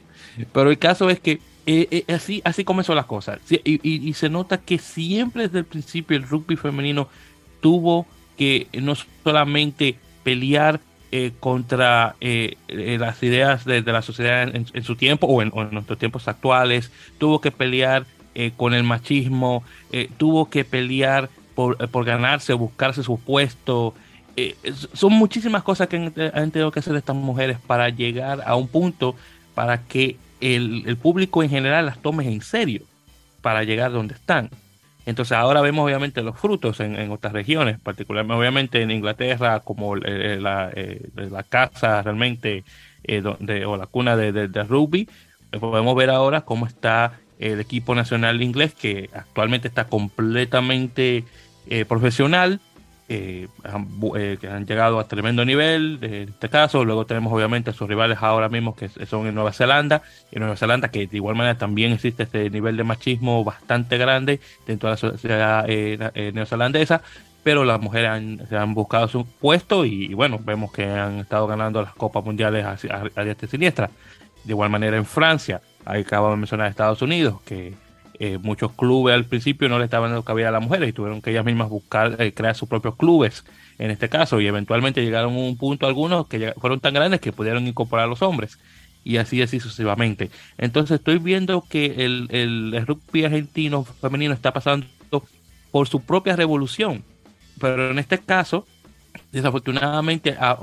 Pero 0.52 0.70
el 0.70 0.78
caso 0.78 1.10
es 1.10 1.20
que 1.20 1.40
así, 2.08 2.42
así 2.44 2.64
comenzó 2.64 2.94
las 2.94 3.06
cosas. 3.06 3.40
Y, 3.50 4.12
se 4.14 4.28
nota 4.28 4.58
que 4.58 4.78
siempre 4.78 5.44
desde 5.44 5.60
el 5.60 5.64
principio 5.64 6.16
el 6.16 6.28
rugby 6.28 6.56
femenino 6.56 7.08
tuvo 7.60 8.06
que 8.36 8.68
no 8.72 8.94
solamente 9.24 9.96
pelear 10.22 10.80
eh, 11.14 11.32
contra 11.40 12.16
eh, 12.22 12.56
eh, 12.68 12.96
las 12.98 13.22
ideas 13.22 13.66
de, 13.66 13.82
la 13.82 14.00
sociedad 14.00 14.48
en, 14.54 14.82
su 14.82 14.96
tiempo 14.96 15.26
o 15.26 15.42
en, 15.42 15.52
nuestros 15.70 15.98
tiempos 15.98 16.26
actuales, 16.26 16.90
tuvo 17.18 17.40
que 17.40 17.50
pelear 17.50 18.06
con 18.56 18.72
el 18.72 18.82
machismo, 18.82 19.62
tuvo 20.16 20.48
que 20.48 20.64
pelear 20.64 21.28
por, 21.54 22.04
ganarse 22.06 22.54
o 22.54 22.58
buscarse 22.58 23.02
su 23.02 23.20
puesto. 23.20 23.92
son 24.94 25.12
muchísimas 25.12 25.62
cosas 25.62 25.88
que 25.88 25.96
han, 26.32 26.50
tenido 26.50 26.70
que 26.72 26.80
hacer 26.80 26.96
estas 26.96 27.14
mujeres 27.14 27.58
para 27.66 27.90
llegar 27.90 28.40
a 28.46 28.56
un 28.56 28.68
punto 28.68 29.14
para 29.54 29.82
que 29.82 30.16
el, 30.42 30.84
el 30.86 30.96
público 30.96 31.42
en 31.42 31.50
general 31.50 31.86
las 31.86 32.02
tome 32.02 32.30
en 32.30 32.42
serio, 32.42 32.82
para 33.40 33.64
llegar 33.64 33.92
donde 33.92 34.14
están. 34.14 34.50
Entonces 35.04 35.36
ahora 35.36 35.60
vemos 35.60 35.84
obviamente 35.84 36.22
los 36.22 36.38
frutos 36.38 36.78
en, 36.80 37.10
otras 37.10 37.32
regiones, 37.32 37.78
particularmente 37.80 38.38
obviamente 38.38 38.82
en 38.82 38.90
Inglaterra 38.92 39.60
como 39.60 39.96
eh, 39.96 40.38
la, 40.40 40.70
eh, 40.74 41.08
la, 41.16 41.42
casa 41.42 42.02
realmente 42.02 42.62
eh, 43.02 43.20
donde, 43.20 43.66
o 43.66 43.76
la 43.76 43.86
cuna 43.86 44.16
de, 44.16 44.32
de, 44.32 44.62
rugby. 44.62 45.08
Podemos 45.58 45.96
ver 45.96 46.10
ahora 46.10 46.42
cómo 46.42 46.66
está 46.66 47.18
el 47.40 47.58
equipo 47.60 47.96
nacional 47.96 48.40
inglés 48.42 48.74
que 48.74 49.10
actualmente 49.12 49.66
está 49.66 49.84
completamente 49.86 51.24
profesional, 51.88 52.60
eh, 53.14 53.48
eh, 54.16 54.38
que 54.40 54.48
han 54.48 54.66
llegado 54.66 54.98
a 54.98 55.06
tremendo 55.06 55.44
nivel, 55.44 55.98
en 56.00 56.30
este 56.30 56.48
caso, 56.48 56.84
luego 56.84 57.04
tenemos 57.04 57.32
obviamente 57.32 57.70
a 57.70 57.72
sus 57.74 57.86
rivales 57.86 58.18
ahora 58.20 58.48
mismo 58.48 58.74
que 58.74 58.88
son 58.88 59.26
en 59.26 59.34
Nueva 59.34 59.52
Zelanda, 59.52 60.02
y 60.30 60.36
en 60.36 60.40
Nueva 60.40 60.56
Zelanda 60.56 60.90
que 60.90 61.06
de 61.06 61.16
igual 61.16 61.36
manera 61.36 61.58
también 61.58 61.92
existe 61.92 62.22
este 62.22 62.48
nivel 62.48 62.76
de 62.76 62.84
machismo 62.84 63.44
bastante 63.44 63.98
grande 63.98 64.40
dentro 64.66 64.88
de 64.88 64.92
la 64.94 64.96
sociedad 64.96 65.64
eh, 65.68 66.32
neozelandesa, 66.32 67.02
pero 67.42 67.64
las 67.64 67.80
mujeres 67.80 68.10
han, 68.10 68.46
se 68.48 68.56
han 68.56 68.72
buscado 68.72 69.08
su 69.08 69.26
puesto 69.26 69.84
y, 69.84 70.14
bueno, 70.14 70.38
vemos 70.42 70.72
que 70.72 70.86
han 70.86 71.18
estado 71.18 71.46
ganando 71.46 71.82
las 71.82 71.94
Copas 71.94 72.24
Mundiales 72.24 72.64
a, 72.64 72.72
a, 72.72 73.48
siniestra. 73.48 73.90
De 74.44 74.52
igual 74.52 74.70
manera 74.70 74.96
en 74.96 75.04
Francia, 75.04 75.60
acabo 75.84 76.30
de 76.30 76.36
mencionar 76.36 76.68
Estados 76.68 77.02
Unidos, 77.02 77.40
que 77.44 77.74
eh, 78.24 78.38
muchos 78.38 78.70
clubes 78.70 79.16
al 79.16 79.24
principio 79.24 79.68
no 79.68 79.80
le 79.80 79.86
estaban 79.86 80.10
dando 80.10 80.22
cabida 80.22 80.50
a 80.50 80.52
las 80.52 80.62
mujeres 80.62 80.88
y 80.88 80.92
tuvieron 80.92 81.20
que 81.20 81.32
ellas 81.32 81.44
mismas 81.44 81.68
buscar, 81.68 82.22
eh, 82.22 82.32
crear 82.32 82.54
sus 82.54 82.68
propios 82.68 82.94
clubes 82.94 83.44
en 83.80 83.90
este 83.90 84.08
caso. 84.08 84.40
Y 84.40 84.46
eventualmente 84.46 85.02
llegaron 85.02 85.34
a 85.34 85.38
un 85.38 85.56
punto 85.56 85.88
algunos 85.88 86.28
que 86.28 86.54
fueron 86.58 86.78
tan 86.78 86.94
grandes 86.94 87.20
que 87.20 87.32
pudieron 87.32 87.66
incorporar 87.66 88.04
a 88.04 88.08
los 88.08 88.22
hombres. 88.22 88.60
Y 89.02 89.16
así 89.16 89.42
así 89.42 89.58
sucesivamente. 89.58 90.30
Entonces 90.56 91.00
estoy 91.00 91.18
viendo 91.18 91.64
que 91.68 92.04
el, 92.04 92.28
el, 92.30 92.86
rugby 92.86 93.24
argentino 93.24 93.82
femenino 93.82 94.34
está 94.34 94.52
pasando 94.52 94.86
por 95.72 95.88
su 95.88 96.00
propia 96.02 96.36
revolución, 96.36 97.02
pero 97.58 97.90
en 97.90 97.98
este 97.98 98.18
caso 98.18 98.68
desafortunadamente 99.32 100.36
a, 100.38 100.56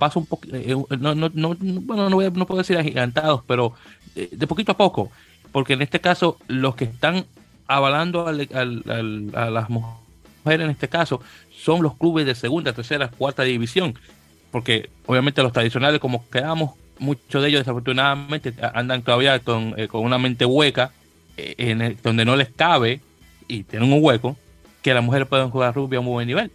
paso 0.00 0.18
un 0.18 0.26
poco, 0.26 0.48
eh, 0.52 0.74
no, 0.98 1.14
no, 1.14 1.30
no, 1.32 1.54
bueno, 1.54 2.10
no, 2.10 2.30
no 2.30 2.46
puedo 2.46 2.58
decir 2.58 2.76
agigantados, 2.76 3.42
pero 3.46 3.74
de 4.14 4.46
poquito 4.48 4.72
a 4.72 4.76
poco 4.76 5.12
porque 5.54 5.74
en 5.74 5.82
este 5.82 6.00
caso 6.00 6.36
los 6.48 6.74
que 6.74 6.82
están 6.82 7.26
avalando 7.68 8.26
a 8.26 8.32
las 8.32 9.70
mujeres 9.70 10.64
en 10.64 10.70
este 10.70 10.88
caso 10.88 11.20
son 11.56 11.80
los 11.80 11.94
clubes 11.94 12.26
de 12.26 12.34
segunda, 12.34 12.72
tercera, 12.72 13.06
cuarta 13.06 13.44
división, 13.44 13.94
porque 14.50 14.90
obviamente 15.06 15.44
los 15.44 15.52
tradicionales 15.52 16.00
como 16.00 16.28
quedamos, 16.28 16.72
muchos 16.98 17.40
de 17.40 17.50
ellos 17.50 17.60
desafortunadamente 17.60 18.52
andan 18.74 19.02
todavía 19.02 19.38
con, 19.38 19.74
eh, 19.76 19.86
una 19.92 20.18
mente 20.18 20.44
hueca, 20.44 20.90
eh, 21.36 21.54
en 21.58 21.98
donde 22.02 22.24
no 22.24 22.34
les 22.34 22.48
cabe 22.48 23.00
y 23.46 23.62
tienen 23.62 23.92
un 23.92 24.02
hueco 24.02 24.36
que 24.82 24.92
las 24.92 25.04
mujeres 25.04 25.28
puedan 25.28 25.50
jugar 25.50 25.72
rugby 25.72 25.98
a 25.98 26.00
un 26.00 26.06
buen 26.06 26.26
nivel. 26.26 26.50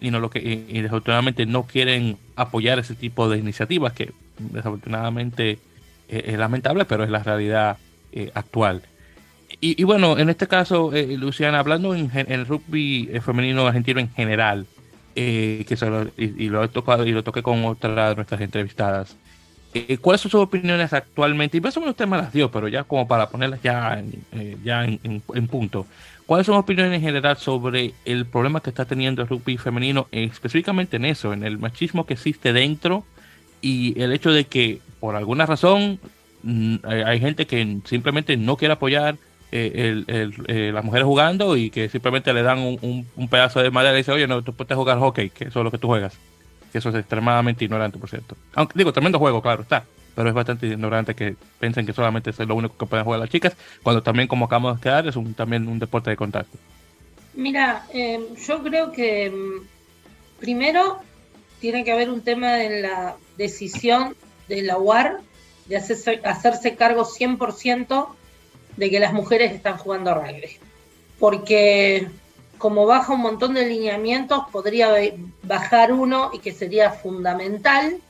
Y 0.00 0.12
no 0.12 0.20
lo 0.20 0.30
que 0.30 0.38
y, 0.38 0.80
desafortunadamente 0.80 1.44
no 1.44 1.64
quieren 1.64 2.18
apoyar 2.36 2.78
ese 2.78 2.94
tipo 2.94 3.28
de 3.28 3.36
iniciativas 3.38 3.94
que 3.94 4.12
desafortunadamente 4.38 5.58
eh, 6.08 6.22
es 6.26 6.38
lamentable 6.38 6.84
pero 6.84 7.02
es 7.02 7.10
la 7.10 7.22
realidad 7.24 7.78
eh, 8.16 8.30
actual. 8.32 8.80
Y, 9.60 9.82
bueno, 9.82 10.18
en 10.18 10.28
este 10.28 10.46
caso, 10.46 10.92
eh, 10.92 11.16
Luciana, 11.16 11.58
hablando 11.58 11.96
en, 11.96 12.10
el 12.14 12.46
rugby 12.46 13.08
eh, 13.10 13.20
femenino 13.20 13.66
argentino 13.66 13.98
en 13.98 14.08
general, 14.10 14.66
que 15.16 15.66
y, 16.16 16.48
lo 16.48 16.62
he 16.62 16.68
tocado 16.68 17.04
y 17.04 17.10
lo 17.10 17.24
toqué 17.24 17.42
con 17.42 17.64
otra 17.64 18.10
de 18.10 18.14
nuestras 18.14 18.40
entrevistadas, 18.40 19.16
¿cuáles 20.00 20.20
son 20.20 20.30
sus 20.30 20.42
opiniones 20.42 20.92
actualmente? 20.92 21.56
Y 21.56 21.60
más 21.60 21.76
o 21.76 21.80
menos 21.80 21.94
usted 21.94 22.06
me 22.06 22.18
las 22.18 22.32
dio, 22.32 22.52
pero 22.52 22.68
ya 22.68 22.84
como 22.84 23.08
para 23.08 23.28
ponerlas 23.28 23.60
ya, 23.62 23.98
en, 23.98 24.62
ya 24.62 24.84
en, 24.84 25.48
punto. 25.48 25.86
¿Cuáles 26.26 26.46
son 26.46 26.54
sus 26.54 26.62
opiniones 26.62 26.92
en 26.94 27.00
general 27.00 27.36
sobre 27.38 27.94
el 28.04 28.26
problema 28.26 28.60
que 28.60 28.70
está 28.70 28.84
teniendo 28.84 29.22
el 29.22 29.28
rugby 29.28 29.56
femenino, 29.56 30.06
específicamente 30.12 30.98
en 30.98 31.06
eso, 31.06 31.32
en 31.32 31.42
el 31.42 31.58
machismo 31.58 32.06
que 32.06 32.14
existe 32.14 32.52
dentro 32.52 33.04
y 33.60 34.00
el 34.00 34.12
hecho 34.12 34.30
de 34.30 34.44
que 34.44 34.80
por 35.00 35.16
alguna 35.16 35.46
razón 35.46 35.98
mm, 36.44 36.76
hay 36.84 37.20
gente 37.20 37.46
que 37.46 37.78
simplemente 37.84 38.36
no 38.36 38.56
quiere 38.56 38.74
apoyar 38.74 39.16
eh, 39.50 40.04
el, 40.06 40.74
las 40.74 40.84
mujeres 40.84 41.06
jugando 41.06 41.56
y 41.56 41.70
que 41.70 41.88
simplemente 41.88 42.32
le 42.32 42.42
dan 42.42 42.58
un, 42.58 43.28
pedazo 43.28 43.60
de 43.60 43.70
madera 43.70 43.94
y 43.94 43.98
dice, 43.98 44.12
oye, 44.12 44.26
no, 44.26 44.42
tú 44.42 44.52
puedes 44.52 44.76
jugar 44.76 44.98
hockey, 44.98 45.30
que 45.30 45.44
eso 45.44 45.60
es 45.60 45.64
lo 45.64 45.70
que 45.70 45.78
tú 45.78 45.88
juegas 45.88 46.16
que 46.74 46.78
eso 46.78 46.88
es 46.88 46.96
extremadamente 46.96 47.64
ignorante, 47.64 47.98
por 47.98 48.10
cierto. 48.10 48.36
Aunque 48.52 48.76
digo, 48.76 48.92
tremendo 48.92 49.20
juego, 49.20 49.40
claro, 49.40 49.62
está. 49.62 49.84
Pero 50.16 50.28
es 50.28 50.34
bastante 50.34 50.66
ignorante 50.66 51.14
que 51.14 51.36
piensen 51.60 51.86
que 51.86 51.92
solamente 51.92 52.30
es 52.30 52.38
lo 52.40 52.56
único 52.56 52.76
que 52.76 52.86
pueden 52.86 53.04
jugar 53.04 53.20
las 53.20 53.30
chicas, 53.30 53.56
cuando 53.84 54.02
también, 54.02 54.26
como 54.26 54.46
acabamos 54.46 54.78
de 54.78 54.82
quedar, 54.82 55.06
es 55.06 55.14
un, 55.14 55.34
también 55.34 55.68
un 55.68 55.78
deporte 55.78 56.10
de 56.10 56.16
contacto. 56.16 56.58
Mira, 57.34 57.86
eh, 57.94 58.18
yo 58.44 58.60
creo 58.64 58.90
que 58.90 59.30
mm, 59.30 60.40
primero 60.40 60.98
tiene 61.60 61.84
que 61.84 61.92
haber 61.92 62.10
un 62.10 62.22
tema 62.22 62.64
en 62.64 62.82
la 62.82 63.14
decisión 63.38 64.16
de 64.48 64.62
la 64.62 64.76
UAR 64.76 65.20
de 65.66 65.76
hacerse, 65.76 66.20
hacerse 66.24 66.76
cargo 66.76 67.04
100% 67.04 68.08
de 68.76 68.90
que 68.90 69.00
las 69.00 69.12
mujeres 69.12 69.52
están 69.52 69.78
jugando 69.78 70.14
rugby. 70.14 70.58
Porque 71.18 72.08
como 72.58 72.86
baja 72.86 73.12
un 73.12 73.20
montón 73.20 73.54
de 73.54 73.66
lineamientos, 73.66 74.44
podría 74.50 74.94
bajar 75.42 75.92
uno 75.92 76.30
y 76.32 76.38
que 76.38 76.52
sería 76.52 76.90
fundamental, 76.90 78.00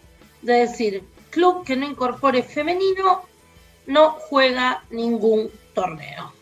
de 0.42 0.52
decir, 0.52 1.04
club 1.30 1.64
que 1.64 1.76
no 1.76 1.86
incorpore 1.86 2.42
femenino 2.42 3.22
no 3.86 4.10
juega 4.12 4.84
ningún 4.90 5.50
torneo. 5.74 6.32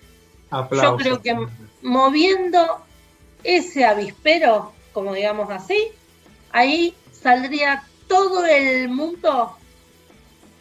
Yo 0.70 0.96
creo 0.96 1.22
que 1.22 1.34
moviendo 1.80 2.82
ese 3.42 3.84
avispero, 3.84 4.72
como 4.92 5.14
digamos 5.14 5.50
así, 5.50 5.88
ahí 6.50 6.94
saldría 7.12 7.84
todo 8.06 8.44
el 8.44 8.88
mundo 8.90 9.56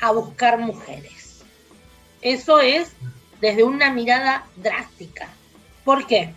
a 0.02 0.12
buscar 0.12 0.60
mujeres. 0.60 1.43
Eso 2.22 2.60
es 2.60 2.91
desde 3.39 3.64
una 3.64 3.91
mirada 3.91 4.45
drástica. 4.58 5.30
¿Por 5.86 6.06
qué? 6.06 6.34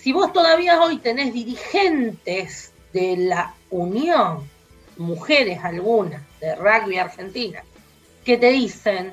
si 0.00 0.12
vos 0.14 0.32
todavía 0.32 0.80
hoy 0.80 0.96
tenés 0.96 1.34
dirigentes 1.34 2.72
de 2.94 3.18
la 3.18 3.54
Unión, 3.68 4.48
mujeres 4.96 5.60
algunas, 5.62 6.22
de 6.40 6.56
rugby 6.56 6.96
argentina, 6.96 7.62
que 8.24 8.38
te 8.38 8.50
dicen, 8.50 9.12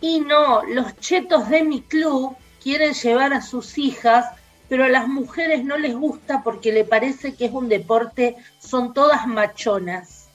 y 0.00 0.20
no, 0.20 0.64
los 0.64 0.96
chetos 0.98 1.48
de 1.48 1.62
mi 1.62 1.82
club 1.82 2.36
quieren 2.60 2.94
llevar 2.94 3.32
a 3.32 3.42
sus 3.42 3.78
hijas, 3.78 4.26
pero 4.68 4.84
a 4.84 4.88
las 4.88 5.06
mujeres 5.06 5.64
no 5.64 5.78
les 5.78 5.94
gusta 5.94 6.42
porque 6.42 6.72
le 6.72 6.84
parece 6.84 7.34
que 7.34 7.46
es 7.46 7.52
un 7.52 7.68
deporte, 7.68 8.34
son 8.58 8.92
todas 8.92 9.28
machonas. 9.28 10.28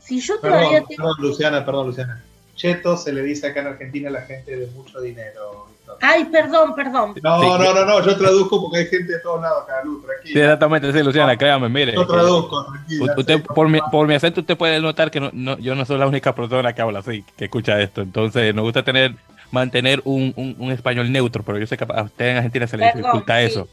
Si 0.00 0.20
yo 0.20 0.40
todavía 0.40 0.82
tengo... 0.84 1.04
Perdón, 1.04 1.16
Luciana, 1.20 1.64
perdón, 1.64 1.86
Luciana. 1.86 2.23
Cheto 2.54 2.96
se 2.96 3.12
le 3.12 3.22
dice 3.22 3.48
acá 3.48 3.60
en 3.60 3.68
Argentina 3.68 4.08
a 4.08 4.12
la 4.12 4.22
gente 4.22 4.56
de 4.56 4.66
mucho 4.68 5.00
dinero. 5.00 5.66
Ay, 6.00 6.24
perdón, 6.26 6.74
perdón. 6.74 7.14
No, 7.22 7.58
no, 7.58 7.74
no, 7.74 7.84
no, 7.84 8.04
yo 8.04 8.16
traduzco 8.16 8.62
porque 8.62 8.78
hay 8.78 8.86
gente 8.86 9.12
de 9.12 9.18
todos 9.20 9.42
lados 9.42 9.64
acá, 9.64 9.82
Luz, 9.84 10.04
tranquilo. 10.04 10.32
Sí, 10.32 10.40
exactamente, 10.40 10.92
sí, 10.92 11.02
Luciana, 11.02 11.36
créame, 11.36 11.68
mire. 11.68 11.94
Yo 11.94 12.06
traduzco, 12.06 12.64
tranquilo. 12.66 13.06
Usted, 13.16 13.42
por, 13.42 13.68
mi, 13.68 13.80
por 13.90 14.06
mi 14.06 14.14
acento, 14.14 14.40
usted 14.40 14.56
puede 14.56 14.80
notar 14.80 15.10
que 15.10 15.20
no, 15.20 15.58
yo 15.58 15.74
no 15.74 15.84
soy 15.84 15.98
la 15.98 16.06
única 16.06 16.34
persona 16.34 16.72
que 16.72 16.82
habla 16.82 17.00
así, 17.00 17.24
que 17.36 17.44
escucha 17.46 17.80
esto. 17.80 18.02
Entonces, 18.02 18.54
nos 18.54 18.64
gusta 18.64 18.82
tener, 18.82 19.14
mantener 19.50 20.00
un, 20.04 20.32
un, 20.58 20.72
español 20.72 21.12
neutro, 21.12 21.42
pero 21.42 21.58
yo 21.58 21.66
sé 21.66 21.76
que 21.76 21.86
a 21.88 22.02
usted 22.02 22.28
en 22.28 22.36
Argentina 22.38 22.66
se 22.66 22.76
le 22.76 22.92
dificulta 22.92 23.42
eso. 23.42 23.68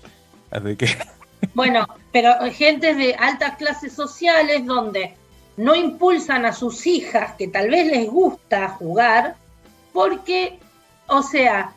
Así 0.51 0.75
que. 0.75 0.87
Bueno, 1.55 1.87
pero 2.11 2.35
gente 2.51 2.93
de 2.93 3.15
altas 3.15 3.57
clases 3.57 3.93
sociales 3.93 4.63
donde 4.63 5.15
no 5.61 5.75
impulsan 5.75 6.47
a 6.47 6.53
sus 6.53 6.87
hijas, 6.87 7.35
que 7.37 7.47
tal 7.47 7.69
vez 7.69 7.85
les 7.85 8.09
gusta 8.09 8.69
jugar, 8.69 9.35
porque, 9.93 10.57
o 11.05 11.21
sea, 11.21 11.75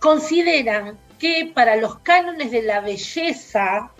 consideran 0.00 0.98
que 1.20 1.52
para 1.54 1.76
los 1.76 2.00
cánones 2.00 2.50
de 2.50 2.62
la 2.62 2.80
belleza 2.80 3.92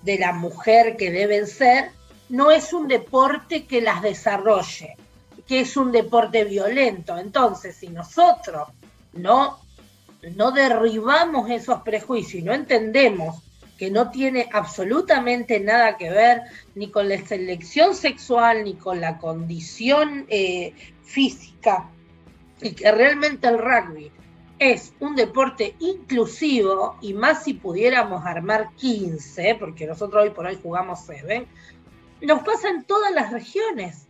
de 0.00 0.18
la 0.18 0.32
mujer 0.32 0.96
que 0.96 1.10
deben 1.10 1.46
ser, 1.46 1.90
no 2.30 2.50
es 2.50 2.72
un 2.72 2.88
deporte 2.88 3.66
que 3.66 3.82
las 3.82 4.00
desarrolle, 4.00 4.96
que 5.46 5.60
es 5.60 5.76
un 5.76 5.92
deporte 5.92 6.44
violento. 6.44 7.18
Entonces, 7.18 7.76
si 7.76 7.88
nosotros 7.88 8.68
no, 9.12 9.58
no 10.36 10.52
derribamos 10.52 11.50
esos 11.50 11.82
prejuicios 11.82 12.40
y 12.40 12.46
no 12.46 12.54
entendemos 12.54 13.42
que 13.78 13.90
no 13.90 14.10
tiene 14.10 14.48
absolutamente 14.52 15.60
nada 15.60 15.96
que 15.96 16.10
ver 16.10 16.42
ni 16.74 16.90
con 16.90 17.08
la 17.08 17.24
selección 17.24 17.94
sexual, 17.94 18.64
ni 18.64 18.74
con 18.74 19.00
la 19.00 19.18
condición 19.18 20.26
eh, 20.28 20.74
física, 21.04 21.88
y 22.60 22.72
que 22.72 22.90
realmente 22.90 23.46
el 23.46 23.58
rugby 23.58 24.10
es 24.58 24.92
un 24.98 25.14
deporte 25.14 25.76
inclusivo 25.78 26.96
y 27.00 27.14
más 27.14 27.44
si 27.44 27.54
pudiéramos 27.54 28.26
armar 28.26 28.70
15, 28.74 29.54
porque 29.60 29.86
nosotros 29.86 30.24
hoy 30.24 30.30
por 30.30 30.46
hoy 30.46 30.58
jugamos 30.60 30.98
7, 31.06 31.46
nos 32.22 32.42
pasa 32.42 32.68
en 32.70 32.82
todas 32.82 33.12
las 33.12 33.32
regiones. 33.32 34.08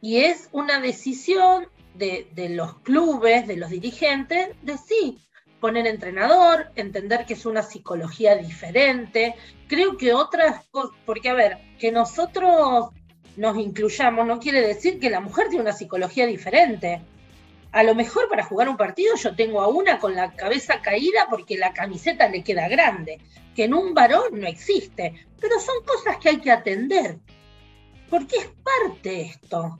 Y 0.00 0.18
es 0.18 0.48
una 0.52 0.80
decisión 0.80 1.66
de, 1.94 2.28
de, 2.32 2.50
los 2.50 2.78
clubes, 2.78 3.48
de 3.48 3.56
los 3.56 3.70
dirigentes, 3.70 4.50
de 4.62 4.78
sí, 4.78 5.18
poner 5.60 5.86
entrenador, 5.86 6.70
entender 6.76 7.26
que 7.26 7.34
es 7.34 7.46
una 7.46 7.62
psicología 7.62 8.36
diferente. 8.36 9.34
Creo 9.66 9.96
que 9.96 10.14
otras 10.14 10.64
cosas, 10.70 10.96
porque 11.04 11.28
a 11.28 11.34
ver, 11.34 11.58
que 11.78 11.92
nosotros 11.92 12.90
nos 13.36 13.56
incluyamos 13.56 14.26
no 14.26 14.40
quiere 14.40 14.60
decir 14.60 14.98
que 14.98 15.10
la 15.10 15.20
mujer 15.20 15.48
tiene 15.48 15.62
una 15.62 15.72
psicología 15.72 16.26
diferente 16.26 17.00
a 17.72 17.82
lo 17.82 17.94
mejor 17.94 18.28
para 18.28 18.44
jugar 18.44 18.68
un 18.68 18.76
partido 18.76 19.14
yo 19.16 19.34
tengo 19.34 19.60
a 19.60 19.68
una 19.68 19.98
con 19.98 20.14
la 20.14 20.32
cabeza 20.32 20.80
caída 20.80 21.26
porque 21.30 21.58
la 21.58 21.72
camiseta 21.72 22.28
le 22.28 22.42
queda 22.42 22.68
grande, 22.68 23.20
que 23.54 23.64
en 23.64 23.74
un 23.74 23.94
varón 23.94 24.40
no 24.40 24.46
existe, 24.46 25.26
pero 25.40 25.60
son 25.60 25.84
cosas 25.84 26.16
que 26.18 26.30
hay 26.30 26.38
que 26.38 26.50
atender, 26.50 27.18
porque 28.08 28.36
es 28.36 28.48
parte 28.62 29.22
esto. 29.22 29.78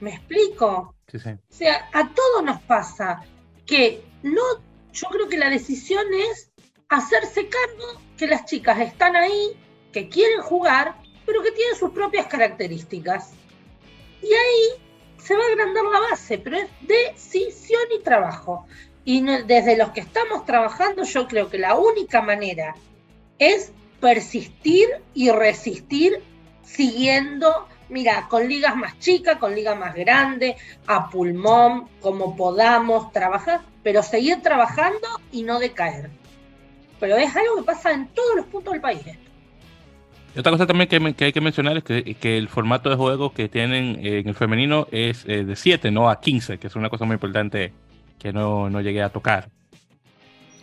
¿Me 0.00 0.10
explico? 0.10 0.94
O 1.14 1.38
sea, 1.48 1.88
a 1.92 2.08
todos 2.08 2.44
nos 2.44 2.60
pasa 2.62 3.22
que 3.64 4.02
no, 4.24 4.42
yo 4.90 5.08
creo 5.08 5.28
que 5.28 5.36
la 5.36 5.50
decisión 5.50 6.06
es 6.32 6.50
hacerse 6.88 7.46
cargo 7.46 8.00
que 8.16 8.26
las 8.26 8.46
chicas 8.46 8.80
están 8.80 9.16
ahí, 9.16 9.52
que 9.92 10.08
quieren 10.08 10.40
jugar, 10.40 10.96
pero 11.26 11.42
que 11.42 11.52
tienen 11.52 11.76
sus 11.76 11.90
propias 11.90 12.26
características. 12.26 13.32
Y 14.22 14.32
ahí 14.32 14.82
se 15.18 15.36
va 15.36 15.42
a 15.44 15.48
agrandar 15.48 15.84
la 15.84 16.00
base, 16.00 16.38
pero 16.38 16.56
es 16.56 16.70
decisión 16.80 17.82
y 17.94 18.02
trabajo. 18.02 18.66
Y 19.04 19.22
desde 19.42 19.76
los 19.76 19.90
que 19.90 20.00
estamos 20.00 20.46
trabajando, 20.46 21.04
yo 21.04 21.28
creo 21.28 21.50
que 21.50 21.58
la 21.58 21.74
única 21.74 22.22
manera 22.22 22.74
es 23.38 23.72
persistir 24.00 24.88
y 25.12 25.30
resistir 25.32 26.22
siguiendo, 26.62 27.68
mira, 27.88 28.26
con 28.28 28.48
ligas 28.48 28.76
más 28.76 28.98
chicas, 28.98 29.38
con 29.38 29.54
ligas 29.54 29.78
más 29.78 29.94
grandes, 29.94 30.56
a 30.86 31.08
pulmón, 31.10 31.88
como 32.00 32.36
podamos 32.36 33.12
trabajar, 33.12 33.60
pero 33.82 34.02
seguir 34.02 34.42
trabajando 34.42 35.08
y 35.32 35.42
no 35.42 35.58
decaer. 35.58 36.10
Pero 37.00 37.16
es 37.16 37.34
algo 37.34 37.56
que 37.56 37.62
pasa 37.62 37.92
en 37.92 38.08
todos 38.08 38.36
los 38.36 38.46
puntos 38.46 38.72
del 38.72 38.80
país. 38.80 39.02
Y 40.34 40.38
otra 40.38 40.50
cosa 40.50 40.66
también 40.66 40.88
que, 40.88 41.24
hay 41.24 41.32
que 41.32 41.40
mencionar 41.40 41.76
es 41.76 41.84
que, 41.84 42.38
el 42.38 42.48
formato 42.48 42.90
de 42.90 42.96
juego 42.96 43.32
que 43.32 43.48
tienen 43.48 44.04
en 44.04 44.28
el 44.28 44.34
femenino 44.34 44.88
es 44.90 45.24
eh, 45.28 45.44
de 45.44 45.54
7, 45.54 45.90
no 45.90 46.10
a 46.10 46.20
15, 46.20 46.58
que 46.58 46.66
es 46.66 46.76
una 46.76 46.90
cosa 46.90 47.04
muy 47.04 47.14
importante 47.14 47.72
que 48.18 48.32
no, 48.32 48.68
no 48.68 48.80
llegué 48.80 49.02
a 49.02 49.10
tocar. 49.10 49.48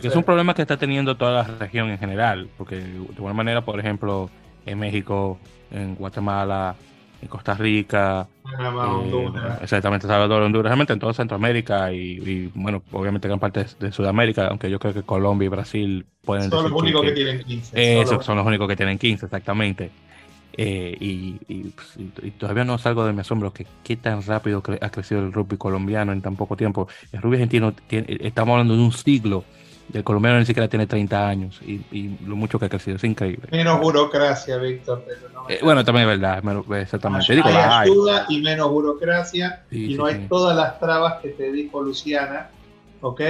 que 0.00 0.08
es 0.08 0.16
un 0.16 0.24
problema 0.24 0.54
que 0.54 0.62
está 0.62 0.76
teniendo 0.76 1.16
toda 1.16 1.42
la 1.42 1.58
región 1.58 1.90
en 1.90 1.98
general, 1.98 2.48
porque 2.56 2.76
de 2.76 3.06
alguna 3.16 3.34
manera, 3.34 3.64
por 3.64 3.80
ejemplo, 3.80 4.30
en 4.66 4.78
México, 4.78 5.38
en 5.70 5.94
Guatemala, 5.94 6.76
en 7.22 7.28
Costa 7.28 7.54
Rica, 7.54 8.26
eh, 8.44 9.30
exactamente, 9.62 10.08
Salvador, 10.08 10.42
Honduras, 10.42 10.70
realmente 10.70 10.92
en 10.92 10.98
toda 10.98 11.14
Centroamérica 11.14 11.92
y, 11.92 12.50
bueno, 12.54 12.82
obviamente 12.90 13.28
gran 13.28 13.38
parte 13.38 13.64
de 13.78 13.92
Sudamérica, 13.92 14.48
aunque 14.48 14.68
yo 14.68 14.80
creo 14.80 14.92
que 14.92 15.02
Colombia 15.02 15.46
y 15.46 15.48
Brasil 15.48 16.04
pueden 16.24 16.50
Son 16.50 16.64
los 16.64 16.72
únicos 16.72 17.02
que, 17.02 17.12
tienen 17.12 17.44
15. 17.44 18.00
Esos 18.00 18.24
son 18.24 18.36
los 18.36 18.46
únicos 18.46 18.68
que 18.68 18.76
tienen 18.76 18.98
15, 18.98 19.26
exactamente. 19.26 19.90
Eh, 20.56 21.72
pues, 21.74 21.96
y, 22.22 22.30
todavía 22.32 22.64
no 22.64 22.78
salgo 22.78 23.04
de 23.04 23.12
mi 23.12 23.20
asombro 23.20 23.52
que 23.52 23.66
qué 23.82 23.96
tan 23.96 24.22
rápido 24.22 24.62
ha 24.80 24.90
crecido 24.90 25.20
el 25.20 25.32
rugby 25.32 25.56
colombiano 25.56 26.12
en 26.12 26.20
tan 26.22 26.36
poco 26.36 26.56
tiempo. 26.56 26.88
El 27.12 27.22
rugby 27.22 27.36
argentino, 27.36 27.74
estamos 27.88 28.52
hablando 28.52 28.76
de 28.76 28.82
un 28.82 28.92
siglo 28.92 29.44
el 29.92 30.04
colombiano 30.04 30.38
ni 30.38 30.46
siquiera 30.46 30.68
tiene 30.68 30.86
30 30.86 31.28
años 31.28 31.60
y, 31.62 32.16
lo 32.26 32.36
mucho 32.36 32.58
que 32.58 32.66
ha 32.66 32.68
crecido, 32.68 32.96
es 32.96 33.04
increíble. 33.04 33.48
Menos 33.50 33.80
burocracia, 33.80 34.56
Víctor. 34.56 35.04
Eh, 35.48 35.60
bueno, 35.62 35.84
también 35.84 36.08
es 36.08 36.20
verdad, 36.20 36.42
exactamente. 36.80 37.32
Hay, 37.32 37.88
ayuda 37.90 38.26
y 38.28 38.40
menos 38.40 38.70
burocracia 38.70 39.64
y 39.70 39.94
no 39.94 40.06
hay 40.06 40.26
todas 40.28 40.56
las 40.56 40.78
trabas 40.78 41.20
que 41.20 41.30
te 41.30 41.52
dijo 41.52 41.82
Luciana, 41.82 42.50
¿ok? 43.00 43.20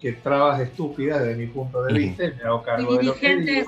Que 0.00 0.12
trabas 0.22 0.60
estúpidas 0.60 1.20
desde 1.20 1.36
mi 1.36 1.46
punto 1.46 1.82
de 1.82 1.92
vista 1.92 2.24
y 2.24 2.32
me 2.34 2.42
hago 2.42 2.62
cargo 2.62 2.96
de 2.96 3.02
lo 3.04 3.14
que 3.14 3.64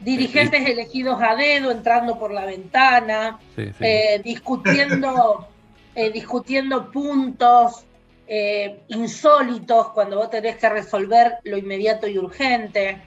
Dirigentes 0.00 0.68
elegidos 0.68 1.20
a 1.20 1.34
dedo, 1.34 1.70
entrando 1.70 2.18
por 2.18 2.30
la 2.32 2.44
ventana, 2.44 3.38
eh, 3.56 4.20
discutiendo, 4.22 5.48
eh, 5.94 6.10
discutiendo 6.10 6.90
puntos, 6.90 7.84
eh, 8.26 8.80
insólitos 8.88 9.88
cuando 9.88 10.16
vos 10.16 10.30
tenés 10.30 10.56
que 10.56 10.68
resolver 10.68 11.38
lo 11.44 11.56
inmediato 11.56 12.06
y 12.06 12.18
urgente, 12.18 13.00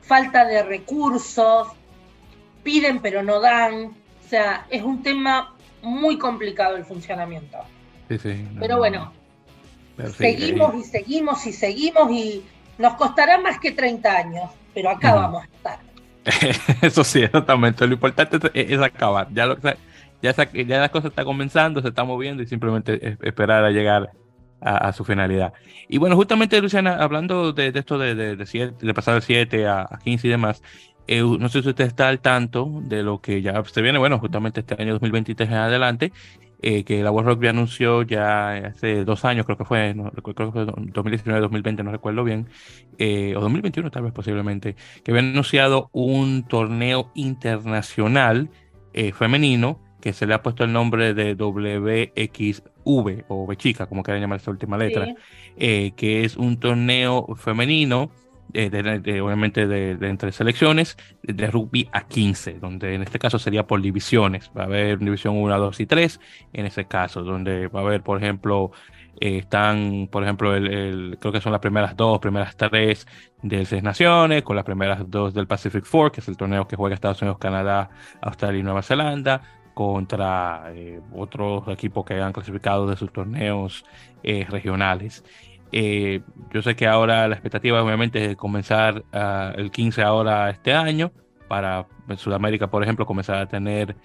falta 0.00 0.44
de 0.44 0.62
recursos, 0.62 1.68
piden 2.62 3.00
pero 3.00 3.22
no 3.22 3.40
dan. 3.40 3.94
O 4.24 4.28
sea, 4.28 4.66
es 4.70 4.82
un 4.82 5.02
tema 5.02 5.54
muy 5.82 6.18
complicado 6.18 6.76
el 6.76 6.84
funcionamiento. 6.84 7.58
pero 8.58 8.78
bueno, 8.78 9.12
seguimos 10.16 10.74
y 10.74 10.82
seguimos 10.82 11.46
y 11.46 11.52
seguimos 11.52 12.10
y 12.10 12.44
nos 12.78 12.94
costará 12.94 13.38
más 13.38 13.60
que 13.60 13.72
30 13.72 14.16
años, 14.16 14.50
pero 14.72 14.90
acá 14.90 15.14
vamos 15.14 15.42
a 15.42 15.46
estar. 15.46 15.78
Eso 16.82 17.04
sí, 17.04 17.22
exactamente. 17.22 17.86
Lo 17.86 17.94
importante 17.94 18.38
es, 18.54 18.80
acabar. 18.80 19.28
Ya, 19.32 19.46
lo, 19.46 19.58
ya, 19.60 19.76
ya 20.22 20.80
la 20.80 20.88
cosa 20.88 21.08
está 21.08 21.24
comenzando, 21.24 21.82
se 21.82 21.88
está 21.88 22.04
moviendo 22.04 22.42
y 22.42 22.46
simplemente 22.46 23.18
esperar 23.22 23.64
a 23.64 23.70
llegar 23.70 24.10
a, 24.60 24.92
su 24.92 25.04
finalidad. 25.04 25.52
Y 25.88 25.98
bueno, 25.98 26.16
justamente, 26.16 26.60
Luciana, 26.60 26.96
hablando 26.96 27.52
de, 27.52 27.72
esto 27.74 27.98
de, 27.98 28.14
de, 28.14 28.94
pasar 28.94 29.14
de 29.16 29.20
7 29.20 29.68
a, 29.68 29.86
15 30.02 30.26
y 30.26 30.30
demás, 30.30 30.62
eh, 31.06 31.20
no 31.20 31.48
sé 31.50 31.62
si 31.62 31.68
usted 31.68 31.84
está 31.84 32.08
al 32.08 32.20
tanto 32.20 32.80
de 32.84 33.02
lo 33.02 33.20
que 33.20 33.42
ya 33.42 33.62
se 33.64 33.82
viene, 33.82 33.98
bueno, 33.98 34.18
justamente 34.18 34.60
este 34.60 34.80
año 34.80 34.94
2023 34.94 35.50
en 35.50 35.54
adelante, 35.54 36.12
eh, 36.66 36.84
que 36.84 37.02
la 37.02 37.10
World 37.10 37.28
Rugby 37.28 37.48
anunció 37.48 38.02
ya 38.02 38.54
hace 38.54 39.04
dos 39.04 39.24
años, 39.24 39.44
creo 39.44 39.58
que 39.58 39.64
fue, 39.64 39.94
no, 39.94 40.10
creo 40.10 40.34
que 40.34 40.52
fue 40.52 40.64
2019, 40.64 41.40
2020, 41.40 41.82
no 41.82 41.92
recuerdo 41.92 42.24
bien, 42.24 42.48
eh, 42.98 43.34
o 43.36 43.40
2021 43.40 43.90
tal 43.90 44.04
vez 44.04 44.12
posiblemente, 44.12 44.74
que 45.04 45.10
había 45.10 45.22
anunciado 45.22 45.90
un 45.92 46.44
torneo 46.48 47.10
internacional 47.14 48.50
femenino 49.12 49.80
que 50.04 50.12
se 50.12 50.26
le 50.26 50.34
ha 50.34 50.42
puesto 50.42 50.64
el 50.64 50.72
nombre 50.72 51.14
de 51.14 51.34
WXV 51.34 53.24
o 53.28 53.44
V 53.44 53.56
chica, 53.56 53.86
como 53.86 54.02
quieran 54.02 54.20
llamar 54.20 54.38
esta 54.38 54.50
última 54.50 54.76
letra, 54.76 55.14
eh, 55.56 55.92
que 55.96 56.24
es 56.24 56.36
un 56.36 56.60
torneo 56.60 57.26
femenino, 57.36 58.10
eh, 58.52 59.20
obviamente 59.20 59.66
de, 59.66 59.92
entre 60.08 60.30
selecciones, 60.32 60.96
de 61.22 61.50
rugby 61.50 61.88
a 61.92 62.06
15, 62.06 62.60
donde 62.60 62.94
en 62.94 63.02
este 63.02 63.18
caso 63.18 63.38
sería 63.38 63.66
por 63.66 63.80
divisiones. 63.80 64.50
Va 64.56 64.62
a 64.62 64.66
haber 64.66 64.98
división 64.98 65.36
1, 65.36 65.58
2 65.58 65.80
y 65.80 65.86
3, 65.86 66.20
en 66.52 66.66
ese 66.66 66.84
caso, 66.86 67.22
donde 67.22 67.68
va 67.68 67.80
a 67.80 67.82
haber, 67.82 68.02
por 68.02 68.22
ejemplo, 68.22 68.70
eh, 69.20 69.38
están, 69.38 70.08
por 70.10 70.22
ejemplo, 70.22 70.54
el, 70.54 71.16
creo 71.20 71.32
que 71.32 71.40
son 71.40 71.52
las 71.52 71.60
primeras 71.60 71.96
dos, 71.96 72.18
primeras 72.18 72.56
tres 72.56 73.06
del 73.42 73.66
Seis 73.66 73.82
Naciones, 73.82 74.42
con 74.42 74.56
las 74.56 74.64
primeras 74.64 75.08
dos 75.08 75.34
del 75.34 75.46
Pacific 75.46 75.84
Four, 75.84 76.12
que 76.12 76.20
es 76.20 76.28
el 76.28 76.36
torneo 76.36 76.66
que 76.66 76.76
juega 76.76 76.94
Estados 76.94 77.22
Unidos, 77.22 77.38
Canadá, 77.38 77.90
Australia 78.20 78.60
y 78.60 78.62
Nueva 78.62 78.82
Zelanda 78.82 79.42
contra 79.74 80.70
eh, 80.72 81.00
otros 81.12 81.66
equipos 81.68 82.04
que 82.04 82.20
han 82.20 82.32
clasificado 82.32 82.86
de 82.86 82.96
sus 82.96 83.12
torneos 83.12 83.84
regionales. 84.22 85.24
Eh, 85.76 86.20
yo 86.52 86.62
sé 86.62 86.76
que 86.76 86.86
ahora 86.86 87.26
la 87.26 87.34
expectativa 87.34 87.82
obviamente 87.82 88.24
es 88.24 88.36
comenzar 88.36 89.04
ah, 89.12 89.52
el 89.56 89.72
15 89.72 90.02
ahora 90.02 90.48
este 90.50 90.72
año 90.72 91.10
para 91.48 91.88
Sudamérica, 92.16 92.68
por 92.68 92.84
ejemplo, 92.84 93.04
comenzar 93.04 93.38
a 93.38 93.46
tener 93.46 93.96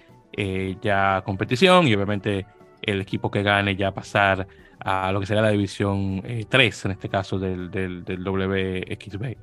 ya 0.80 1.22
competición 1.24 1.86
y 1.86 1.94
obviamente 1.94 2.46
el 2.82 3.00
equipo 3.00 3.30
que 3.30 3.42
gane 3.42 3.76
ya 3.76 3.92
pasar 3.92 4.48
a 4.78 5.12
lo 5.12 5.20
que 5.20 5.26
será 5.26 5.42
la 5.42 5.50
división 5.50 6.22
3, 6.48 6.84
en 6.86 6.90
este 6.90 7.08
caso 7.08 7.38
del, 7.38 7.70
del, 7.70 8.04
del 8.04 8.26
WXB. 8.26 9.36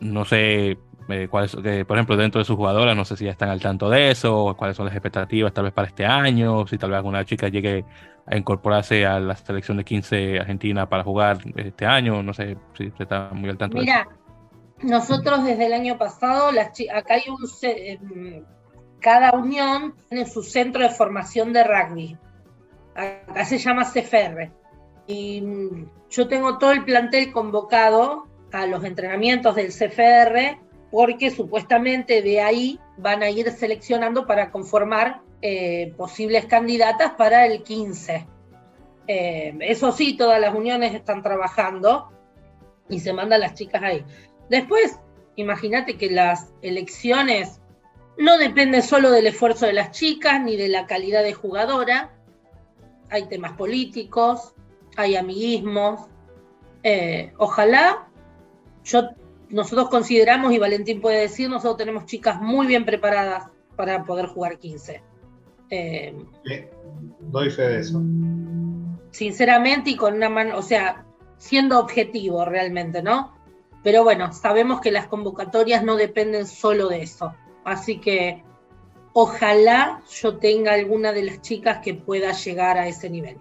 No 0.00 0.24
sé 0.24 0.78
eh, 1.12 1.28
cuáles, 1.28 1.54
por 1.54 1.96
ejemplo, 1.96 2.16
dentro 2.16 2.38
de 2.38 2.44
sus 2.44 2.56
jugadoras, 2.56 2.96
no 2.96 3.04
sé 3.04 3.16
si 3.16 3.24
ya 3.24 3.30
están 3.30 3.48
al 3.48 3.60
tanto 3.60 3.88
de 3.88 4.10
eso, 4.10 4.54
cuáles 4.56 4.76
son 4.76 4.86
las 4.86 4.94
expectativas 4.94 5.52
tal 5.52 5.64
vez 5.64 5.72
para 5.72 5.88
este 5.88 6.06
año, 6.06 6.66
si 6.66 6.78
tal 6.78 6.90
vez 6.90 6.98
alguna 6.98 7.24
chica 7.24 7.48
llegue 7.48 7.84
a 8.26 8.36
incorporarse 8.36 9.06
a 9.06 9.18
la 9.18 9.34
selección 9.34 9.76
de 9.76 9.84
15 9.84 10.40
Argentina 10.40 10.88
para 10.88 11.02
jugar 11.02 11.38
este 11.56 11.86
año, 11.86 12.22
no 12.22 12.32
sé 12.32 12.56
si 12.76 12.90
se 12.90 13.02
está 13.02 13.30
muy 13.32 13.50
al 13.50 13.58
tanto 13.58 13.78
Mira, 13.78 14.08
nosotros 14.82 15.44
desde 15.44 15.66
el 15.66 15.72
año 15.72 15.98
pasado, 15.98 16.52
las 16.52 16.72
acá 16.92 17.14
hay 17.14 17.22
un, 17.28 17.38
em, 17.62 18.44
cada 19.00 19.32
unión 19.32 19.94
tiene 20.08 20.26
su 20.26 20.42
centro 20.42 20.82
de 20.82 20.90
formación 20.90 21.52
de 21.52 21.64
rugby, 21.64 22.16
acá 22.94 23.44
se 23.44 23.58
llama 23.58 23.84
CFR, 23.84 24.50
y 25.06 25.40
mm, 25.40 25.90
yo 26.10 26.28
tengo 26.28 26.58
todo 26.58 26.72
el 26.72 26.84
plantel 26.84 27.32
convocado 27.32 28.26
a 28.52 28.66
los 28.66 28.84
entrenamientos 28.84 29.54
del 29.54 29.72
CFR 29.72 30.58
porque 30.90 31.30
supuestamente 31.30 32.22
de 32.22 32.40
ahí 32.40 32.80
van 32.96 33.22
a 33.22 33.30
ir 33.30 33.50
seleccionando 33.50 34.26
para 34.26 34.50
conformar 34.50 35.22
eh, 35.42 35.94
posibles 35.96 36.46
candidatas 36.46 37.12
para 37.12 37.46
el 37.46 37.62
15. 37.62 38.26
Eh, 39.06 39.56
eso 39.60 39.92
sí, 39.92 40.16
todas 40.16 40.40
las 40.40 40.54
uniones 40.54 40.94
están 40.94 41.22
trabajando 41.22 42.10
y 42.88 43.00
se 43.00 43.12
mandan 43.12 43.40
las 43.40 43.54
chicas 43.54 43.82
ahí. 43.82 44.04
Después, 44.48 44.98
imagínate 45.36 45.96
que 45.96 46.10
las 46.10 46.52
elecciones 46.60 47.60
no 48.18 48.36
dependen 48.36 48.82
solo 48.82 49.10
del 49.10 49.28
esfuerzo 49.28 49.66
de 49.66 49.72
las 49.72 49.92
chicas 49.92 50.42
ni 50.42 50.56
de 50.56 50.68
la 50.68 50.86
calidad 50.86 51.22
de 51.22 51.32
jugadora. 51.32 52.10
Hay 53.08 53.26
temas 53.28 53.52
políticos, 53.52 54.54
hay 54.96 55.16
amiguismos. 55.16 56.08
Eh, 56.82 57.32
ojalá, 57.38 58.08
yo 58.84 59.10
nosotros 59.50 59.88
consideramos, 59.88 60.52
y 60.52 60.58
Valentín 60.58 61.00
puede 61.00 61.22
decir, 61.22 61.48
nosotros 61.48 61.76
tenemos 61.76 62.06
chicas 62.06 62.40
muy 62.40 62.66
bien 62.66 62.84
preparadas 62.84 63.48
para 63.76 64.04
poder 64.04 64.26
jugar 64.26 64.58
15. 64.58 65.02
Eh, 65.70 66.14
doy 67.20 67.50
fe 67.50 67.62
de 67.62 67.80
eso. 67.80 68.02
Sinceramente 69.10 69.90
y 69.90 69.96
con 69.96 70.14
una 70.14 70.28
mano, 70.28 70.56
o 70.56 70.62
sea, 70.62 71.04
siendo 71.38 71.78
objetivo 71.78 72.44
realmente, 72.44 73.02
¿no? 73.02 73.34
Pero 73.82 74.04
bueno, 74.04 74.32
sabemos 74.32 74.80
que 74.80 74.90
las 74.90 75.06
convocatorias 75.06 75.82
no 75.82 75.96
dependen 75.96 76.46
solo 76.46 76.88
de 76.88 77.02
eso. 77.02 77.34
Así 77.64 77.98
que 77.98 78.42
ojalá 79.12 80.02
yo 80.10 80.36
tenga 80.36 80.74
alguna 80.74 81.12
de 81.12 81.24
las 81.24 81.40
chicas 81.40 81.78
que 81.82 81.94
pueda 81.94 82.32
llegar 82.32 82.78
a 82.78 82.86
ese 82.86 83.08
nivel. 83.08 83.38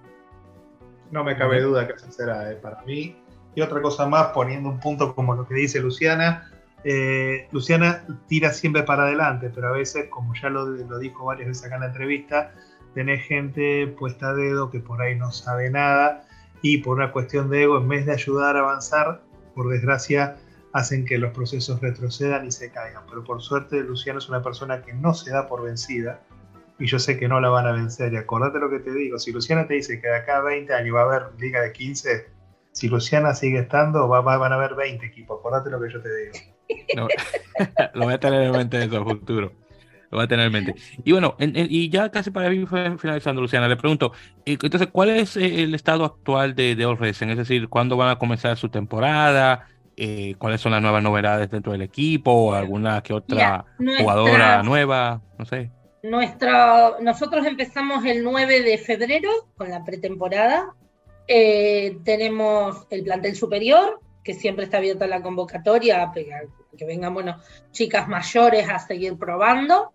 No 1.12 1.24
me 1.24 1.36
cabe 1.36 1.62
duda 1.62 1.88
que 1.88 1.93
eso 1.93 2.12
será. 2.12 2.51
¿eh? 2.51 2.55
Para 2.55 2.82
mí, 2.84 3.18
y 3.56 3.62
otra 3.62 3.82
cosa 3.82 4.08
más, 4.08 4.28
poniendo 4.28 4.70
un 4.70 4.80
punto 4.80 5.16
como 5.16 5.36
lo 5.36 5.47
que 5.47 5.56
dice 5.56 5.80
Luciana, 5.80 6.52
eh, 6.84 7.47
Luciana 7.52 8.06
tira 8.28 8.54
siempre 8.54 8.84
para 8.84 9.04
adelante, 9.04 9.52
pero 9.54 9.68
a 9.68 9.72
veces, 9.72 10.08
como 10.10 10.34
ya 10.36 10.50
lo, 10.50 11.00
dijo 11.00 11.26
varias 11.26 11.50
veces 11.50 11.66
acá 11.66 11.76
en 11.76 11.82
la 11.82 11.88
entrevista, 11.88 12.54
tenés 12.93 13.26
gente 13.26 13.88
puesta 13.88 14.30
a 14.30 14.34
dedo 14.34 14.72
que 14.72 14.80
por 14.80 15.02
ahí 15.02 15.16
no 15.16 15.32
sabe 15.32 15.70
nada 15.70 16.26
y 16.62 16.80
por 16.80 16.97
una 16.97 17.12
cuestión 17.12 17.50
de 17.50 17.64
ego, 17.64 17.78
en 17.78 17.88
vez 17.88 18.06
de 18.06 18.14
ayudar 18.14 18.56
a 18.56 18.60
avanzar, 18.60 19.22
por 19.56 19.70
desgracia, 19.70 20.38
hacen 20.72 21.06
que 21.06 21.18
los 21.18 21.34
procesos 21.34 21.82
retrocedan 21.82 22.45
y 22.45 22.52
se 22.52 22.72
caigan. 22.72 23.04
Pero 23.10 23.24
por 23.24 23.41
suerte, 23.41 23.82
Luciana 23.82 24.20
es 24.20 24.30
una 24.30 24.41
persona 24.41 24.82
que 24.82 24.93
no 24.93 25.14
se 25.14 25.32
da 25.32 25.47
por 25.47 25.64
vencida 25.64 26.22
y 26.78 26.86
yo 26.86 27.00
sé 27.00 27.18
que 27.18 27.28
no 27.28 27.39
la 27.41 27.50
van 27.50 27.68
a 27.68 27.72
vencer. 27.72 28.14
Y 28.14 28.18
acordate 28.18 28.60
lo 28.60 28.70
que 28.70 28.80
te 28.80 28.91
digo, 28.91 29.20
si 29.20 29.32
Luciana 29.32 29.68
te 29.68 29.76
dice 29.76 30.00
que 30.00 30.08
de 30.08 30.16
acá 30.16 30.38
a 30.38 30.41
20 30.41 30.74
años 30.74 30.95
va 30.95 31.02
a 31.02 31.04
haber 31.06 31.24
liga 31.39 31.62
de 31.62 31.74
15, 31.74 32.28
si 32.80 32.88
Luciana 32.88 33.34
sigue 33.34 33.60
estando, 33.60 34.08
va, 34.08 34.22
van 34.22 34.52
a 34.52 34.56
haber 34.56 34.76
20 34.76 35.06
equipos. 35.06 35.40
Acordate 35.40 35.70
lo 35.70 35.82
que 35.82 35.92
yo 35.92 36.02
te 36.02 36.10
digo. 36.16 37.08
lo 37.94 38.06
voy 38.06 38.14
a 38.14 38.20
tener 38.20 38.44
en 38.44 38.52
mente 38.52 38.82
en 38.82 38.94
el 38.94 39.04
futuro. 39.04 39.52
Lo 40.12 40.18
voy 40.18 40.26
a 40.26 40.28
tener 40.28 40.46
en 40.46 40.52
mente. 40.52 40.76
Y 41.04 41.12
bueno, 41.12 41.36
y 41.40 41.90
ya 41.90 42.10
casi 42.10 42.32
para 42.32 42.50
mí 42.50 42.66
fue 42.66 42.98
finalizando, 42.98 43.42
Luciana, 43.42 43.68
le 43.68 43.78
pregunto, 43.78 44.14
entonces, 44.46 44.88
¿cuál 44.92 45.10
es 45.10 45.38
eh, 45.38 45.64
el 45.64 45.76
estado 45.76 46.06
actual 46.06 46.56
de, 46.56 46.76
de 46.76 46.86
All 46.86 46.98
Es 47.06 47.20
decir, 47.20 47.70
¿cuándo 47.70 47.98
van 47.98 48.10
a 48.10 48.18
comenzar 48.18 48.58
su 48.58 48.70
temporada? 48.70 49.68
eh, 50.02 50.36
cuáles 50.38 50.62
son 50.62 50.72
las 50.72 50.82
nuevas 50.82 51.04
novedades 51.04 51.52
dentro 51.52 51.74
del 51.74 51.82
equipo 51.82 52.32
o 52.32 52.54
alguna 52.54 53.04
que 53.04 53.14
otra 53.14 53.66
jugadora 54.00 54.64
nueva, 54.64 55.22
no 55.38 55.46
sé. 55.46 55.72
Nuestra, 56.04 56.94
nosotros 57.02 57.46
empezamos 57.46 58.06
el 58.06 58.24
9 58.24 58.62
de 58.62 58.78
febrero 58.78 59.30
con 59.58 59.70
la 59.70 59.84
pretemporada. 59.84 60.74
Eh, 61.32 62.00
tenemos 62.04 62.88
el 62.90 63.04
plantel 63.04 63.36
superior, 63.36 64.00
que 64.24 64.34
siempre 64.34 64.66
está 64.66 64.78
abierta 64.78 65.06
la 65.06 65.22
convocatoria, 65.22 66.12
que 66.12 66.86
vengan 66.86 67.14
bueno, 67.14 67.38
chicas 67.70 68.08
mayores 68.08 68.68
a 68.68 68.80
seguir 68.80 69.16
probando. 69.16 69.94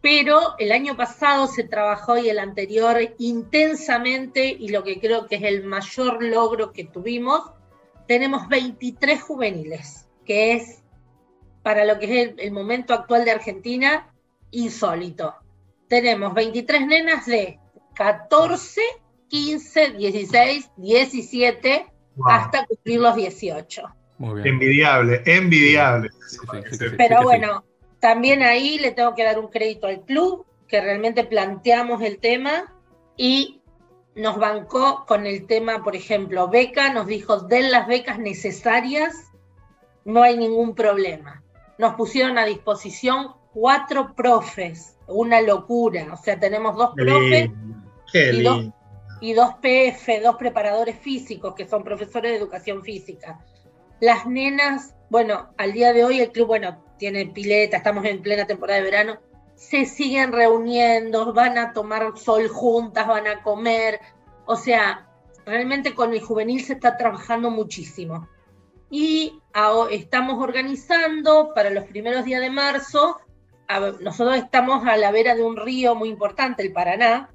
Pero 0.00 0.56
el 0.58 0.72
año 0.72 0.96
pasado 0.96 1.46
se 1.46 1.62
trabajó 1.62 2.18
y 2.18 2.28
el 2.28 2.40
anterior 2.40 2.98
intensamente, 3.18 4.48
y 4.48 4.68
lo 4.70 4.82
que 4.82 4.98
creo 4.98 5.28
que 5.28 5.36
es 5.36 5.44
el 5.44 5.62
mayor 5.62 6.20
logro 6.24 6.72
que 6.72 6.84
tuvimos, 6.84 7.52
tenemos 8.08 8.48
23 8.48 9.22
juveniles, 9.22 10.08
que 10.26 10.54
es 10.54 10.82
para 11.62 11.84
lo 11.84 12.00
que 12.00 12.06
es 12.06 12.28
el, 12.30 12.40
el 12.40 12.50
momento 12.50 12.94
actual 12.94 13.24
de 13.24 13.30
Argentina 13.30 14.12
insólito. 14.50 15.36
Tenemos 15.86 16.34
23 16.34 16.84
nenas 16.88 17.26
de 17.26 17.60
14, 17.94 18.82
15, 19.28 19.92
16, 19.92 20.70
17 20.76 21.86
hasta 22.26 22.66
cumplir 22.66 23.00
los 23.00 23.16
18. 23.16 23.82
Muy 24.18 24.42
bien. 24.42 24.54
Envidiable, 24.54 25.22
envidiable. 25.26 26.10
Pero 26.96 27.22
bueno, 27.22 27.64
también 28.00 28.42
ahí 28.42 28.78
le 28.78 28.92
tengo 28.92 29.14
que 29.14 29.24
dar 29.24 29.38
un 29.38 29.48
crédito 29.48 29.86
al 29.86 30.02
club, 30.02 30.46
que 30.68 30.80
realmente 30.80 31.24
planteamos 31.24 32.02
el 32.02 32.18
tema 32.18 32.72
y 33.16 33.60
nos 34.14 34.38
bancó 34.38 35.04
con 35.06 35.26
el 35.26 35.46
tema, 35.46 35.82
por 35.82 35.96
ejemplo, 35.96 36.48
beca, 36.48 36.92
nos 36.92 37.06
dijo, 37.06 37.40
den 37.40 37.70
las 37.70 37.86
becas 37.86 38.18
necesarias, 38.18 39.32
no 40.04 40.22
hay 40.22 40.36
ningún 40.36 40.74
problema. 40.74 41.42
Nos 41.78 41.94
pusieron 41.94 42.38
a 42.38 42.44
disposición 42.44 43.32
cuatro 43.52 44.14
profes, 44.14 44.96
una 45.06 45.40
locura. 45.40 46.12
O 46.12 46.16
sea, 46.16 46.38
tenemos 46.38 46.76
dos 46.76 46.90
profes 46.94 47.50
y 48.12 48.42
dos, 48.42 48.66
y 49.24 49.32
dos 49.32 49.54
PF, 49.62 50.20
dos 50.20 50.36
preparadores 50.36 50.98
físicos, 50.98 51.54
que 51.54 51.66
son 51.66 51.82
profesores 51.82 52.32
de 52.32 52.36
educación 52.36 52.82
física. 52.82 53.40
Las 53.98 54.26
nenas, 54.26 54.94
bueno, 55.08 55.48
al 55.56 55.72
día 55.72 55.94
de 55.94 56.04
hoy 56.04 56.20
el 56.20 56.30
club, 56.30 56.48
bueno, 56.48 56.84
tiene 56.98 57.24
pileta, 57.26 57.78
estamos 57.78 58.04
en 58.04 58.20
plena 58.20 58.46
temporada 58.46 58.80
de 58.80 58.84
verano, 58.84 59.18
se 59.54 59.86
siguen 59.86 60.30
reuniendo, 60.30 61.32
van 61.32 61.56
a 61.56 61.72
tomar 61.72 62.18
sol 62.18 62.48
juntas, 62.48 63.06
van 63.06 63.26
a 63.26 63.42
comer. 63.42 63.98
O 64.44 64.56
sea, 64.56 65.08
realmente 65.46 65.94
con 65.94 66.12
el 66.12 66.20
juvenil 66.20 66.62
se 66.62 66.74
está 66.74 66.98
trabajando 66.98 67.50
muchísimo. 67.50 68.28
Y 68.90 69.40
estamos 69.90 70.38
organizando 70.38 71.52
para 71.54 71.70
los 71.70 71.84
primeros 71.84 72.26
días 72.26 72.42
de 72.42 72.50
marzo, 72.50 73.20
nosotros 74.02 74.36
estamos 74.36 74.86
a 74.86 74.98
la 74.98 75.10
vera 75.10 75.34
de 75.34 75.42
un 75.42 75.56
río 75.56 75.94
muy 75.94 76.10
importante, 76.10 76.62
el 76.62 76.74
Paraná, 76.74 77.30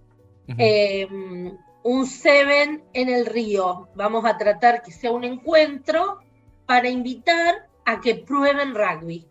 un 1.89 2.05
Seven 2.05 2.83
en 2.93 3.09
el 3.09 3.25
río. 3.25 3.89
Vamos 3.95 4.23
a 4.23 4.37
tratar 4.37 4.83
que 4.83 4.91
sea 4.91 5.09
un 5.09 5.23
encuentro 5.23 6.19
para 6.67 6.87
invitar 6.87 7.67
a 7.83 7.99
que 7.99 8.13
prueben 8.13 8.75
rugby. 8.75 9.25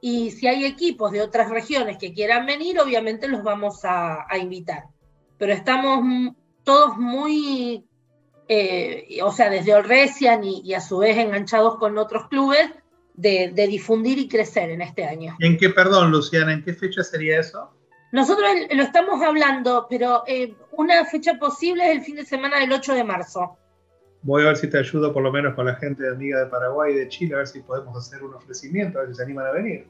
Y 0.00 0.30
si 0.30 0.46
hay 0.46 0.64
equipos 0.64 1.12
de 1.12 1.20
otras 1.20 1.50
regiones 1.50 1.98
que 1.98 2.14
quieran 2.14 2.46
venir, 2.46 2.80
obviamente 2.80 3.28
los 3.28 3.42
vamos 3.42 3.80
a, 3.84 4.26
invitar. 4.40 4.84
Pero 5.36 5.52
estamos 5.52 6.32
todos 6.62 6.96
muy, 6.96 7.84
eh, 8.48 9.18
o 9.22 9.30
sea, 9.30 9.50
desde 9.50 9.74
Orresian 9.74 10.42
y, 10.44 10.72
a 10.72 10.80
su 10.80 10.98
vez 10.98 11.18
enganchados 11.18 11.76
con 11.76 11.98
otros 11.98 12.28
clubes, 12.28 12.70
de, 13.12 13.52
difundir 13.68 14.18
y 14.18 14.28
crecer 14.28 14.70
en 14.70 14.80
este 14.80 15.04
año. 15.04 15.36
¿En 15.40 15.58
qué, 15.58 15.68
perdón, 15.68 16.10
Luciana, 16.10 16.54
en 16.54 16.62
qué 16.62 16.72
fecha 16.72 17.02
sería 17.02 17.38
eso? 17.40 17.70
Nosotros 18.10 18.50
lo 18.70 18.82
estamos 18.82 19.22
hablando, 19.22 19.86
pero 19.88 20.24
eh, 20.26 20.54
una 20.72 21.04
fecha 21.04 21.38
posible 21.38 21.90
es 21.90 21.98
el 21.98 22.04
fin 22.04 22.16
de 22.16 22.24
semana 22.24 22.58
del 22.60 22.72
8 22.72 22.94
de 22.94 23.04
marzo. 23.04 23.58
Voy 24.22 24.42
a 24.42 24.46
ver 24.46 24.56
si 24.56 24.68
te 24.68 24.78
ayudo 24.78 25.12
por 25.12 25.22
lo 25.22 25.30
menos 25.30 25.54
con 25.54 25.66
la 25.66 25.76
gente 25.76 26.02
de 26.02 26.10
amiga 26.10 26.40
de 26.40 26.46
Paraguay 26.46 26.92
y 26.92 26.98
de 26.98 27.08
Chile, 27.08 27.34
a 27.34 27.38
ver 27.38 27.46
si 27.46 27.60
podemos 27.60 27.96
hacer 27.96 28.22
un 28.22 28.34
ofrecimiento, 28.34 28.98
a 28.98 29.02
ver 29.02 29.10
si 29.10 29.16
se 29.16 29.22
animan 29.22 29.46
a 29.46 29.52
venir. 29.52 29.86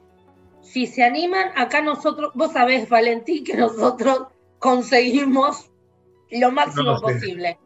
Si 0.61 0.85
se 0.85 1.03
animan, 1.03 1.51
acá 1.55 1.81
nosotros, 1.81 2.31
vos 2.35 2.51
sabés, 2.51 2.89
Valentín, 2.89 3.43
que 3.43 3.55
nosotros 3.55 4.27
conseguimos 4.59 5.71
lo 6.31 6.51
máximo 6.51 6.99
posible. 6.99 7.57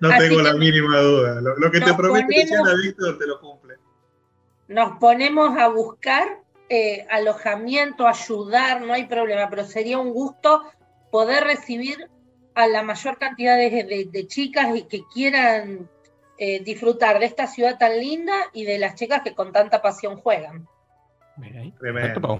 No 0.00 0.10
tengo 0.18 0.42
la 0.42 0.54
mínima 0.54 0.98
duda. 1.00 1.40
Lo, 1.40 1.70
que 1.70 1.80
te 1.80 1.94
prometo, 1.94 2.26
ponemos, 2.26 2.82
Víctor, 2.82 3.18
te 3.18 3.26
lo 3.26 3.40
cumple. 3.40 3.76
Nos 4.68 4.98
ponemos 4.98 5.56
a 5.56 5.68
buscar 5.68 6.41
eh, 6.74 7.06
alojamiento, 7.10 8.08
ayudar, 8.08 8.80
no 8.80 8.94
hay 8.94 9.04
problema, 9.04 9.50
pero 9.50 9.64
sería 9.64 9.98
un 9.98 10.14
gusto 10.14 10.62
poder 11.10 11.44
recibir 11.44 12.08
a 12.54 12.66
la 12.66 12.82
mayor 12.82 13.18
cantidad 13.18 13.58
de, 13.58 14.26
chicas 14.26 14.74
y 14.74 14.84
que 14.84 15.02
quieran 15.12 15.90
eh, 16.38 16.62
disfrutar 16.64 17.18
de 17.18 17.26
esta 17.26 17.46
ciudad 17.46 17.76
tan 17.76 18.00
linda 18.00 18.32
y 18.54 18.64
de 18.64 18.78
las 18.78 18.94
chicas 18.94 19.20
que 19.20 19.34
con 19.34 19.52
tanta 19.52 19.82
pasión 19.82 20.16
juegan. 20.16 20.66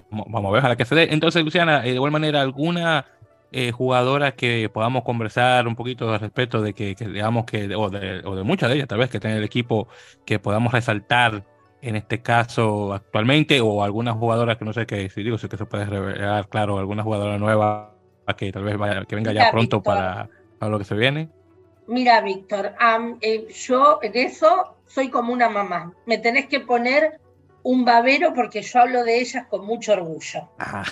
Vamos, 0.09 0.45
a 0.45 0.51
ver, 0.51 0.65
a 0.65 0.69
la 0.69 0.75
que 0.75 0.85
se 0.85 0.95
dé. 0.95 1.09
Entonces, 1.11 1.43
Luciana, 1.43 1.85
eh, 1.85 1.89
de 1.89 1.95
igual 1.95 2.11
manera, 2.11 2.41
¿alguna 2.41 3.05
eh, 3.51 3.71
jugadora 3.71 4.31
que 4.31 4.67
podamos 4.73 5.03
conversar 5.03 5.67
un 5.67 5.75
poquito 5.75 6.11
al 6.11 6.19
respecto 6.19 6.59
de 6.59 6.73
que, 6.73 6.95
digamos 6.95 7.45
que, 7.45 7.75
o 7.75 7.91
de, 7.91 8.23
o 8.25 8.35
de, 8.35 8.41
muchas 8.41 8.69
de 8.69 8.77
ellas 8.77 8.87
tal 8.87 8.97
vez 8.97 9.11
que 9.11 9.17
estén 9.17 9.29
en 9.29 9.37
el 9.37 9.43
equipo, 9.43 9.87
que 10.25 10.39
podamos 10.39 10.73
resaltar 10.73 11.43
en 11.83 11.97
este 11.97 12.21
caso 12.21 12.93
actualmente, 12.93 13.59
o 13.59 13.83
alguna 13.83 14.13
jugadora 14.13 14.57
que 14.57 14.63
no 14.63 14.71
sé 14.71 14.85
qué, 14.85 15.09
si 15.09 15.21
digo, 15.21 15.37
si 15.37 15.49
que 15.49 15.57
se 15.57 15.65
puede 15.65 15.85
revelar, 15.85 16.47
claro, 16.47 16.79
alguna 16.79 17.03
jugadora 17.03 17.37
nueva 17.37 17.93
que 18.37 18.53
tal 18.53 18.63
vez 18.63 18.77
vaya, 18.77 19.03
que 19.03 19.15
venga 19.15 19.33
ya 19.33 19.51
pronto 19.51 19.83
para, 19.83 20.29
para 20.57 20.71
lo 20.71 20.79
que 20.79 20.85
se 20.85 20.95
viene. 20.95 21.29
Mira, 21.87 22.21
Víctor, 22.21 22.73
eh, 23.19 23.47
yo 23.53 23.99
en 24.01 24.15
eso 24.15 24.77
soy 24.85 25.09
como 25.09 25.33
una 25.33 25.49
mamá. 25.49 25.91
Me 26.05 26.17
tenés 26.17 26.47
que 26.47 26.61
poner 26.61 27.19
un 27.63 27.83
babero 27.83 28.33
porque 28.33 28.61
yo 28.61 28.79
hablo 28.79 29.03
de 29.03 29.19
ellas 29.19 29.47
con 29.49 29.65
mucho 29.65 29.91
orgullo. 29.91 30.49
Ah, 30.59 30.85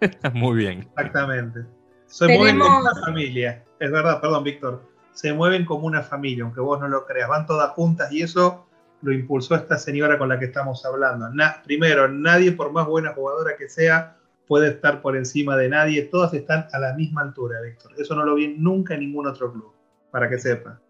muy 0.32 0.58
bien. 0.58 0.88
Exactamente. 0.96 1.64
Se 2.06 2.28
mueven 2.28 2.60
como 2.60 2.78
una 2.78 2.94
familia. 3.04 3.64
Es 3.80 3.90
verdad, 3.90 4.20
perdón, 4.20 4.44
Víctor. 4.44 4.88
Se 5.12 5.32
mueven 5.32 5.64
como 5.64 5.86
una 5.86 6.02
familia, 6.02 6.44
aunque 6.44 6.60
vos 6.60 6.78
no 6.78 6.86
lo 6.86 7.04
creas. 7.04 7.28
Van 7.28 7.46
todas 7.46 7.70
juntas 7.70 8.12
y 8.12 8.22
eso 8.22 8.65
lo 9.06 9.12
impulsó 9.12 9.54
esta 9.54 9.78
señora 9.78 10.18
con 10.18 10.28
la 10.28 10.36
que 10.36 10.46
estamos 10.46 10.84
hablando. 10.84 11.28
primero, 11.64 12.08
nadie, 12.08 12.50
por 12.50 12.72
más 12.72 12.88
buena 12.88 13.12
jugadora 13.12 13.56
que 13.56 13.68
sea, 13.68 14.16
puede 14.48 14.70
estar 14.70 15.00
por 15.00 15.16
encima 15.16 15.56
de 15.56 15.68
nadie. 15.68 16.02
Todas 16.02 16.34
están 16.34 16.66
a 16.72 16.78
la 16.80 16.92
misma 16.94 17.22
altura, 17.22 17.60
Víctor. 17.60 17.92
Eso 17.96 18.16
no 18.16 18.24
lo 18.24 18.34
vi 18.34 18.48
nunca 18.48 18.94
en 18.94 19.00
ningún 19.00 19.28
otro 19.28 19.52
club 19.52 19.72
para 20.10 20.28
que 20.28 20.40
sepa. 20.40 20.80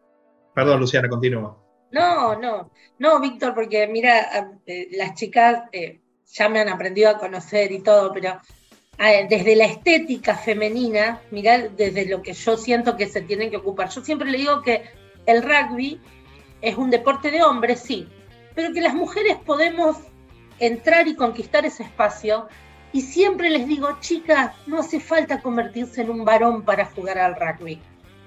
Perdón, 0.55 0.81
Luciana, 0.81 1.11
continúa. 1.11 1.59
No, 1.93 2.41
no, 2.41 2.71
no, 2.99 3.21
Víctor, 3.21 3.55
porque 3.55 3.87
mira, 3.87 4.57
eh, 4.65 4.89
las 4.93 5.13
chicas 5.13 5.65
eh, 5.71 6.01
ya 6.27 6.49
me 6.49 6.61
han 6.61 6.71
aprendido 6.71 7.11
a 7.11 7.19
conocer 7.19 7.71
y 7.71 7.83
todo, 7.83 8.15
pero 8.15 8.41
desde 9.29 9.57
la 9.57 9.67
estética 9.67 10.37
femenina, 10.37 11.21
mira, 11.31 11.69
desde 11.69 12.07
lo 12.07 12.23
que 12.23 12.33
yo 12.33 12.57
siento 12.57 12.97
que 12.97 13.09
se 13.09 13.21
tienen 13.21 13.51
que 13.51 13.59
ocupar. 13.59 13.91
Yo 13.91 14.03
siempre 14.03 14.31
le 14.31 14.39
digo 14.39 14.63
que 14.63 14.85
el 15.27 15.43
rugby 15.43 16.01
es 16.61 16.77
un 16.77 16.91
deporte 16.91 17.31
de 17.31 17.43
hombres, 17.43 17.81
sí, 17.81 18.09
pero 18.55 18.73
que 18.73 18.81
las 18.81 18.95
mujeres 18.95 19.37
podemos 19.45 19.97
entrar 20.59 21.07
y 21.09 21.15
conquistar 21.15 21.67
ese 21.67 21.83
espacio. 21.83 22.49
Y 22.93 23.03
siempre 23.03 23.51
les 23.51 23.67
digo, 23.67 23.89
chicas, 24.01 24.53
no 24.67 24.79
hace 24.79 25.01
falta 25.01 25.43
convertirse 25.43 26.01
en 26.01 26.11
un 26.11 26.25
varón 26.25 26.63
para 26.63 26.87
jugar 26.87 27.19
al 27.19 27.37
rugby 27.37 27.81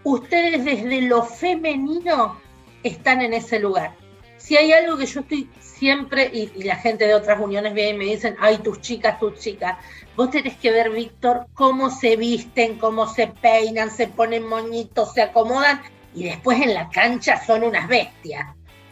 ustedes 0.03 0.65
desde 0.65 1.01
lo 1.01 1.23
femenino 1.23 2.39
están 2.83 3.21
en 3.21 3.33
ese 3.33 3.59
lugar. 3.59 3.93
Si 4.37 4.55
hay 4.55 4.71
algo 4.71 4.97
que 4.97 5.05
yo 5.05 5.19
estoy 5.19 5.49
siempre, 5.59 6.29
y, 6.33 6.63
la 6.63 6.77
gente 6.77 7.05
de 7.05 7.13
otras 7.13 7.39
uniones 7.39 7.73
viene 7.73 7.89
y 7.89 7.97
me 7.97 8.05
dicen, 8.05 8.35
ay, 8.39 8.57
tus 8.59 8.79
chicas, 8.79 9.19
tus 9.19 9.37
chicas, 9.39 9.77
vos 10.15 10.31
tenés 10.31 10.55
que 10.57 10.71
ver, 10.71 10.91
Víctor, 10.91 11.47
cómo 11.53 11.89
se 11.89 12.15
visten, 12.15 12.77
cómo 12.79 13.07
se 13.07 13.27
peinan, 13.27 13.91
se 13.91 14.07
ponen 14.07 14.47
moñitos, 14.47 15.13
se 15.13 15.21
acomodan, 15.21 15.81
y 16.13 16.23
después 16.25 16.61
en 16.61 16.73
la 16.73 16.89
cancha 16.89 17.43
son 17.45 17.63
unas 17.63 17.87
bestias. 17.87 18.47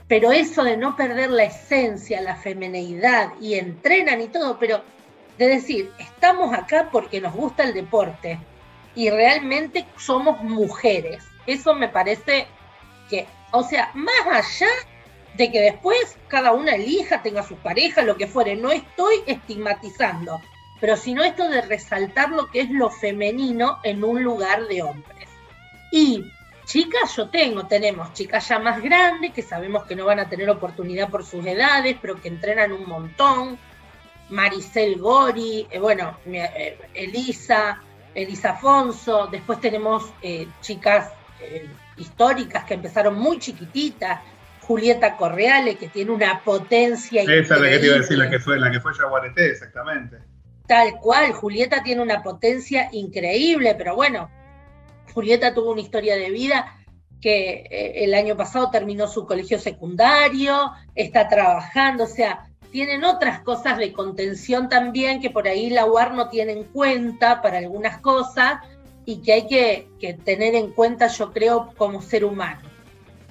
Pero 0.08 0.32
eso 0.32 0.64
de 0.64 0.78
no 0.78 0.96
perder 0.96 1.30
la 1.30 1.44
esencia, 1.44 2.22
la 2.22 2.36
femineidad, 2.36 3.34
y 3.42 3.56
entrenan 3.56 4.22
y 4.22 4.28
todo, 4.28 4.58
pero 4.58 4.82
de 5.38 5.48
decir, 5.48 5.92
estamos 6.00 6.54
acá 6.54 6.90
porque 6.92 7.20
nos 7.20 7.34
gusta 7.34 7.64
el 7.64 7.74
deporte, 7.74 8.40
y 8.96 9.10
realmente 9.12 9.86
somos 9.98 10.42
mujeres. 10.42 11.24
Eso 11.46 11.76
me 11.76 11.88
parece 11.88 12.48
que, 13.10 13.28
o 13.52 13.64
sea, 13.64 13.92
más 13.94 14.26
allá 14.32 14.72
de 15.36 15.52
que 15.52 15.60
después 15.62 16.18
cada 16.28 16.52
una 16.52 16.74
elija, 16.74 17.22
tenga 17.22 17.44
su 17.44 17.56
pareja, 17.58 18.02
lo 18.02 18.18
que 18.18 18.26
fuere, 18.26 18.56
no 18.56 18.72
estoy 18.72 19.18
estigmatizando, 19.28 20.42
pero 20.82 20.98
sino 20.98 21.24
esto 21.24 21.48
de 21.48 21.62
resaltar 21.62 22.32
lo 22.32 22.50
que 22.50 22.62
es 22.62 22.72
lo 22.72 22.90
femenino 22.90 23.78
en 23.84 24.04
un 24.04 24.24
lugar 24.24 24.68
de 24.68 24.82
hombres. 24.82 25.30
Y 25.92 26.24
chicas 26.68 27.16
yo 27.16 27.30
tengo, 27.30 27.66
tenemos 27.66 28.14
chicas 28.14 28.48
ya 28.48 28.60
más 28.60 28.84
grandes 28.84 29.34
que 29.34 29.42
sabemos 29.42 29.86
que 29.86 29.96
no 29.96 30.06
van 30.06 30.20
a 30.20 30.30
tener 30.30 30.50
oportunidad 30.50 31.10
por 31.10 31.26
sus 31.26 31.44
edades, 31.46 31.98
pero 32.00 32.22
que 32.22 32.28
entrenan 32.28 32.74
un 32.74 32.88
montón. 32.88 33.58
Maricel 34.30 35.00
Gori, 35.00 35.66
eh, 35.72 35.80
bueno, 35.80 36.18
eh, 36.26 36.78
Elisa, 36.94 37.82
Elisa 38.14 38.52
Afonso, 38.52 39.28
después 39.32 39.62
tenemos 39.62 40.12
eh, 40.22 40.48
chicas 40.62 41.12
históricas 41.96 42.66
que 42.66 42.74
empezaron 42.74 43.18
muy 43.18 43.40
chiquititas, 43.40 44.20
Julieta 44.62 45.16
Correale, 45.16 45.78
que 45.78 45.88
tiene 45.88 46.12
una 46.12 46.42
potencia 46.42 47.22
Esa 47.22 47.56
es 47.56 47.62
la 47.62 47.70
que 47.70 47.80
te 47.80 47.86
iba 47.86 47.96
a 47.96 48.00
decir, 48.00 48.18
la 48.18 48.30
que 48.30 48.40
fue, 48.40 48.60
la 48.60 48.70
que 48.70 48.82
fue 48.82 48.92
Yaguareté, 48.94 49.52
exactamente. 49.52 50.18
Tal 50.68 50.96
cual, 51.00 51.32
Julieta 51.32 51.82
tiene 51.82 52.02
una 52.02 52.22
potencia 52.22 52.90
increíble, 52.92 53.76
pero 53.76 53.96
bueno, 53.96 54.30
Julieta 55.18 55.52
tuvo 55.52 55.72
una 55.72 55.82
historia 55.82 56.16
de 56.16 56.30
vida 56.30 56.78
que 57.20 57.66
eh, 57.72 58.04
el 58.04 58.14
año 58.14 58.38
pasado 58.38 58.70
terminó 58.70 59.08
su 59.08 59.26
colegio 59.26 59.58
secundario, 59.58 60.74
está 60.94 61.28
trabajando, 61.28 62.04
o 62.04 62.08
sea, 62.08 62.48
tienen 62.72 63.04
otras 63.04 63.40
cosas 63.40 63.80
de 63.80 63.94
contención 63.94 64.70
también 64.70 65.20
que 65.20 65.32
por 65.32 65.48
ahí 65.48 65.72
la 65.72 65.88
UAR 65.88 66.14
no 66.14 66.30
tiene 66.30 66.52
en 66.52 66.66
cuenta 66.66 67.42
para 67.42 67.58
algunas 67.58 67.98
cosas 67.98 68.60
y 69.06 69.24
que 69.24 69.34
hay 69.34 69.48
que, 69.48 70.14
tener 70.24 70.54
en 70.54 70.70
cuenta, 70.70 71.08
yo 71.08 71.34
creo, 71.34 71.74
como 71.76 72.00
ser 72.04 72.24
humano. 72.24 72.62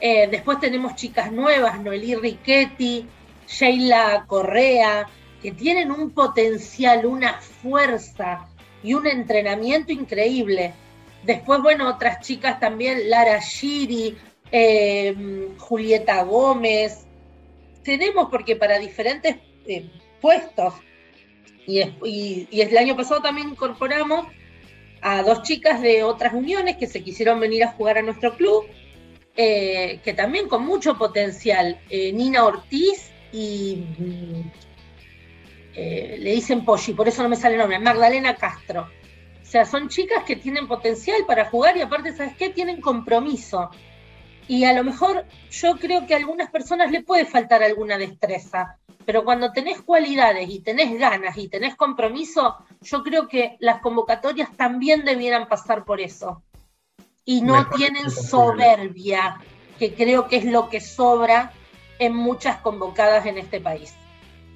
Eh, 0.01 0.27
después 0.29 0.59
tenemos 0.59 0.97
chicas 0.97 1.31
nuevas, 1.31 1.81
Noelí 1.81 2.17
Riquetti, 2.17 3.07
Sheila 3.47 4.25
Correa, 4.27 5.07
que 5.41 5.53
tienen 5.53 5.93
un 5.93 6.11
potencial, 6.11 7.07
una 7.07 7.35
fuerza 7.35 8.49
y 8.83 8.95
un 8.95 9.07
entrenamiento 9.07 9.93
increíble. 9.93 10.75
Después, 11.27 11.61
bueno, 11.61 11.89
otras 11.89 12.21
chicas 12.21 12.61
también, 12.61 13.11
Lara 13.11 13.41
Shiri, 13.41 14.17
eh, 14.53 15.49
Julieta 15.59 16.23
Gómez. 16.23 17.05
Tenemos 17.83 18.29
porque 18.31 18.55
para 18.55 18.79
diferentes 18.79 19.37
eh, 19.67 19.91
puestos, 20.21 20.75
y, 21.67 21.81
el 22.53 22.79
año 22.79 22.97
pasado 22.97 23.23
también 23.23 23.49
incorporamos 23.49 24.29
a 25.03 25.25
dos 25.25 25.43
chicas 25.43 25.83
de 25.83 26.05
otras 26.05 26.33
uniones 26.33 26.77
que 26.77 26.87
se 26.87 27.03
quisieron 27.03 27.41
venir 27.41 27.65
a 27.65 27.73
jugar 27.73 27.99
a 27.99 28.03
nuestro 28.03 28.37
club, 28.37 28.65
eh, 29.37 29.99
que 30.05 30.15
también 30.15 30.49
con 30.49 30.65
mucho 30.65 30.97
potencial, 30.97 31.81
Nina 31.91 32.45
Ortiz 32.45 33.11
y 33.33 33.85
mm, 33.99 34.51
le 35.75 36.33
dicen 36.33 36.65
Poggi, 36.65 36.93
por 36.93 37.09
eso 37.09 37.25
no 37.25 37.29
me 37.29 37.37
sale 37.37 37.55
el 37.57 37.61
nombre, 37.61 37.81
Magdalena 37.81 38.37
Castro. 38.37 38.89
O 39.47 39.49
sea, 39.49 39.65
son 39.65 39.89
chicas 39.89 40.25
que 40.25 40.35
tienen 40.35 40.67
potencial 40.67 41.25
para 41.25 41.45
jugar 41.45 41.77
y 41.77 41.81
aparte, 41.81 42.13
¿sabes 42.13 42.37
qué? 42.37 42.49
Tienen 42.51 42.81
compromiso. 42.81 43.71
Y 44.49 44.65
a 44.65 44.73
lo 44.73 44.83
mejor 44.83 45.25
yo 45.51 45.77
creo 45.77 46.05
que 46.05 46.15
a 46.15 46.17
algunas 46.17 46.51
personas 46.51 46.91
le 46.91 47.05
puede 47.05 47.27
faltar 47.27 47.63
alguna 47.63 47.97
destreza, 47.97 48.79
pero 49.05 49.25
cuando 49.25 49.53
tenés 49.53 49.83
cualidades 49.83 50.51
y 50.51 50.61
tenés 50.61 50.99
ganas 50.99 51.39
y 51.39 51.49
tenés 51.49 51.77
compromiso, 51.77 52.57
yo 52.81 53.05
creo 53.05 53.29
que 53.29 53.57
las 53.61 53.81
convocatorias 53.81 54.51
también 54.57 55.05
debieran 55.05 55.47
pasar 55.47 55.85
por 55.85 56.01
eso. 56.01 56.43
Y 57.25 57.43
no 57.43 57.71
tienen 57.71 58.11
soberbia, 58.11 59.39
que 59.79 59.95
creo 59.95 60.27
que 60.27 60.37
es 60.37 60.45
lo 60.45 60.69
que 60.69 60.81
sobra 60.81 61.53
en 62.01 62.17
muchas 62.17 62.59
convocadas 62.59 63.27
en 63.27 63.39
este 63.39 63.61
país. 63.61 63.95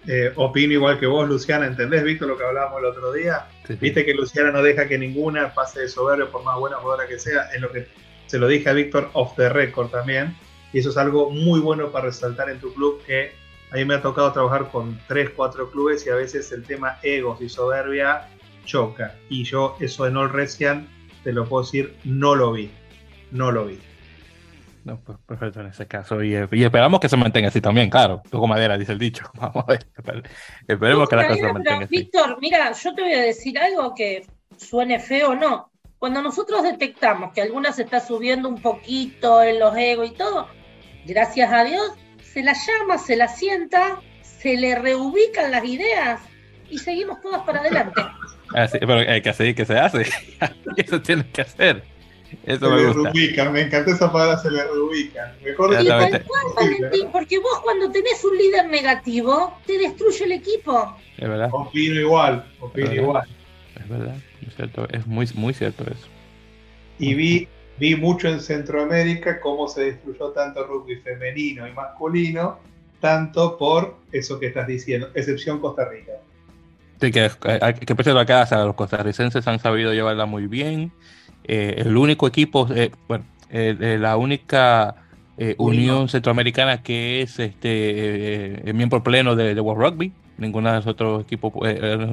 Eh, 0.06 0.32
opino 0.34 0.72
igual 0.72 0.98
que 0.98 1.06
vos, 1.06 1.28
Luciana, 1.28 1.66
¿entendés, 1.66 2.02
Víctor, 2.02 2.28
lo 2.28 2.38
que 2.38 2.44
hablábamos 2.44 2.78
el 2.80 2.86
otro 2.86 3.12
día? 3.12 3.46
Viste 3.80 4.04
que 4.04 4.14
Luciana 4.14 4.50
no 4.50 4.62
deja 4.62 4.88
que 4.88 4.98
ninguna 4.98 5.52
pase 5.52 5.80
de 5.80 5.88
soberbio, 5.88 6.30
por 6.30 6.42
más 6.42 6.58
buena 6.58 6.76
jugadora 6.76 7.06
que 7.06 7.18
sea, 7.18 7.50
es 7.52 7.60
lo 7.60 7.70
que 7.70 7.86
se 8.26 8.38
lo 8.38 8.48
dije 8.48 8.70
a 8.70 8.72
Víctor 8.72 9.10
off 9.12 9.36
the 9.36 9.48
record 9.48 9.90
también, 9.90 10.36
y 10.72 10.78
eso 10.78 10.90
es 10.90 10.96
algo 10.96 11.30
muy 11.30 11.60
bueno 11.60 11.90
para 11.90 12.06
resaltar 12.06 12.48
en 12.48 12.60
tu 12.60 12.72
club, 12.72 13.02
que 13.04 13.32
a 13.70 13.76
mí 13.76 13.84
me 13.84 13.94
ha 13.94 14.02
tocado 14.02 14.32
trabajar 14.32 14.70
con 14.70 14.98
3, 15.06 15.30
4 15.36 15.70
clubes 15.70 16.06
y 16.06 16.10
a 16.10 16.14
veces 16.14 16.50
el 16.52 16.64
tema 16.64 16.98
egos 17.02 17.40
y 17.40 17.48
soberbia 17.48 18.28
choca, 18.64 19.16
y 19.28 19.44
yo 19.44 19.76
eso 19.80 20.06
en 20.06 20.16
All 20.16 20.30
Resian, 20.30 20.88
te 21.24 21.32
lo 21.32 21.44
puedo 21.44 21.64
decir, 21.64 21.94
no 22.04 22.34
lo 22.34 22.52
vi, 22.52 22.70
no 23.30 23.52
lo 23.52 23.66
vi. 23.66 23.78
No, 24.84 24.98
pues 25.00 25.18
perfecto 25.26 25.60
en 25.60 25.66
ese 25.66 25.86
caso. 25.86 26.22
Y, 26.22 26.34
esperamos 26.34 27.00
que 27.00 27.08
se 27.08 27.16
mantenga 27.16 27.48
así 27.48 27.60
también, 27.60 27.90
claro. 27.90 28.22
Toco 28.30 28.46
madera, 28.46 28.78
dice 28.78 28.92
el 28.92 28.98
dicho. 28.98 29.30
Vamos 29.34 29.64
a 29.66 29.72
ver. 29.72 29.86
Esperemos 30.66 31.08
que 31.08 31.16
la 31.16 31.28
cosa 31.28 31.40
se 31.40 31.52
mantenga 31.52 31.84
así. 31.84 31.96
Víctor, 31.96 32.38
mira, 32.40 32.72
yo 32.72 32.94
te 32.94 33.02
voy 33.02 33.12
a 33.12 33.22
decir 33.22 33.58
algo 33.58 33.94
que 33.94 34.26
suene 34.56 34.98
feo 34.98 35.30
o 35.30 35.34
no. 35.34 35.70
Cuando 35.98 36.22
nosotros 36.22 36.62
detectamos 36.62 37.32
que 37.32 37.42
alguna 37.42 37.72
se 37.72 37.82
está 37.82 38.00
subiendo 38.00 38.48
un 38.48 38.60
poquito 38.60 39.42
en 39.42 39.58
los 39.58 39.76
egos 39.76 40.08
y 40.08 40.12
todo, 40.12 40.48
gracias 41.04 41.52
a 41.52 41.62
Dios, 41.64 41.92
se 42.22 42.42
la 42.42 42.54
llama, 42.54 42.96
se 42.96 43.16
la 43.16 43.28
sienta, 43.28 44.00
se 44.22 44.56
le 44.56 44.76
reubican 44.76 45.50
las 45.50 45.64
ideas 45.64 46.22
y 46.70 46.78
seguimos 46.78 47.20
todas 47.20 47.42
para 47.42 47.60
adelante. 47.60 48.00
Ah, 48.52 48.66
pero 48.72 48.94
hay 48.94 49.22
que 49.22 49.30
hacer 49.30 49.54
que 49.54 49.64
se 49.64 49.78
hace. 49.78 50.06
Eso 50.76 51.00
tiene 51.00 51.24
que 51.30 51.42
hacer. 51.42 51.84
Eso 52.44 52.66
se 52.66 52.74
me 52.74 52.82
le 52.82 52.92
reubican, 52.92 53.52
me 53.52 53.62
encanta 53.62 53.90
esa 53.90 54.12
palabra, 54.12 54.38
se 54.38 54.50
le 54.50 54.62
reubican. 54.64 55.32
Mejor 55.42 55.72
y 55.80 55.86
tal 55.86 56.24
cual, 56.24 56.44
Valentín, 56.56 57.08
porque 57.12 57.38
vos 57.38 57.60
cuando 57.62 57.90
tenés 57.90 58.24
un 58.24 58.36
líder 58.36 58.68
negativo, 58.68 59.58
te 59.66 59.78
destruye 59.78 60.24
el 60.24 60.32
equipo. 60.32 60.96
Es 61.16 61.28
verdad. 61.28 61.48
Opino 61.52 62.00
igual, 62.00 62.44
opino 62.60 62.92
igual. 62.92 63.28
Es 63.76 63.88
verdad, 63.88 64.16
es 64.46 64.54
cierto, 64.56 64.88
es 64.90 65.06
muy, 65.06 65.28
muy 65.34 65.54
cierto 65.54 65.84
eso. 65.84 66.06
Y 66.98 67.14
vi, 67.14 67.48
vi 67.78 67.96
mucho 67.96 68.28
en 68.28 68.40
Centroamérica 68.40 69.40
cómo 69.40 69.68
se 69.68 69.84
destruyó 69.84 70.30
tanto 70.30 70.64
rugby 70.66 70.96
femenino 70.96 71.66
y 71.66 71.72
masculino, 71.72 72.58
tanto 73.00 73.56
por 73.56 73.96
eso 74.12 74.38
que 74.38 74.46
estás 74.46 74.66
diciendo, 74.66 75.08
excepción 75.14 75.60
Costa 75.60 75.88
Rica. 75.88 76.12
Sí, 77.00 77.10
que, 77.10 77.30
que, 77.40 77.86
que 77.86 77.94
pese 77.94 78.10
a 78.10 78.20
acá, 78.20 78.46
los 78.64 78.74
costarricenses 78.74 79.46
han 79.48 79.58
sabido 79.58 79.94
llevarla 79.94 80.26
muy 80.26 80.46
bien. 80.46 80.92
Eh, 81.52 81.82
el 81.84 81.96
único 81.96 82.28
equipo, 82.28 82.68
eh, 82.72 82.92
bueno, 83.08 83.24
eh, 83.50 83.98
la 84.00 84.16
única 84.16 84.94
unión 85.56 86.08
centroamericana 86.08 86.82
que 86.82 87.22
es 87.22 87.40
este 87.40 88.62
miembro 88.74 89.02
pleno 89.02 89.34
de, 89.34 89.58
World 89.60 89.82
Rugby. 89.82 90.12
Ninguna 90.38 90.70
de 90.70 90.76
los 90.76 90.86
otros 90.86 91.22
equipos, 91.22 91.52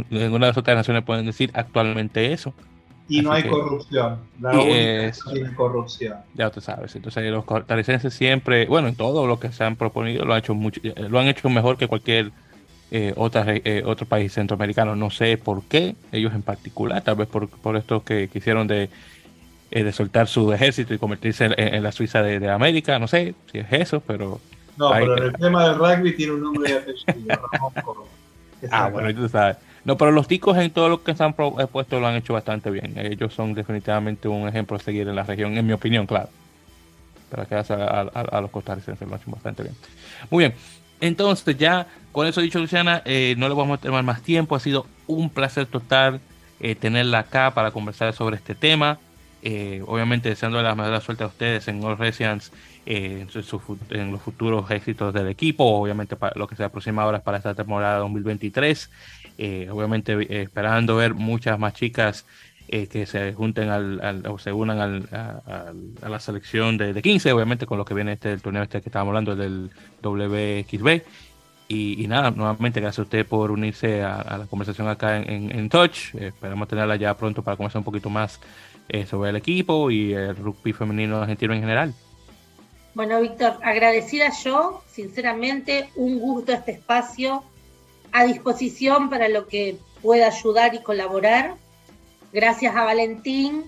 ninguna 0.10 0.46
de 0.48 0.52
las 0.52 0.58
otras 0.58 0.76
naciones 0.76 1.04
pueden 1.04 1.26
decir 1.28 1.52
actualmente 1.54 2.34
eso. 2.34 2.54
Y 3.10 3.22
no 3.22 3.32
hay 3.32 3.44
corrupción. 3.44 4.18
La 4.42 4.52
única 4.54 5.12
tiene 5.32 5.54
corrupción. 5.54 6.16
Ya 6.34 6.50
tú 6.50 6.60
sabes. 6.62 6.96
Entonces 6.96 7.30
los 7.30 7.44
costarricenses 7.44 8.14
siempre, 8.14 8.66
bueno, 8.66 8.88
en 8.88 8.96
todo 8.96 9.28
lo 9.28 9.40
que 9.40 9.52
se 9.52 9.64
han 9.64 9.76
proponido 9.76 10.26
lo 10.26 10.34
han 10.34 10.40
hecho 10.40 10.56
mucho, 10.56 10.82
lo 11.10 11.20
han 11.20 11.28
hecho 11.28 11.48
mejor 11.50 11.78
que 11.78 11.88
cualquier 11.88 12.32
eh, 12.90 13.14
otro 13.86 14.06
país 14.08 14.32
centroamericano. 14.32 14.96
No 14.96 15.10
sé 15.10 15.38
por 15.38 15.64
qué, 15.64 15.96
ellos 16.14 16.34
en 16.34 16.42
particular, 16.42 17.04
tal 17.04 17.18
vez 17.18 17.28
por, 17.28 17.50
por 17.50 17.76
esto 17.76 18.04
que 18.04 18.30
quisieron 18.30 18.66
de 18.68 18.90
eh, 19.70 19.84
de 19.84 19.92
soltar 19.92 20.28
su 20.28 20.54
ejército 20.54 20.94
y 20.94 20.98
convertirse 20.98 21.50
en, 21.58 21.84
la 21.84 21.92
Suiza 21.92 22.22
de, 22.22 22.50
América. 22.50 23.00
No 23.00 23.08
sé 23.08 23.36
si 23.52 23.60
es 23.60 23.68
eso, 23.72 24.00
pero. 24.00 24.40
No, 24.78 24.92
pero 24.92 25.18
en 25.18 25.24
el 25.24 25.34
tema 25.34 25.68
del 25.68 25.76
rugby 25.78 26.16
tiene 26.16 26.34
un 26.34 26.42
nombre 26.42 26.72
de 26.72 26.78
apellido, 26.78 27.50
Ah, 28.72 28.90
bueno, 28.90 29.14
tú 29.14 29.28
sabes. 29.28 29.58
No, 29.84 29.98
pero 29.98 30.12
los 30.12 30.28
ticos 30.28 30.58
en 30.58 30.72
todo 30.72 30.90
lo 30.90 31.04
que 31.04 31.16
se 31.16 31.24
han 31.24 31.32
eh, 31.32 31.68
puesto 31.72 32.00
lo 32.00 32.08
han 32.08 32.16
hecho 32.16 32.34
bastante 32.34 32.72
bien. 32.72 32.94
Ellos 32.98 33.34
son 33.34 33.54
definitivamente 33.54 34.28
un 34.28 34.48
ejemplo 34.48 34.78
a 34.78 34.80
seguir 34.80 35.08
en 35.08 35.16
la 35.16 35.24
región, 35.24 35.58
en 35.58 35.66
mi 35.66 35.74
opinión, 35.74 36.08
claro. 36.08 36.30
Pero 37.30 37.46
que 37.46 37.56
a, 37.56 37.60
a, 37.60 38.42
los 38.42 38.50
costarricenses 38.50 39.06
lo 39.08 39.16
han 39.16 39.22
hecho 39.22 39.32
bastante 39.32 39.64
bien. 39.64 39.76
Muy 40.30 40.46
bien. 40.46 40.54
Entonces, 41.02 41.58
ya 41.58 41.88
con 42.14 42.26
eso 42.26 42.42
dicho, 42.42 42.60
Luciana, 42.60 43.02
eh, 43.06 43.36
no 43.38 43.50
le 43.50 43.54
vamos 43.54 43.80
a 43.80 43.82
tomar 43.82 44.04
más 44.04 44.22
tiempo. 44.22 44.56
Ha 44.56 44.60
sido 44.60 44.88
un 45.08 45.30
placer 45.30 45.66
total 45.66 46.22
tenerla 46.80 47.20
acá 47.20 47.54
para 47.54 47.72
conversar 47.72 48.14
sobre 48.14 48.38
este 48.38 48.56
tema. 48.56 48.98
Eh, 49.50 49.82
obviamente 49.88 50.28
deseando 50.28 50.62
la 50.62 50.76
mejor 50.76 51.00
suerte 51.00 51.24
a 51.24 51.28
ustedes 51.28 51.70
en 51.70 51.82
All 51.82 51.98
Residents, 51.98 52.52
eh, 52.86 53.26
en, 53.92 54.12
los 54.12 54.22
futuros 54.22 54.70
éxitos 54.72 55.14
del 55.14 55.30
equipo, 55.30 55.64
obviamente 55.64 56.18
para 56.18 56.38
lo 56.38 56.48
que 56.48 56.58
se 56.58 56.66
aproxima 56.66 57.04
ahora 57.04 57.22
para 57.22 57.38
esta 57.38 57.56
temporada 57.56 58.00
2023, 58.00 58.92
eh, 59.38 59.70
obviamente 59.72 60.42
esperando 60.42 60.98
ver 60.98 61.14
muchas 61.14 61.58
más 61.58 61.74
chicas 61.76 62.26
que 62.68 63.06
se 63.06 63.32
junten 63.32 63.70
al, 63.70 64.26
o 64.28 64.38
se 64.38 64.52
unan 64.52 65.08
a, 65.14 66.10
la 66.10 66.20
selección 66.20 66.78
de, 66.78 67.02
15, 67.02 67.32
obviamente 67.32 67.66
con 67.66 67.78
lo 67.78 67.86
que 67.86 67.94
viene 67.94 68.12
este 68.12 68.34
el 68.34 68.42
torneo 68.42 68.64
este 68.64 68.82
que 68.82 68.90
estábamos 68.90 69.12
hablando 69.12 69.38
del 69.38 69.70
WXB. 70.04 71.04
Y, 71.70 72.08
nada, 72.08 72.32
nuevamente 72.32 72.80
gracias 72.80 73.00
a 73.00 73.02
usted 73.02 73.26
por 73.26 73.52
unirse 73.52 74.02
a, 74.02 74.38
la 74.38 74.48
conversación 74.48 74.88
acá 74.88 75.18
en, 75.18 75.68
Touch. 75.68 76.16
esperamos 76.16 76.68
tenerla 76.68 76.96
ya 76.96 77.14
pronto 77.16 77.44
para 77.44 77.58
conversar 77.58 77.80
un 77.80 77.84
poquito 77.84 78.10
más 78.10 78.40
eh, 78.88 79.06
sobre 79.06 79.32
el 79.32 79.36
equipo 79.36 79.92
y 79.92 80.14
el 80.14 80.36
rugby 80.38 80.72
femenino 80.72 81.18
argentino 81.18 81.54
en 81.54 81.60
general. 81.60 81.94
Bueno, 82.94 83.20
Víctor, 83.22 83.60
agradecida 83.64 84.32
yo, 84.44 84.82
sinceramente, 84.88 85.90
un 85.96 86.20
gusto 86.20 86.54
este 86.54 86.72
espacio, 86.72 87.44
a 88.12 88.26
disposición 88.26 89.10
para 89.10 89.28
lo 89.28 89.48
que 89.48 89.78
pueda 90.02 90.28
ayudar 90.28 90.74
y 90.74 90.82
colaborar. 90.82 91.56
Gracias 92.32 92.76
a 92.76 92.86
Valentín 92.86 93.66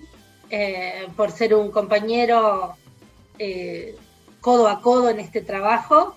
eh, 0.48 1.06
por 1.16 1.30
ser 1.30 1.54
un 1.54 1.70
compañero 1.70 2.74
eh, 3.38 3.94
codo 4.40 4.68
a 4.68 4.80
codo 4.80 5.10
en 5.10 5.20
este 5.20 5.42
trabajo. 5.42 6.16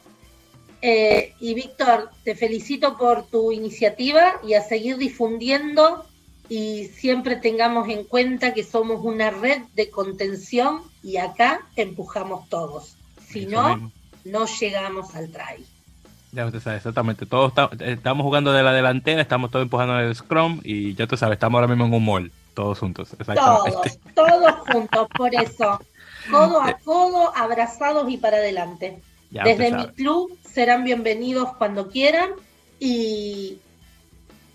Eh, 0.86 1.34
y 1.40 1.54
Víctor, 1.54 2.10
te 2.26 2.36
felicito 2.36 2.98
por 2.98 3.26
tu 3.28 3.54
iniciativa 3.54 4.34
y 4.46 4.56
a 4.56 4.62
seguir 4.62 4.98
difundiendo 4.98 6.04
y 6.50 6.88
siempre 6.88 7.38
tengamos 7.38 7.88
en 7.88 8.04
cuenta 8.04 8.54
que 8.54 8.66
somos 8.66 9.00
una 9.02 9.30
red 9.30 9.62
de 9.76 9.90
contención 9.90 10.82
y 11.02 11.16
acá 11.16 11.62
empujamos 11.78 12.50
todos. 12.50 12.98
Si 13.26 13.46
no, 13.46 13.94
no 14.26 14.46
llegamos 14.46 15.16
al 15.16 15.32
try. 15.32 15.66
Ya 16.34 16.46
usted 16.48 16.60
sabe, 16.60 16.76
exactamente. 16.76 17.26
Todos 17.26 17.54
estamos 17.80 18.26
jugando 18.26 18.52
de 18.52 18.64
la 18.64 18.74
delantera, 18.74 19.22
estamos 19.22 19.52
todos 19.52 19.64
empujando 19.64 19.98
en 19.98 20.08
el 20.08 20.16
scrum 20.16 20.60
y 20.66 20.96
ya 20.96 21.08
tú 21.08 21.16
sabes, 21.16 21.38
estamos 21.38 21.60
ahora 21.60 21.70
mismo 21.70 21.86
en 21.86 21.94
un 21.94 22.04
mall, 22.04 22.32
todos 22.54 22.80
juntos. 22.80 23.16
Todos, 23.34 24.00
todos 24.14 24.54
juntos, 24.70 25.08
por 25.16 25.34
eso. 25.34 25.80
Codo 26.30 26.62
a 26.62 26.74
codo, 26.74 27.34
abrazados 27.38 28.12
y 28.12 28.18
para 28.18 28.36
adelante. 28.36 29.02
Desde 29.30 29.72
mi 29.72 29.88
club 29.88 30.38
serán 30.54 30.84
bienvenidos 30.84 31.54
cuando 31.58 31.90
quieran 31.90 32.30
y 32.80 33.58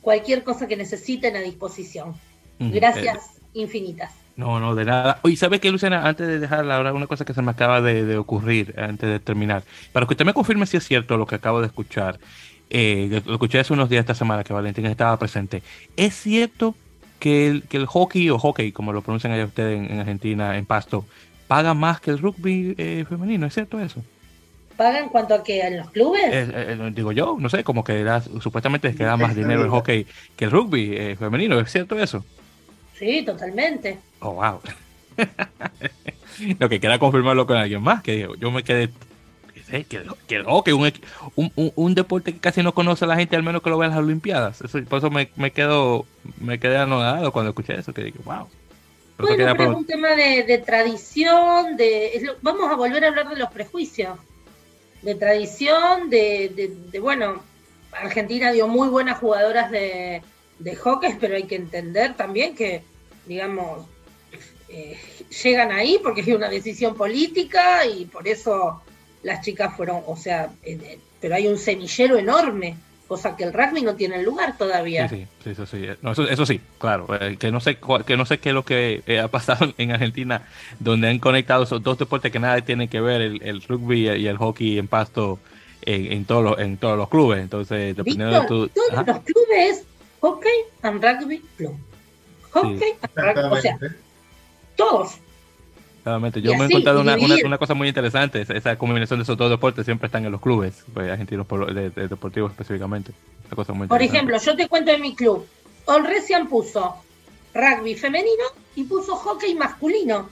cualquier 0.00 0.44
cosa 0.44 0.68
que 0.68 0.76
necesiten 0.76 1.34
a 1.34 1.40
disposición. 1.40 2.14
Gracias 2.60 3.40
infinitas. 3.52 4.12
No, 4.36 4.60
no, 4.60 4.76
de 4.76 4.84
nada. 4.84 5.18
Oye, 5.22 5.34
¿sabe 5.34 5.58
qué, 5.58 5.72
Luciana? 5.72 6.06
Antes 6.06 6.28
de 6.28 6.38
dejar 6.38 6.70
ahora 6.70 6.92
una 6.92 7.08
cosa 7.08 7.24
que 7.24 7.34
se 7.34 7.42
me 7.42 7.50
acaba 7.50 7.80
de, 7.80 8.16
ocurrir, 8.16 8.74
antes 8.78 9.08
de 9.08 9.18
terminar, 9.18 9.64
para 9.92 10.06
que 10.06 10.14
usted 10.14 10.24
me 10.24 10.32
confirme 10.32 10.66
si 10.66 10.76
es 10.76 10.86
cierto 10.86 11.16
lo 11.16 11.26
que 11.26 11.34
acabo 11.34 11.60
de 11.60 11.66
escuchar, 11.66 12.20
eh, 12.70 13.20
lo 13.26 13.32
escuché 13.32 13.58
hace 13.58 13.72
unos 13.72 13.88
días 13.88 14.00
esta 14.00 14.14
semana 14.14 14.44
que 14.44 14.52
Valentín 14.52 14.86
estaba 14.86 15.18
presente, 15.18 15.62
¿es 15.96 16.14
cierto 16.14 16.76
que 17.18 17.48
el, 17.48 17.62
que 17.64 17.76
el 17.76 17.86
hockey 17.86 18.30
o 18.30 18.38
hockey, 18.38 18.70
como 18.70 18.92
lo 18.92 19.02
pronuncian 19.02 19.32
allá 19.32 19.46
ustedes 19.46 19.90
en, 19.90 19.98
Argentina, 19.98 20.56
en 20.56 20.64
Pasto, 20.64 21.04
paga 21.48 21.74
más 21.74 22.00
que 22.00 22.12
el 22.12 22.18
rugby 22.18 22.76
eh, 22.78 23.04
femenino? 23.08 23.46
¿Es 23.46 23.54
cierto 23.54 23.80
eso? 23.80 24.04
¿Pagan 24.78 25.10
cuanto 25.10 25.34
a 25.34 25.42
que 25.42 25.60
en 25.60 25.76
los 25.76 25.90
clubes? 25.90 26.22
Eh, 26.24 26.90
digo 26.94 27.12
yo, 27.12 27.36
no 27.38 27.50
sé, 27.50 27.64
como 27.64 27.84
que 27.84 28.02
da, 28.02 28.22
supuestamente 28.22 28.94
que 28.94 29.04
da 29.04 29.16
más 29.16 29.34
dinero 29.34 29.64
el 29.64 29.70
hockey 29.70 30.06
que 30.36 30.44
el 30.46 30.50
rugby 30.50 31.16
femenino, 31.16 31.58
¿es 31.58 31.70
cierto 31.70 31.98
eso? 31.98 32.24
Sí, 32.96 33.22
totalmente. 33.22 33.98
Oh, 34.20 34.34
wow. 34.34 34.60
Lo 36.60 36.68
que 36.68 36.78
queda 36.78 36.98
confirmarlo 36.98 37.46
con 37.46 37.56
alguien 37.56 37.82
más, 37.82 38.02
que 38.02 38.28
yo 38.38 38.50
me 38.52 38.62
quedé 38.62 38.88
que, 39.68 39.84
que, 40.26 40.72
un, 40.72 40.92
un, 41.36 41.72
un, 41.74 41.94
deporte 41.94 42.32
que 42.32 42.38
casi 42.38 42.62
no 42.62 42.72
conoce 42.72 43.04
a 43.04 43.08
la 43.08 43.16
gente, 43.16 43.36
al 43.36 43.42
menos 43.42 43.62
que 43.62 43.70
lo 43.70 43.78
vea 43.78 43.88
en 43.88 43.94
las 43.94 44.02
Olimpiadas. 44.02 44.62
por 44.88 44.98
eso 44.98 45.10
me, 45.10 45.28
me, 45.36 45.50
quedo, 45.50 46.06
me 46.40 46.58
quedé 46.58 46.78
anodado 46.78 47.32
cuando 47.32 47.50
escuché 47.50 47.74
eso, 47.74 47.92
que 47.92 48.04
dije, 48.04 48.18
wow. 48.24 48.48
bueno, 49.18 49.54
pero 49.56 49.72
es 49.72 49.76
un 49.76 49.84
tema 49.84 50.14
de, 50.14 50.62
tradición, 50.64 51.76
de 51.76 52.30
vamos 52.40 52.70
a 52.70 52.76
volver 52.76 53.04
a 53.04 53.08
hablar 53.08 53.28
de 53.28 53.36
los 53.36 53.50
prejuicios, 53.50 54.18
de 55.02 55.14
tradición, 55.14 56.10
de, 56.10 56.70
de 56.90 57.00
bueno, 57.00 57.42
Argentina 57.92 58.52
dio 58.52 58.68
muy 58.68 58.88
buenas 58.88 59.18
jugadoras 59.18 59.70
de, 59.70 60.22
de 60.58 60.76
hockey, 60.76 61.16
pero 61.20 61.36
hay 61.36 61.44
que 61.44 61.56
entender 61.56 62.14
también 62.14 62.54
que, 62.54 62.82
digamos, 63.26 63.86
eh, 64.68 64.98
llegan 65.42 65.72
ahí 65.72 65.98
porque 66.02 66.20
es 66.20 66.28
una 66.28 66.48
decisión 66.48 66.94
política 66.94 67.86
y 67.86 68.04
por 68.06 68.28
eso 68.28 68.82
las 69.22 69.44
chicas 69.44 69.76
fueron, 69.76 70.02
o 70.06 70.16
sea, 70.16 70.52
pero 71.20 71.34
hay 71.34 71.46
un 71.46 71.58
semillero 71.58 72.18
enorme, 72.18 72.76
cosa 73.08 73.34
que 73.36 73.44
el 73.44 73.52
rugby 73.52 73.82
no 73.82 73.94
tiene 73.94 74.22
lugar 74.22 74.56
todavía. 74.56 75.08
Sí, 75.08 75.26
sí, 75.42 75.50
eso 75.50 75.66
sí, 75.66 75.86
eso, 76.30 76.46
sí, 76.46 76.60
claro, 76.78 77.06
eh, 77.20 77.36
que 77.38 77.50
no 77.50 77.58
sé 77.58 77.78
que 78.06 78.16
no 78.16 78.26
sé 78.26 78.38
qué 78.38 78.50
es 78.50 78.54
lo 78.54 78.64
que 78.64 79.02
eh, 79.06 79.18
ha 79.18 79.28
pasado 79.28 79.72
en 79.78 79.92
Argentina, 79.92 80.42
donde 80.78 81.08
han 81.08 81.18
conectado 81.18 81.64
esos 81.64 81.82
dos 81.82 81.98
deportes 81.98 82.30
que 82.30 82.38
nada 82.38 82.60
tienen 82.60 82.88
que 82.88 83.00
ver, 83.00 83.22
el, 83.22 83.62
rugby 83.62 84.10
y 84.10 84.26
el 84.26 84.36
hockey 84.36 84.78
en 84.78 84.86
pasto 84.86 85.38
en, 85.82 86.24
todos 86.26 86.44
los 86.44 86.58
en 86.58 86.76
todos 86.76 86.98
los 86.98 87.08
clubes, 87.08 87.40
entonces 87.40 87.96
dependiendo 87.96 88.42
de 88.42 88.46
tu, 88.46 88.68
todos 88.68 89.06
los 89.06 89.20
clubes 89.20 89.84
Hockey 90.20 90.64
and 90.82 91.02
Rugby 91.02 91.42
Club. 91.56 91.76
Hockey 92.50 92.94
and 93.00 93.36
Rugby, 93.36 93.58
o 93.58 93.60
sea, 93.60 93.78
todos. 94.76 95.18
Claramente. 96.02 96.40
Yo 96.40 96.54
me 96.54 96.64
he 96.64 96.66
encontrado 96.66 97.00
una, 97.00 97.16
una, 97.16 97.58
cosa 97.58 97.74
muy 97.74 97.88
interesante, 97.88 98.44
esa, 98.48 98.76
combinación 98.76 99.18
de 99.18 99.24
esos 99.24 99.36
dos 99.36 99.50
deportes 99.50 99.84
siempre 99.84 100.06
están 100.06 100.24
en 100.24 100.32
los 100.32 100.40
clubes 100.40 100.84
pues, 100.94 101.10
argentinos 101.10 101.46
de, 101.74 101.90
de, 101.90 102.08
deportivos 102.08 102.52
específicamente. 102.52 103.12
cosa 103.54 103.72
muy 103.72 103.88
Por 103.88 104.02
ejemplo, 104.02 104.38
yo 104.38 104.56
te 104.56 104.68
cuento 104.68 104.90
en 104.92 105.02
mi 105.02 105.14
club, 105.14 105.46
Olresian 105.86 106.48
puso 106.48 106.96
rugby 107.54 107.94
femenino 107.94 108.44
y 108.76 108.84
puso 108.84 109.16
hockey 109.16 109.54
masculino. 109.54 110.30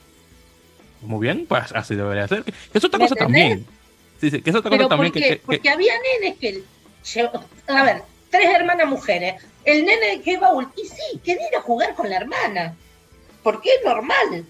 Muy 1.03 1.21
bien, 1.21 1.47
pues 1.47 1.73
así 1.73 1.95
debería 1.95 2.27
ser. 2.27 2.43
Que 2.45 2.53
es 2.73 2.85
otra 2.85 2.99
cosa 2.99 3.14
también. 3.14 3.67
Sí, 4.21 4.31
sí, 4.31 4.41
que 4.41 4.51
es 4.51 4.57
otra 4.57 4.71
cosa 4.71 4.89
también 4.89 5.12
que, 5.12 5.43
Porque 5.45 5.69
había 5.69 5.93
nenes 6.21 6.39
que... 6.39 6.62
A 7.69 7.85
ver, 7.85 8.03
tres 8.31 8.49
hermanas 8.55 8.89
mujeres 8.89 9.43
el 9.67 9.85
nene 9.85 10.23
que 10.23 10.39
baúl. 10.39 10.69
Y 10.77 10.87
sí, 10.87 11.21
quería 11.23 11.49
ir 11.49 11.57
a 11.57 11.61
jugar 11.61 11.95
con 11.95 12.09
la 12.09 12.17
hermana. 12.17 12.75
Porque 13.43 13.69
es 13.75 13.85
normal. 13.85 14.47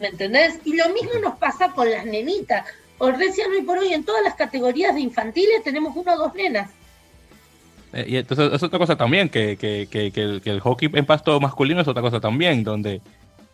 ¿Me 0.00 0.08
entendés? 0.08 0.60
Y 0.64 0.76
lo 0.76 0.88
mismo 0.90 1.12
nos 1.20 1.36
pasa 1.38 1.72
con 1.72 1.90
las 1.90 2.04
nenitas. 2.04 2.66
recién 3.00 3.50
hoy 3.50 3.62
por 3.62 3.78
hoy 3.78 3.92
en 3.92 4.04
todas 4.04 4.22
las 4.22 4.34
categorías 4.34 4.94
de 4.94 5.00
infantiles 5.00 5.62
tenemos 5.64 5.96
una 5.96 6.14
o 6.14 6.18
dos 6.18 6.34
nenas. 6.34 6.70
Eh, 7.92 8.04
y 8.08 8.16
entonces 8.16 8.52
es 8.52 8.62
otra 8.62 8.78
cosa 8.78 8.96
también, 8.96 9.28
que, 9.28 9.56
que, 9.56 9.88
que, 9.90 10.10
que, 10.10 10.20
el, 10.20 10.40
que 10.42 10.50
el 10.50 10.60
hockey 10.60 10.90
en 10.92 11.06
pasto 11.06 11.40
masculino 11.40 11.80
es 11.80 11.88
otra 11.88 12.02
cosa 12.02 12.20
también, 12.20 12.62
donde 12.62 13.00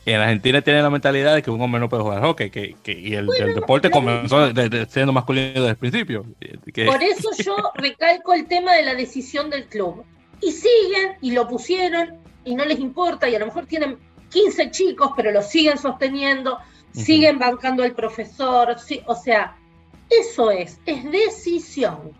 en 0.07 0.21
Argentina 0.21 0.61
tiene 0.61 0.83
la 0.83 0.91
mentalidad 0.91 1.35
de 1.35 1.43
que 1.43 1.51
un 1.51 1.61
hombre 1.61 1.81
no 1.81 1.89
puede 1.89 2.03
jugar 2.03 2.23
hockey, 2.23 2.51
que, 2.51 2.77
que 2.83 2.93
y 2.93 3.15
el, 3.15 3.27
deporte 3.55 3.91
comenzó 3.91 4.51
siendo 4.89 5.13
masculino 5.13 5.53
desde 5.55 5.71
el 5.71 5.77
principio. 5.77 6.27
Por 6.87 7.03
eso 7.03 7.31
yo 7.39 7.57
recalco 7.75 8.35
el 8.35 8.47
tema 8.47 8.75
de 8.75 8.83
la 8.83 8.95
decisión 8.95 9.49
del 9.49 9.65
club 9.67 10.05
y 10.41 10.53
siguen 10.53 11.17
y 11.23 11.31
lo 11.31 11.49
pusieron 11.49 12.19
y 12.45 12.55
no 12.55 12.65
les 12.65 12.79
importa 12.81 13.29
y 13.29 13.35
a 13.35 13.39
lo 13.39 13.47
mejor 13.47 13.67
tienen 13.67 13.97
15 14.35 14.70
chicos, 14.72 15.12
pero 15.16 15.30
lo 15.30 15.41
siguen 15.43 15.78
sosteniendo, 15.78 16.59
siguen 16.93 17.39
bancando 17.39 17.85
al 17.85 17.93
profesor, 17.93 18.76
o 19.07 19.14
sea, 19.14 19.57
eso 20.11 20.51
es, 20.51 20.80
es 20.85 21.05
decisión. 21.11 22.12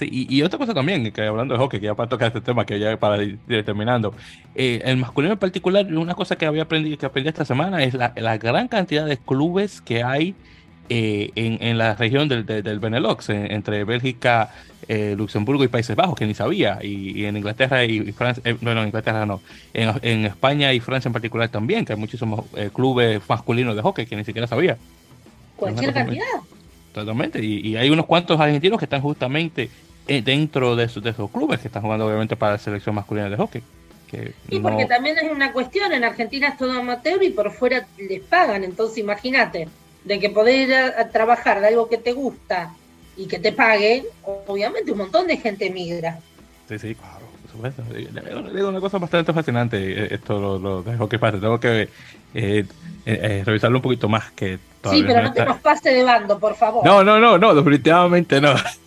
y, 0.00 0.42
otra 0.42 0.58
cosa 0.58 0.72
también, 0.72 1.10
que 1.12 1.22
hablando 1.22 1.54
de 1.54 1.58
hockey, 1.58 1.80
que 1.80 1.86
ya 1.86 1.94
para 1.94 2.08
tocar 2.08 2.28
este 2.28 2.40
tema, 2.40 2.64
que 2.64 2.78
ya 2.78 2.96
para 2.96 3.22
ir 3.22 3.38
terminando, 3.64 4.14
eh, 4.54 4.80
el 4.84 4.96
masculino 4.96 5.32
en 5.34 5.38
particular, 5.40 5.86
una 5.92 6.14
cosa 6.14 6.36
que 6.36 6.46
había 6.46 6.62
aprendido, 6.62 6.96
que 6.96 7.06
aprendí 7.06 7.28
esta 7.28 7.44
semana 7.44 7.82
es 7.82 7.94
la, 7.94 8.12
la 8.16 8.38
gran 8.38 8.68
cantidad 8.68 9.06
de 9.06 9.16
clubes 9.16 9.80
que 9.80 10.04
hay 10.04 10.36
eh, 10.88 11.30
en, 11.34 11.58
en, 11.60 11.78
la 11.78 11.94
región 11.94 12.28
del, 12.28 12.46
del, 12.46 12.78
Benelux, 12.78 13.28
entre 13.28 13.84
Bélgica, 13.84 14.50
eh, 14.88 15.14
Luxemburgo 15.16 15.64
y 15.64 15.68
Países 15.68 15.96
Bajos, 15.96 16.16
que 16.16 16.26
ni 16.26 16.34
sabía, 16.34 16.78
y, 16.82 17.24
en 17.24 17.36
Inglaterra 17.36 17.84
y, 17.84 18.12
Francia, 18.12 18.42
eh, 18.44 18.56
no, 18.60 18.72
en 18.72 18.86
Inglaterra 18.86 19.26
no, 19.26 19.40
en, 19.74 19.92
en, 20.02 20.26
España 20.26 20.72
y 20.72 20.80
Francia 20.80 21.08
en 21.08 21.12
particular 21.12 21.48
también, 21.48 21.84
que 21.84 21.92
hay 21.92 21.98
muchísimos 21.98 22.44
clubes 22.72 23.20
masculinos 23.28 23.74
de 23.74 23.82
hockey 23.82 24.06
que 24.06 24.16
ni 24.16 24.24
siquiera 24.24 24.46
sabía. 24.46 24.76
Cualquier 25.56 25.92
cantidad. 25.92 26.24
Totalmente, 26.92 27.44
y, 27.44 27.68
y, 27.68 27.76
hay 27.76 27.90
unos 27.90 28.06
cuantos 28.06 28.38
argentinos 28.38 28.78
que 28.78 28.84
están 28.84 29.02
justamente 29.02 29.70
dentro 30.06 30.76
de 30.76 30.84
esos, 30.84 31.02
de 31.02 31.10
esos 31.10 31.30
clubes, 31.30 31.60
que 31.60 31.68
están 31.68 31.82
jugando 31.82 32.06
obviamente 32.06 32.36
para 32.36 32.52
la 32.52 32.58
selección 32.58 32.94
masculina 32.94 33.28
de 33.28 33.36
hockey. 33.36 33.62
Que 34.08 34.34
y 34.50 34.60
porque 34.60 34.86
también 34.86 35.18
es 35.18 35.30
una 35.30 35.52
cuestión, 35.52 35.92
en 35.92 36.04
Argentina 36.04 36.48
es 36.48 36.56
todo 36.56 36.78
amateur 36.78 37.20
y 37.24 37.30
por 37.30 37.50
fuera 37.50 37.86
les 37.98 38.22
pagan, 38.22 38.62
entonces 38.62 38.98
imagínate 38.98 39.68
de 40.06 40.20
que 40.20 40.30
poder 40.30 40.68
ir 40.68 40.74
a, 40.74 41.08
trabajar 41.10 41.60
de 41.60 41.66
algo 41.66 41.88
que 41.88 41.98
te 41.98 42.12
gusta 42.12 42.72
y 43.16 43.26
que 43.26 43.38
te 43.38 43.52
paguen, 43.52 44.04
obviamente 44.46 44.92
un 44.92 44.98
montón 44.98 45.26
de 45.26 45.36
gente 45.36 45.68
migra. 45.68 46.20
Sí, 46.68 46.78
sí, 46.78 46.94
claro, 46.94 47.26
por 47.42 47.50
supuesto. 47.50 47.82
Digo 48.54 48.68
una 48.68 48.80
cosa 48.80 48.98
bastante 48.98 49.32
fascinante, 49.32 49.76
eh, 49.78 50.08
esto 50.12 50.38
lo, 50.40 50.58
lo 50.58 50.82
dejo 50.82 51.08
que 51.08 51.18
pase, 51.18 51.38
tengo 51.38 51.58
que 51.58 51.88
eh, 52.34 52.64
eh, 53.04 53.42
revisarlo 53.44 53.78
un 53.78 53.82
poquito 53.82 54.08
más 54.08 54.30
que 54.32 54.58
Sí, 54.90 55.02
pero 55.06 55.22
no, 55.22 55.32
te 55.32 55.44
nos 55.44 55.58
pase 55.58 55.90
de 55.90 56.04
bando, 56.04 56.38
por 56.38 56.54
favor. 56.54 56.84
No, 56.84 57.02
no, 57.02 57.18
no, 57.18 57.38
no, 57.38 57.54
definitivamente 57.54 58.40
no. 58.40 58.54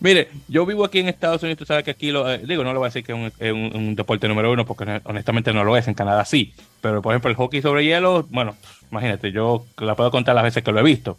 Mire, 0.00 0.28
yo 0.48 0.66
vivo 0.66 0.84
aquí 0.84 0.98
en 1.00 1.08
Estados 1.08 1.42
Unidos, 1.42 1.58
tú 1.58 1.64
sabes 1.64 1.84
que 1.84 1.90
aquí, 1.90 2.10
lo, 2.10 2.36
digo, 2.38 2.64
no 2.64 2.72
lo 2.72 2.80
voy 2.80 2.86
a 2.86 2.90
decir 2.90 3.04
que 3.04 3.12
es 3.38 3.52
un, 3.52 3.94
deporte 3.94 4.28
número 4.28 4.52
uno, 4.52 4.64
porque 4.66 5.00
honestamente 5.04 5.52
no 5.52 5.64
lo 5.64 5.76
es, 5.76 5.88
en 5.88 5.94
Canadá 5.94 6.24
sí, 6.24 6.54
pero 6.80 7.00
por 7.02 7.12
ejemplo 7.12 7.30
el 7.30 7.36
hockey 7.36 7.62
sobre 7.62 7.84
hielo, 7.84 8.26
bueno, 8.30 8.56
imagínate, 8.90 9.32
yo 9.32 9.64
la 9.78 9.94
puedo 9.94 10.10
contar 10.10 10.34
las 10.34 10.44
veces 10.44 10.62
que 10.62 10.72
lo 10.72 10.80
he 10.80 10.82
visto. 10.82 11.16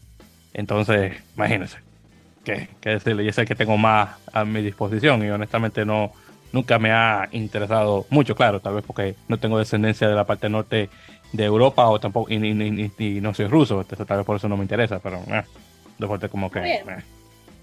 Entonces, 0.53 1.13
imagínense. 1.35 1.77
Que, 2.45 2.69
decirle, 2.81 3.25
yo 3.25 3.33
sé 3.33 3.45
que 3.45 3.55
tengo 3.55 3.75
más 3.75 4.11
a 4.31 4.45
mi 4.45 4.61
disposición 4.61 5.25
y 5.25 5.29
honestamente 5.29 5.83
no 5.83 6.13
nunca 6.53 6.79
me 6.79 6.91
ha 6.91 7.27
interesado 7.31 8.05
mucho, 8.09 8.35
claro, 8.35 8.61
tal 8.61 8.75
vez 8.75 8.83
porque 8.85 9.15
no 9.27 9.37
tengo 9.37 9.57
descendencia 9.57 10.07
de 10.07 10.15
la 10.15 10.25
parte 10.25 10.47
norte 10.47 10.89
de 11.33 11.43
Europa 11.43 11.89
o 11.89 11.99
tampoco 11.99 12.31
y, 12.31 12.39
no 13.19 13.33
soy 13.33 13.47
ruso, 13.47 13.81
entonces 13.81 14.07
tal 14.07 14.17
vez 14.17 14.25
por 14.25 14.37
eso 14.37 14.47
no 14.47 14.55
me 14.55 14.63
interesa, 14.63 14.99
pero 14.99 15.17
eh, 15.27 15.43
deporte 15.97 16.29
como 16.29 16.51
que 16.51 16.59
eh, 16.59 16.83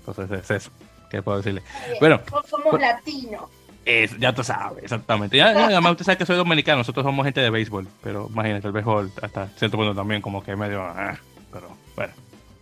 entonces 0.07 0.30
es 0.30 0.51
eso, 0.51 0.70
¿qué 1.11 1.22
puedo 1.22 1.39
decirle? 1.39 1.62
Bueno, 2.01 2.20
somos 2.49 2.80
latinos. 2.80 3.43
Es, 3.85 4.16
ya 4.18 4.33
tú 4.33 4.45
sabes, 4.45 4.85
exactamente. 4.85 5.37
Ya, 5.37 5.49
además, 5.49 5.93
usted 5.93 6.05
sabe 6.05 6.18
que 6.18 6.26
soy 6.26 6.37
dominicano, 6.37 6.78
nosotros 6.78 7.05
somos 7.05 7.24
gente 7.24 7.41
de 7.41 7.51
béisbol, 7.51 7.89
pero 8.03 8.28
imagínate, 8.30 8.68
el 8.68 8.72
béisbol 8.72 9.11
hasta 9.20 9.49
cierto 9.49 9.76
punto 9.76 9.95
también 9.95 10.22
como 10.22 10.43
que 10.43 10.55
medio... 10.55 10.83
Ah, 10.83 11.18
pero 11.53 11.68
bueno, 11.97 12.12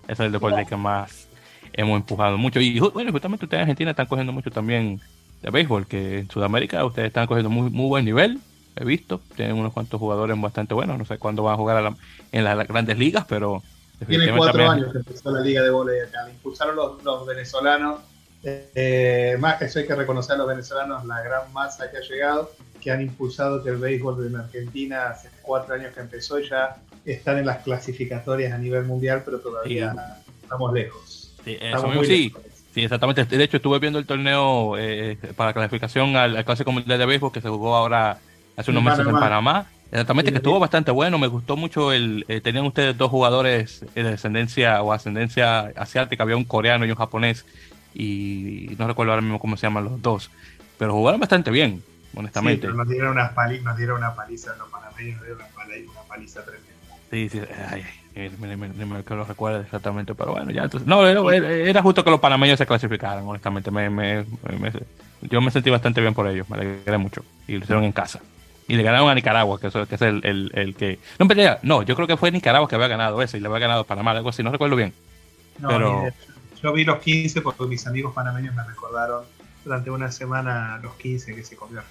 ese 0.04 0.12
es 0.12 0.20
el 0.20 0.32
deporte 0.32 0.64
que 0.64 0.76
más 0.76 1.28
hemos 1.74 1.96
empujado 1.96 2.38
mucho. 2.38 2.60
Y 2.60 2.78
bueno, 2.78 3.12
justamente 3.12 3.44
ustedes 3.44 3.58
en 3.58 3.62
Argentina 3.62 3.90
están 3.90 4.06
cogiendo 4.06 4.32
mucho 4.32 4.50
también 4.50 5.00
de 5.42 5.50
béisbol, 5.50 5.86
que 5.86 6.20
en 6.20 6.30
Sudamérica 6.30 6.84
ustedes 6.84 7.08
están 7.08 7.26
cogiendo 7.26 7.50
muy, 7.50 7.70
muy 7.70 7.88
buen 7.88 8.04
nivel, 8.04 8.40
he 8.76 8.84
visto, 8.84 9.20
tienen 9.36 9.56
unos 9.56 9.74
cuantos 9.74 10.00
jugadores 10.00 10.40
bastante 10.40 10.72
buenos, 10.72 10.98
no 10.98 11.04
sé 11.04 11.18
cuándo 11.18 11.42
van 11.42 11.54
a 11.54 11.58
jugar 11.58 11.94
en 12.32 12.44
las 12.44 12.66
grandes 12.66 12.98
ligas, 12.98 13.26
pero... 13.28 13.62
Tiene 14.06 14.36
cuatro 14.36 14.68
años 14.68 14.92
que 14.92 14.98
empezó 14.98 15.30
la 15.30 15.40
liga 15.40 15.62
de 15.62 15.70
volei 15.70 16.00
acá, 16.00 16.24
le 16.24 16.32
impulsaron 16.32 16.76
los 16.76 17.26
venezolanos 17.26 18.00
eh, 18.42 19.36
más 19.38 19.60
eso 19.60 19.80
hay 19.80 19.86
que 19.86 19.94
reconocer 19.94 20.34
a 20.34 20.38
los 20.38 20.48
venezolanos 20.48 21.04
la 21.04 21.20
gran 21.20 21.52
masa 21.52 21.90
que 21.90 21.98
ha 21.98 22.00
llegado, 22.00 22.50
que 22.80 22.90
han 22.90 23.02
impulsado 23.02 23.62
que 23.62 23.70
el 23.70 23.76
béisbol 23.76 24.26
en 24.26 24.36
Argentina 24.36 25.08
hace 25.08 25.28
cuatro 25.42 25.74
años 25.74 25.92
que 25.92 26.00
empezó 26.00 26.38
ya 26.38 26.76
están 27.04 27.38
en 27.38 27.46
las 27.46 27.58
clasificatorias 27.62 28.52
a 28.52 28.58
nivel 28.58 28.84
mundial, 28.84 29.22
pero 29.24 29.40
todavía 29.40 29.94
estamos 30.42 30.72
lejos. 30.72 31.34
Sí, 31.44 31.58
sí. 32.04 32.32
sí, 32.74 32.82
exactamente. 32.82 33.24
De 33.24 33.44
hecho, 33.44 33.58
estuve 33.58 33.78
viendo 33.78 33.98
el 33.98 34.06
torneo 34.06 34.76
eh, 34.78 35.18
para 35.36 35.52
clasificación 35.52 36.16
al, 36.16 36.36
al 36.36 36.44
Clásico 36.44 36.72
Mundial 36.72 36.98
de 36.98 37.06
Béisbol 37.06 37.32
que 37.32 37.40
se 37.40 37.48
jugó 37.48 37.74
ahora 37.76 38.18
hace 38.56 38.70
unos 38.70 38.82
meses 38.82 39.06
en 39.06 39.12
Panamá. 39.12 39.66
Exactamente, 39.90 40.30
que 40.30 40.38
estuvo 40.38 40.58
bastante 40.60 40.90
bueno. 40.90 41.18
Me 41.18 41.26
gustó 41.26 41.56
mucho 41.56 41.92
el. 41.92 42.24
Eh, 42.28 42.40
tenían 42.40 42.64
ustedes 42.64 42.96
dos 42.96 43.10
jugadores 43.10 43.84
de 43.94 44.02
descendencia 44.04 44.82
o 44.82 44.92
ascendencia 44.92 45.72
asiática. 45.76 46.22
Había 46.22 46.36
un 46.36 46.44
coreano 46.44 46.86
y 46.86 46.90
un 46.90 46.96
japonés 46.96 47.44
y 47.94 48.74
no 48.78 48.86
recuerdo 48.86 49.12
ahora 49.12 49.22
mismo 49.22 49.38
cómo 49.38 49.56
se 49.56 49.66
llaman 49.66 49.84
los 49.84 50.02
dos, 50.02 50.30
pero 50.78 50.92
jugaron 50.92 51.20
bastante 51.20 51.50
bien, 51.50 51.82
honestamente. 52.14 52.68
Sí, 52.68 52.72
nos 52.72 52.88
dieron, 52.88 53.12
una 53.12 53.34
paliza, 53.34 53.64
nos 53.64 53.76
dieron 53.76 53.98
una 53.98 54.14
paliza, 54.14 54.54
los 54.56 54.68
panameños 54.68 55.16
nos 55.16 55.26
dieron 55.26 55.42
una 55.88 56.02
paliza, 56.08 56.44
tremenda. 56.44 56.68
Sí, 57.10 57.28
sí, 57.28 57.40
ay, 57.68 57.84
me, 58.38 58.56
me, 58.56 58.68
me, 58.68 59.02
que 59.02 59.14
lo 59.14 59.24
recuerdo 59.24 59.60
exactamente, 59.60 60.14
pero 60.14 60.32
bueno, 60.32 60.52
ya 60.52 60.62
entonces, 60.62 60.86
no, 60.86 61.04
era, 61.04 61.50
era, 61.50 61.82
justo 61.82 62.04
que 62.04 62.10
los 62.10 62.20
panameños 62.20 62.56
se 62.56 62.66
clasificaran, 62.66 63.26
honestamente, 63.26 63.70
me, 63.72 64.24
yo 65.22 65.40
me 65.40 65.50
sentí 65.50 65.70
bastante 65.70 66.00
bien 66.00 66.14
por 66.14 66.28
ellos, 66.28 66.48
me 66.48 66.56
alegré 66.56 66.98
mucho, 66.98 67.24
y 67.48 67.56
lo 67.56 67.64
hicieron 67.64 67.82
en 67.82 67.92
casa. 67.92 68.20
Y 68.70 68.76
le 68.76 68.84
ganaron 68.84 69.10
a 69.10 69.14
Nicaragua, 69.16 69.58
que, 69.58 69.66
eso, 69.66 69.84
que 69.86 69.96
es 69.96 70.02
el, 70.02 70.24
el, 70.24 70.52
el 70.54 70.76
que... 70.76 71.00
No, 71.18 71.26
no, 71.62 71.82
yo 71.82 71.96
creo 71.96 72.06
que 72.06 72.16
fue 72.16 72.30
Nicaragua 72.30 72.68
que 72.68 72.76
había 72.76 72.86
ganado 72.86 73.20
ese, 73.20 73.38
y 73.38 73.40
le 73.40 73.48
había 73.48 73.58
ganado 73.58 73.82
Panamá, 73.82 74.12
algo 74.12 74.28
así, 74.28 74.44
no 74.44 74.52
recuerdo 74.52 74.76
bien. 74.76 74.94
No, 75.58 75.68
pero... 75.68 76.04
Yo 76.62 76.72
vi 76.72 76.84
los 76.84 76.98
15 76.98 77.40
porque 77.40 77.64
mis 77.64 77.84
amigos 77.88 78.14
panameños 78.14 78.54
me 78.54 78.62
recordaron 78.62 79.24
durante 79.64 79.90
una 79.90 80.12
semana 80.12 80.78
los 80.82 80.94
15 80.94 81.34
que 81.34 81.42
se 81.42 81.56
comió 81.56 81.82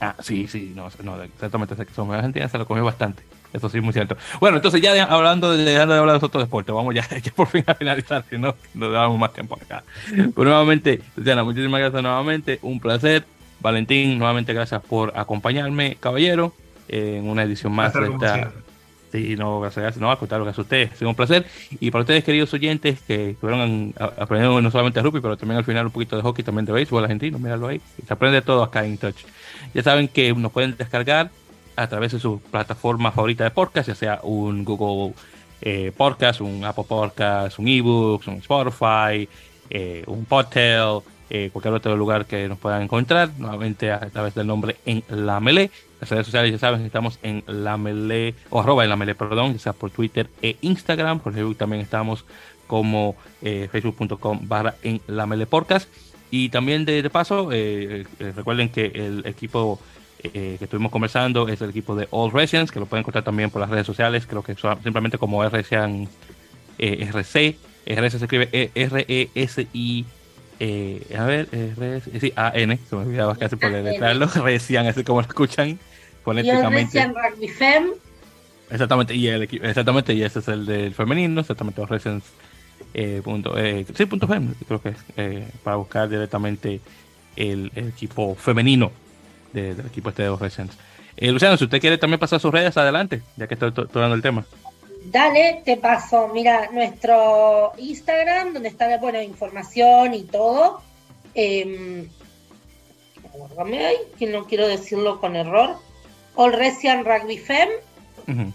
Ah, 0.00 0.14
sí, 0.20 0.46
sí, 0.46 0.72
no, 0.74 0.88
no 1.02 1.22
exactamente. 1.22 1.74
Somos 1.92 2.14
Argentina 2.14 2.48
se 2.48 2.56
lo 2.56 2.66
comió 2.66 2.84
bastante. 2.84 3.22
Eso 3.52 3.68
sí, 3.68 3.80
muy 3.80 3.92
cierto. 3.92 4.16
Bueno, 4.38 4.56
entonces 4.58 4.80
ya 4.80 5.04
hablando 5.04 5.50
de, 5.54 5.64
dejando 5.64 5.94
de 5.94 6.00
hablar 6.00 6.20
de 6.20 6.24
otros 6.24 6.44
deportes, 6.44 6.74
vamos 6.74 6.94
ya, 6.94 7.06
ya, 7.22 7.32
por 7.32 7.48
fin 7.48 7.64
a 7.66 7.74
finalizar, 7.74 8.24
si 8.30 8.38
no, 8.38 8.54
nos 8.74 8.92
damos 8.92 9.18
más 9.18 9.32
tiempo 9.34 9.58
acá. 9.60 9.82
Pues 10.08 10.46
nuevamente, 10.46 11.02
Luciana, 11.16 11.42
muchísimas 11.42 11.80
gracias 11.80 12.02
nuevamente. 12.02 12.60
Un 12.62 12.78
placer. 12.78 13.26
Valentín, 13.60 14.18
nuevamente 14.18 14.52
gracias 14.52 14.82
por 14.82 15.12
acompañarme, 15.16 15.96
caballero, 16.00 16.54
en 16.88 17.28
una 17.28 17.42
edición 17.44 17.72
más 17.72 17.92
de 17.92 18.08
esta 18.08 18.52
Sí, 19.12 19.34
no, 19.36 19.60
gracias, 19.60 19.96
no, 19.96 20.10
a 20.10 20.18
contar 20.18 20.38
lo 20.38 20.44
que 20.44 20.50
hace 20.50 20.60
usted. 20.60 20.90
Ha 20.92 20.96
sido 20.96 21.08
un 21.08 21.16
placer. 21.16 21.44
Y 21.80 21.90
para 21.90 22.02
ustedes, 22.02 22.22
queridos 22.22 22.52
oyentes, 22.54 23.00
que 23.00 23.30
estuvieron 23.30 23.92
aprendiendo 23.98 24.60
no 24.60 24.70
solamente 24.70 25.02
rugby, 25.02 25.20
pero 25.20 25.36
también 25.36 25.58
al 25.58 25.64
final 25.64 25.86
un 25.86 25.92
poquito 25.92 26.16
de 26.16 26.22
hockey, 26.22 26.44
también 26.44 26.64
de 26.64 26.72
béisbol 26.72 27.02
argentino, 27.02 27.38
míralo 27.38 27.68
ahí. 27.68 27.80
Se 28.06 28.12
aprende 28.12 28.40
todo 28.40 28.62
acá 28.62 28.84
en 28.84 28.98
Touch. 28.98 29.16
Ya 29.74 29.82
saben 29.82 30.06
que 30.06 30.32
nos 30.32 30.52
pueden 30.52 30.76
descargar 30.76 31.30
a 31.74 31.88
través 31.88 32.12
de 32.12 32.20
su 32.20 32.40
plataforma 32.40 33.10
favorita 33.10 33.42
de 33.42 33.50
podcast, 33.50 33.88
ya 33.88 33.94
sea 33.96 34.20
un 34.22 34.64
Google 34.64 35.14
eh, 35.60 35.92
Podcast, 35.96 36.40
un 36.40 36.64
Apple 36.64 36.84
Podcast, 36.86 37.58
un 37.58 37.66
eBooks, 37.66 38.28
un 38.28 38.34
Spotify, 38.36 39.28
eh, 39.70 40.04
un 40.06 40.24
Podtail, 40.24 41.00
eh, 41.32 41.50
cualquier 41.52 41.74
otro 41.74 41.96
lugar 41.96 42.26
que 42.26 42.48
nos 42.48 42.58
puedan 42.58 42.82
encontrar, 42.82 43.30
nuevamente 43.38 43.92
a 43.92 44.00
través 44.10 44.34
del 44.34 44.48
nombre 44.48 44.76
en 44.84 45.04
la 45.08 45.38
Melee. 45.38 45.70
Las 46.00 46.10
redes 46.10 46.26
sociales 46.26 46.50
ya 46.50 46.58
saben, 46.58 46.84
estamos 46.84 47.20
en 47.22 47.44
la 47.46 47.76
Mele, 47.76 48.34
o 48.50 48.60
arroba 48.60 48.82
en 48.82 48.90
la 48.90 48.96
Mele, 48.96 49.14
perdón, 49.14 49.52
ya 49.52 49.60
sea 49.60 49.72
por 49.72 49.92
Twitter 49.92 50.28
e 50.42 50.56
Instagram. 50.60 51.20
Por 51.20 51.32
Facebook 51.32 51.56
también 51.56 51.82
estamos 51.82 52.24
como 52.66 53.14
eh, 53.42 53.68
facebook.com 53.70 54.40
barra 54.48 54.74
en 54.82 55.00
la 55.06 55.26
Mele 55.26 55.46
Podcast. 55.46 55.88
Y 56.32 56.48
también 56.48 56.84
de, 56.84 57.08
paso, 57.10 57.50
eh, 57.52 58.04
recuerden 58.34 58.68
que 58.68 58.86
el 58.86 59.24
equipo 59.24 59.80
que 60.20 60.58
estuvimos 60.60 60.92
conversando 60.92 61.48
es 61.48 61.62
el 61.62 61.70
equipo 61.70 61.94
de 61.94 62.06
All 62.10 62.30
Residents, 62.32 62.72
que 62.72 62.80
lo 62.80 62.86
pueden 62.86 63.02
encontrar 63.02 63.24
también 63.24 63.50
por 63.50 63.60
las 63.60 63.70
redes 63.70 63.86
sociales, 63.86 64.26
creo 64.26 64.42
que 64.42 64.54
simplemente 64.82 65.16
como 65.16 65.42
RCN, 65.42 66.08
RC, 66.76 67.56
RC 67.86 68.18
se 68.18 68.24
escribe 68.24 68.70
E-R-E-S-I. 70.60 71.16
a 71.16 71.24
ver, 71.24 72.02
sí, 72.20 72.32
A-N, 72.36 72.78
se 72.88 72.96
me 72.96 73.02
olvidaba 73.02 73.34
casi 73.34 73.56
por 73.56 73.70
letrarlo, 73.70 74.26
Recian, 74.44 74.86
así 74.86 75.02
como 75.02 75.22
lo 75.22 75.26
escuchan 75.26 75.78
fonéticamente. 76.22 76.98
Y 76.98 77.02
el 77.02 77.14
Rugby 77.14 77.48
Fem. 77.48 77.84
Exactamente, 78.70 79.14
y 79.14 79.26
el, 79.26 79.42
exactamente, 79.42 80.12
y 80.14 80.22
ese 80.22 80.38
es 80.38 80.48
el 80.48 80.66
del 80.66 80.94
femenino, 80.94 81.40
exactamente, 81.40 81.80
los 81.80 82.22
eh, 82.94 83.20
punto, 83.22 83.56
eh, 83.58 83.86
sí, 83.94 84.06
punto 84.06 84.26
fem, 84.26 84.54
creo 84.66 84.80
que 84.80 84.90
es, 84.90 84.96
eh, 85.16 85.48
para 85.62 85.76
buscar 85.76 86.08
directamente 86.08 86.80
el, 87.36 87.70
equipo 87.74 88.34
femenino 88.34 88.92
del 89.52 89.80
equipo 89.80 90.10
este 90.10 90.22
de 90.24 90.28
los 90.28 90.40
Eh, 91.16 91.32
Luciano, 91.32 91.56
si 91.56 91.64
usted 91.64 91.80
quiere 91.80 91.98
también 91.98 92.20
pasar 92.20 92.38
sus 92.38 92.52
redes, 92.52 92.76
adelante, 92.76 93.22
ya 93.36 93.46
que 93.46 93.54
estoy 93.54 93.72
dando 93.72 94.14
el 94.14 94.22
tema. 94.22 94.44
Dale, 95.04 95.62
te 95.64 95.76
paso, 95.76 96.28
mira, 96.28 96.68
nuestro 96.72 97.72
Instagram, 97.78 98.52
donde 98.52 98.68
está 98.68 98.98
bueno, 98.98 99.20
información 99.22 100.14
y 100.14 100.22
todo. 100.22 100.82
Eh, 101.34 102.06
ahí, 103.58 103.96
que 104.18 104.26
no 104.26 104.46
quiero 104.46 104.68
decirlo 104.68 105.20
con 105.20 105.36
error. 105.36 105.76
All 106.34 106.52
Resian 106.52 107.04
Rugby 107.04 107.38
Fem. 107.38 107.68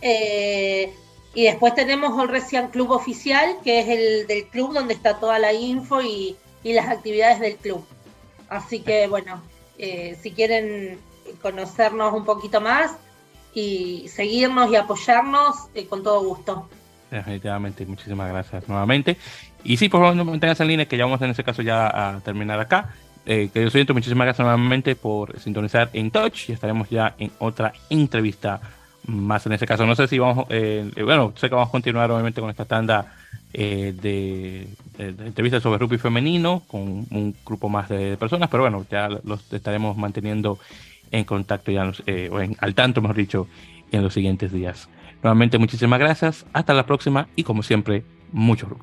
Eh, 0.01 0.93
y 1.33 1.43
después 1.43 1.75
tenemos 1.75 2.17
All 2.17 2.29
Resian 2.29 2.69
Club 2.69 2.91
Oficial, 2.91 3.57
que 3.63 3.79
es 3.79 3.89
el 3.89 4.27
del 4.27 4.47
club 4.47 4.73
donde 4.73 4.93
está 4.93 5.19
toda 5.19 5.37
la 5.39 5.51
info 5.51 6.01
y, 6.01 6.37
las 6.63 6.87
actividades 6.87 7.39
del 7.39 7.57
club. 7.57 7.85
Así 8.49 8.79
que 8.79 9.07
bueno, 9.07 9.43
eh, 9.77 10.17
si 10.21 10.31
quieren 10.31 10.99
conocernos 11.41 12.13
un 12.13 12.25
poquito 12.25 12.59
más 12.59 12.93
y 13.55 14.07
seguirnos 14.09 14.71
y 14.71 14.75
apoyarnos, 14.75 15.55
eh, 15.73 15.87
con 15.87 16.03
todo 16.03 16.21
gusto. 16.21 16.69
Definitivamente, 17.09 17.85
muchísimas 17.85 18.29
gracias 18.29 18.67
nuevamente. 18.67 19.17
Y 19.63 19.77
sí, 19.77 19.89
por 19.89 20.01
favor, 20.01 20.15
no 20.15 20.25
mantengas 20.25 20.59
en 20.59 20.67
línea, 20.67 20.85
que 20.85 20.97
ya 20.97 21.05
vamos 21.05 21.21
en 21.21 21.31
ese 21.31 21.43
caso 21.43 21.61
ya 21.61 21.87
a 21.87 22.19
terminar 22.19 22.59
acá. 22.59 22.93
Eh, 23.25 23.49
queridos 23.51 23.73
oyentes, 23.73 23.95
muchísimas 23.95 24.25
gracias 24.25 24.45
nuevamente 24.45 24.95
por 24.95 25.39
sintonizar 25.39 25.89
en 25.93 26.11
Touch 26.11 26.49
y 26.49 26.51
estaremos 26.51 26.89
ya 26.89 27.15
en 27.17 27.31
otra 27.39 27.73
entrevista 27.89 28.61
más 29.07 29.45
en 29.45 29.53
ese 29.53 29.65
caso. 29.65 29.85
No 29.85 29.95
sé 29.95 30.07
si 30.07 30.19
vamos, 30.19 30.45
eh, 30.49 30.91
bueno, 31.03 31.33
sé 31.35 31.49
que 31.49 31.55
vamos 31.55 31.69
a 31.69 31.71
continuar 31.71 32.11
obviamente 32.11 32.41
con 32.41 32.49
esta 32.49 32.65
tanda 32.65 33.15
eh, 33.53 33.93
de, 33.99 34.67
entrevistas 34.97 35.63
sobre 35.63 35.79
rugby 35.79 35.97
femenino 35.97 36.63
con 36.67 36.81
un 36.81 37.35
grupo 37.45 37.69
más 37.69 37.89
de 37.89 38.17
personas, 38.17 38.49
pero 38.49 38.63
bueno, 38.63 38.85
ya 38.89 39.09
los 39.09 39.51
estaremos 39.51 39.97
manteniendo 39.97 40.59
en 41.11 41.23
contacto 41.23 41.71
ya, 41.71 41.91
eh, 42.05 42.29
o 42.31 42.39
en, 42.39 42.55
al 42.59 42.75
tanto, 42.75 43.01
mejor 43.01 43.17
dicho, 43.17 43.47
en 43.91 44.03
los 44.03 44.13
siguientes 44.13 44.51
días. 44.51 44.89
Nuevamente, 45.23 45.57
muchísimas 45.57 45.99
gracias, 45.99 46.45
hasta 46.53 46.73
la 46.73 46.85
próxima 46.85 47.27
y 47.35 47.43
como 47.43 47.63
siempre, 47.63 48.03
mucho. 48.31 48.77